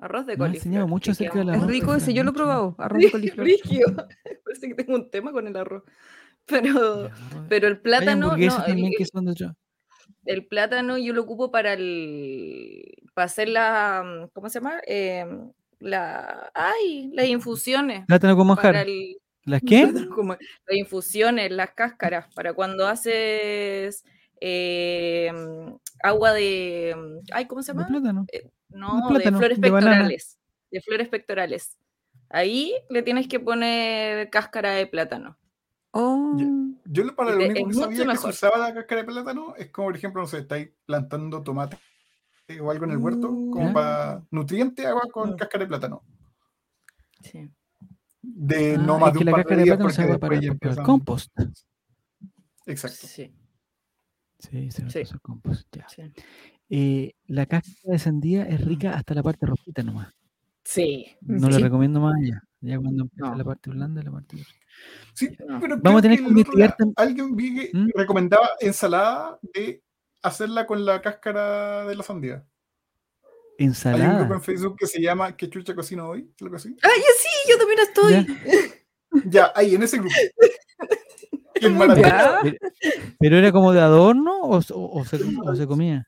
Arroz 0.00 0.26
de 0.26 0.36
Me 0.36 0.44
han 0.44 0.50
coliflor. 0.50 0.56
enseñado 0.56 0.86
mucho 0.88 1.10
acerca 1.10 1.38
del 1.40 1.48
Es 1.48 1.54
arroz 1.56 1.66
de 1.66 1.72
rico 1.72 1.94
ese, 1.94 2.14
yo 2.14 2.22
lo 2.22 2.30
he 2.30 2.34
probado. 2.34 2.74
Arroz 2.78 3.02
de 3.02 3.10
coliflor. 3.10 3.46
Rigio. 3.46 3.86
Parece 4.44 4.68
que 4.68 4.74
tengo 4.74 4.94
un 4.94 5.10
tema 5.10 5.32
con 5.32 5.46
el 5.46 5.56
arroz. 5.56 5.82
Pero, 6.46 7.10
pero 7.48 7.66
el 7.68 7.74
Hay 7.74 7.80
plátano, 7.80 8.26
hamburguesas 8.26 8.60
no, 8.60 8.64
también 8.66 8.88
el, 8.92 8.94
que 8.96 9.04
son 9.04 9.24
de 9.26 9.32
otro- 9.32 9.54
el 10.24 10.46
plátano 10.46 10.96
yo 10.98 11.12
lo 11.12 11.22
ocupo 11.22 11.50
para 11.50 11.72
el 11.74 12.82
para 13.14 13.26
hacer 13.26 13.48
la 13.50 14.28
¿cómo 14.32 14.48
se 14.48 14.60
llama? 14.60 14.80
Em, 14.86 15.52
la 15.80 16.50
ay, 16.54 17.10
las 17.12 17.26
infusiones. 17.26 18.06
Plátano 18.06 18.36
con 18.36 18.46
manjar. 18.46 18.72
Para 18.72 18.82
el 18.82 19.16
¿Las 19.44 19.60
qué? 19.66 19.90
las 19.92 20.76
infusiones, 20.76 21.50
las 21.50 21.70
cáscaras, 21.72 22.32
para 22.34 22.52
cuando 22.54 22.86
haces 22.86 24.04
em, 24.40 25.76
agua 26.02 26.32
de 26.32 26.94
ay, 27.32 27.46
¿cómo 27.46 27.62
se 27.62 27.72
De 27.72 27.78
llama? 27.78 27.88
plátano. 27.88 28.26
No, 28.70 29.08
de 29.08 29.14
plátano, 29.14 29.38
flores 29.38 29.60
de 29.60 29.70
banana. 29.70 29.90
pectorales. 29.92 30.38
De 30.70 30.80
flores 30.80 31.08
pectorales. 31.08 31.78
Ahí 32.30 32.74
le 32.90 33.02
tienes 33.02 33.26
que 33.28 33.40
poner 33.40 34.28
cáscara 34.30 34.72
de 34.72 34.86
plátano. 34.86 35.38
Oh, 35.92 36.36
Yo 36.84 37.04
lo- 37.04 37.16
para 37.16 37.30
lo 37.30 37.36
único 37.38 37.68
que 37.68 37.74
sabía 37.74 38.06
que 38.06 38.16
se 38.18 38.28
usaba 38.28 38.58
la 38.58 38.74
cáscara 38.74 39.00
de 39.00 39.06
plátano 39.06 39.54
es 39.56 39.70
como, 39.70 39.88
por 39.88 39.96
ejemplo, 39.96 40.20
no 40.20 40.26
sé, 40.28 40.38
estáis 40.40 40.68
plantando 40.84 41.42
tomate 41.42 41.78
o 42.60 42.70
algo 42.70 42.84
en 42.84 42.90
el 42.92 42.98
huerto, 42.98 43.28
como 43.28 43.68
Ya. 43.68 43.72
para 43.72 44.22
nutriente, 44.30 44.86
agua 44.86 45.02
con 45.10 45.30
Mm. 45.32 45.36
cáscara 45.36 45.64
de 45.64 45.68
plátano. 45.68 46.02
Sí. 47.22 47.50
De 48.20 48.74
Ah, 48.74 48.78
no 48.78 48.98
más 48.98 49.12
de 49.14 49.18
un 49.20 49.24
la 49.24 49.30
par 49.32 49.38
de 49.40 49.44
cáscara 49.44 49.56
de 49.58 49.64
días 49.64 49.76
plátano 49.76 49.90
se 49.90 50.02
porque 50.02 50.18
para, 50.18 50.40
ya 50.40 50.54
para 50.54 50.72
el 50.74 50.82
compost. 50.82 51.32
Exacto. 52.66 53.06
Sí, 53.06 53.32
Sí, 54.38 54.70
se 54.70 54.88
Sí. 55.04 55.14
compost. 55.22 55.66
Ya. 55.76 55.88
sí. 55.88 56.02
Eh, 56.70 57.14
la 57.26 57.46
cáscara 57.46 57.92
de 57.94 57.98
sandía 57.98 58.44
es 58.44 58.60
rica 58.64 58.94
hasta 58.94 59.14
la 59.14 59.22
parte 59.22 59.46
rojita 59.46 59.82
nomás. 59.82 60.12
Sí. 60.64 61.16
No 61.22 61.48
la 61.48 61.56
Sí. 61.56 61.62
recomiendo 61.62 62.00
más 62.00 62.14
allá. 62.22 62.42
Ya 62.60 62.78
cuando 62.78 63.04
empieza 63.04 63.30
No. 63.30 63.36
la 63.36 63.44
parte 63.44 63.70
blanda, 63.70 64.02
la 64.02 64.10
parte 64.12 64.36
dura. 64.36 64.48
Sí, 65.14 65.30
No. 65.46 65.60
pero 65.60 65.78
Vamos 65.80 66.00
a 66.00 66.02
tener 66.02 66.18
que 66.18 66.24
investigar 66.28 66.76
Alguien 66.96 67.34
vi 67.36 67.54
que 67.54 67.70
¿Mm? 67.76 67.88
recomendaba 67.94 68.50
ensalada 68.60 69.38
de 69.54 69.82
hacerla 70.22 70.66
con 70.66 70.84
la 70.84 71.00
cáscara 71.00 71.84
de 71.86 71.94
la 71.96 72.02
sandía. 72.02 72.34
Hay 73.60 73.66
un 73.66 73.72
grupo 73.72 73.78
Ensalada. 73.88 74.34
en 74.34 74.42
Facebook 74.42 74.76
que 74.78 74.86
se 74.86 75.00
llama 75.00 75.36
Que 75.36 75.48
chucha 75.50 75.74
cocino 75.74 76.08
hoy? 76.08 76.32
Algo 76.40 76.56
así. 76.56 76.76
¡Ay, 76.82 77.00
sí! 77.18 77.50
Yo 77.50 77.58
también 77.58 77.78
estoy. 77.80 78.26
Ya, 79.30 79.52
ahí, 79.56 79.74
en 79.74 79.82
ese 79.82 79.96
grupo. 79.98 80.14
Pero, 81.60 82.56
pero 83.18 83.36
era 83.38 83.52
como 83.52 83.72
de 83.72 83.80
adorno 83.80 84.40
o, 84.42 84.58
s- 84.58 84.72
o- 84.74 84.90
o 84.90 85.04
se, 85.04 85.18
o 85.42 85.54
se 85.54 85.66
comía. 85.66 86.06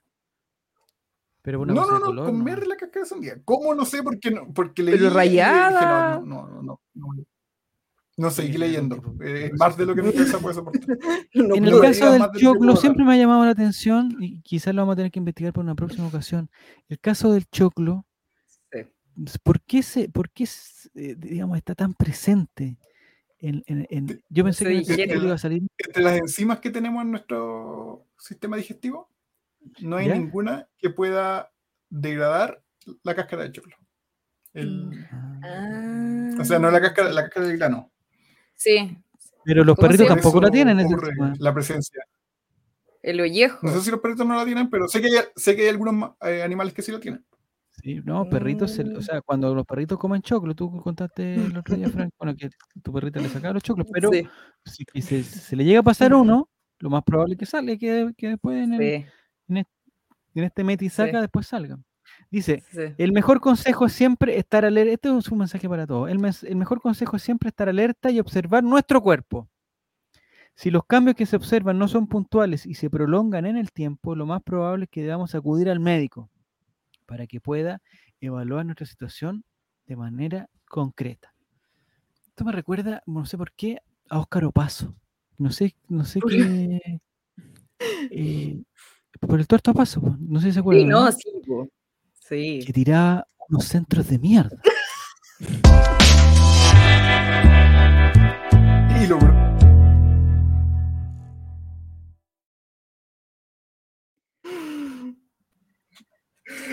Pero 1.42 1.64
No, 1.64 1.74
no, 1.74 1.98
no, 1.98 2.06
color, 2.06 2.26
comer 2.26 2.66
la 2.66 2.76
cáscara 2.76 3.04
de 3.04 3.08
sandía. 3.08 3.34
¿Cómo? 3.44 3.74
No 3.74 3.84
sé, 3.86 4.02
porque, 4.02 4.30
no, 4.30 4.52
porque 4.52 4.82
leí 4.82 4.92
Pero 4.94 5.06
dije, 5.06 5.16
rayada. 5.16 6.20
no, 6.20 6.26
no, 6.26 6.46
no, 6.48 6.62
no, 6.62 6.80
no. 6.94 7.24
No 8.16 8.30
seguí 8.30 8.58
leyendo. 8.58 8.96
Eh, 9.24 9.48
Es 9.50 9.58
más 9.58 9.74
de 9.78 9.86
lo 9.86 9.94
que 9.94 10.02
mi 10.02 10.12
cabeza 10.12 10.38
puede 10.38 10.54
soportar. 10.54 10.82
En 11.32 11.64
el 11.64 11.70
puedo. 11.70 11.80
caso 11.80 12.12
del 12.12 12.20
de 12.32 12.38
choclo 12.40 12.76
siempre 12.76 13.02
me 13.04 13.14
ha 13.14 13.16
llamado 13.16 13.42
la 13.46 13.52
atención 13.52 14.14
y 14.20 14.42
quizás 14.42 14.74
lo 14.74 14.82
vamos 14.82 14.92
a 14.92 14.96
tener 14.96 15.10
que 15.10 15.20
investigar 15.20 15.54
por 15.54 15.64
una 15.64 15.74
próxima 15.74 16.06
ocasión. 16.08 16.50
El 16.88 16.98
caso 17.00 17.32
del 17.32 17.46
choclo, 17.48 18.04
Sí. 18.70 18.80
¿por 19.42 19.60
qué, 19.62 19.82
se, 19.82 20.08
por 20.10 20.28
qué 20.30 20.44
eh, 20.94 21.14
digamos, 21.16 21.56
está 21.56 21.74
tan 21.74 21.94
presente? 21.94 22.76
En, 23.42 23.62
en- 23.66 23.86
en- 23.90 24.22
yo 24.28 24.44
pensé 24.44 24.64
que 24.84 25.02
el 25.04 25.24
iba 25.24 25.34
a 25.34 25.38
salir. 25.38 25.62
Entre 25.78 26.02
las 26.02 26.18
enzimas 26.18 26.60
que 26.60 26.70
tenemos 26.70 27.02
en 27.02 27.10
nuestro 27.10 28.06
sistema 28.18 28.56
digestivo, 28.56 29.10
no 29.80 29.96
hay 29.96 30.08
¿Ya? 30.08 30.14
ninguna 30.14 30.68
que 30.78 30.90
pueda 30.90 31.50
degradar 31.88 32.62
la 33.02 33.14
cáscara 33.14 33.44
de 33.44 33.52
choclo. 33.52 33.76
El- 34.52 35.06
Ah. 35.42 36.30
O 36.38 36.44
sea, 36.44 36.58
no 36.58 36.70
la 36.70 36.80
cáscara, 36.80 37.10
la 37.12 37.22
cáscara 37.22 37.46
del 37.46 37.56
grano. 37.56 37.90
Sí, 38.54 38.98
Pero 39.42 39.64
los 39.64 39.74
¿Cómo 39.74 39.88
se 39.88 39.96
perritos 39.96 40.14
tampoco 40.16 40.40
la 40.42 40.50
tienen. 40.50 40.76
la 41.38 41.54
presencia. 41.54 42.04
el 43.02 43.18
ollejo. 43.22 43.58
No 43.66 43.72
sé 43.72 43.80
si 43.80 43.90
los 43.90 44.00
perritos 44.00 44.26
no 44.26 44.34
la 44.36 44.44
tienen, 44.44 44.68
pero 44.68 44.86
sé 44.86 45.00
que 45.00 45.06
hay, 45.06 45.24
sé 45.34 45.56
que 45.56 45.62
hay 45.62 45.68
algunos 45.68 46.10
eh, 46.20 46.42
animales 46.42 46.74
que 46.74 46.82
sí 46.82 46.92
la 46.92 47.00
tienen. 47.00 47.24
Sí, 47.82 48.00
no, 48.04 48.28
perritos, 48.28 48.72
se- 48.72 48.82
o 48.82 48.98
Mm. 48.98 49.02
sea, 49.02 49.20
cuando 49.22 49.54
los 49.54 49.64
perritos 49.66 49.98
comen 49.98 50.20
choclo, 50.22 50.54
tú 50.54 50.70
contaste 50.82 51.34
el 51.34 51.56
otro 51.56 51.76
día, 51.76 51.86
Frank, 52.08 52.12
bueno, 52.18 52.34
que 52.36 52.50
tu 52.82 52.92
perrita 52.92 53.20
le 53.20 53.28
sacaba 53.28 53.54
los 53.54 53.62
choclos, 53.62 53.86
pero 53.92 54.10
Sí. 54.12 54.84
si 54.94 55.02
se, 55.02 55.22
se 55.22 55.56
le 55.56 55.64
llega 55.64 55.80
a 55.80 55.82
pasar 55.82 56.12
uno, 56.14 56.48
lo 56.78 56.90
más 56.90 57.02
probable 57.04 57.34
es 57.34 57.38
que 57.38 57.46
salga, 57.46 57.76
que, 57.76 58.10
que 58.16 58.28
después 58.30 58.62
en, 58.64 58.74
el- 58.74 58.80
Sí, 58.80 59.06
en 59.48 59.56
este, 60.44 60.62
en 60.62 60.70
este 60.70 60.90
saca 60.90 61.12
Sí. 61.18 61.20
después 61.22 61.46
salga. 61.46 61.78
Dice, 62.30 62.62
el 62.98 63.12
mejor 63.12 63.40
consejo 63.40 63.86
es 63.86 63.92
siempre 63.92 64.36
estar 64.38 64.64
alerta. 64.64 64.92
Este 64.92 65.16
es 65.16 65.28
un 65.30 65.38
mensaje 65.38 65.68
para 65.68 65.86
todos. 65.86 66.08
El, 66.10 66.18
mes- 66.20 66.44
el 66.44 66.56
mejor 66.56 66.80
consejo 66.80 67.16
es 67.16 67.22
siempre 67.22 67.48
estar 67.48 67.68
alerta 67.68 68.10
y 68.10 68.20
observar 68.20 68.62
nuestro 68.62 69.00
cuerpo. 69.00 69.48
Si 70.54 70.70
los 70.70 70.84
cambios 70.84 71.16
que 71.16 71.26
se 71.26 71.36
observan 71.36 71.78
no 71.78 71.88
son 71.88 72.06
puntuales 72.06 72.66
y 72.66 72.74
se 72.74 72.90
prolongan 72.90 73.46
en 73.46 73.56
el 73.56 73.72
tiempo, 73.72 74.14
lo 74.14 74.26
más 74.26 74.42
probable 74.42 74.84
es 74.84 74.90
que 74.90 75.02
debamos 75.02 75.34
acudir 75.34 75.68
al 75.70 75.80
médico 75.80 76.30
para 77.10 77.26
que 77.26 77.40
pueda 77.40 77.82
evaluar 78.20 78.64
nuestra 78.64 78.86
situación 78.86 79.42
de 79.88 79.96
manera 79.96 80.48
concreta. 80.64 81.34
Esto 82.28 82.44
me 82.44 82.52
recuerda, 82.52 83.02
no 83.04 83.26
sé 83.26 83.36
por 83.36 83.50
qué, 83.52 83.78
a 84.08 84.20
Óscar 84.20 84.44
Opaso. 84.44 84.94
No 85.36 85.50
sé, 85.50 85.74
no 85.88 86.04
sé 86.04 86.20
¿Por 86.20 86.30
qué. 86.30 86.80
eh, 88.12 88.62
por 89.20 89.40
el 89.40 89.48
tuerto 89.48 89.72
Opaso, 89.72 90.00
po, 90.00 90.16
no 90.20 90.38
sé 90.38 90.46
si 90.46 90.52
se 90.52 90.60
acuerdan. 90.60 90.84
Sí, 90.84 90.88
¿no? 90.88 91.04
no, 91.04 91.10
sí. 91.12 91.32
po. 91.44 91.68
Sí. 92.12 92.60
que 92.64 92.72
tiraba 92.72 93.26
unos 93.48 93.64
centros 93.64 94.06
de 94.06 94.18
mierda. 94.20 94.62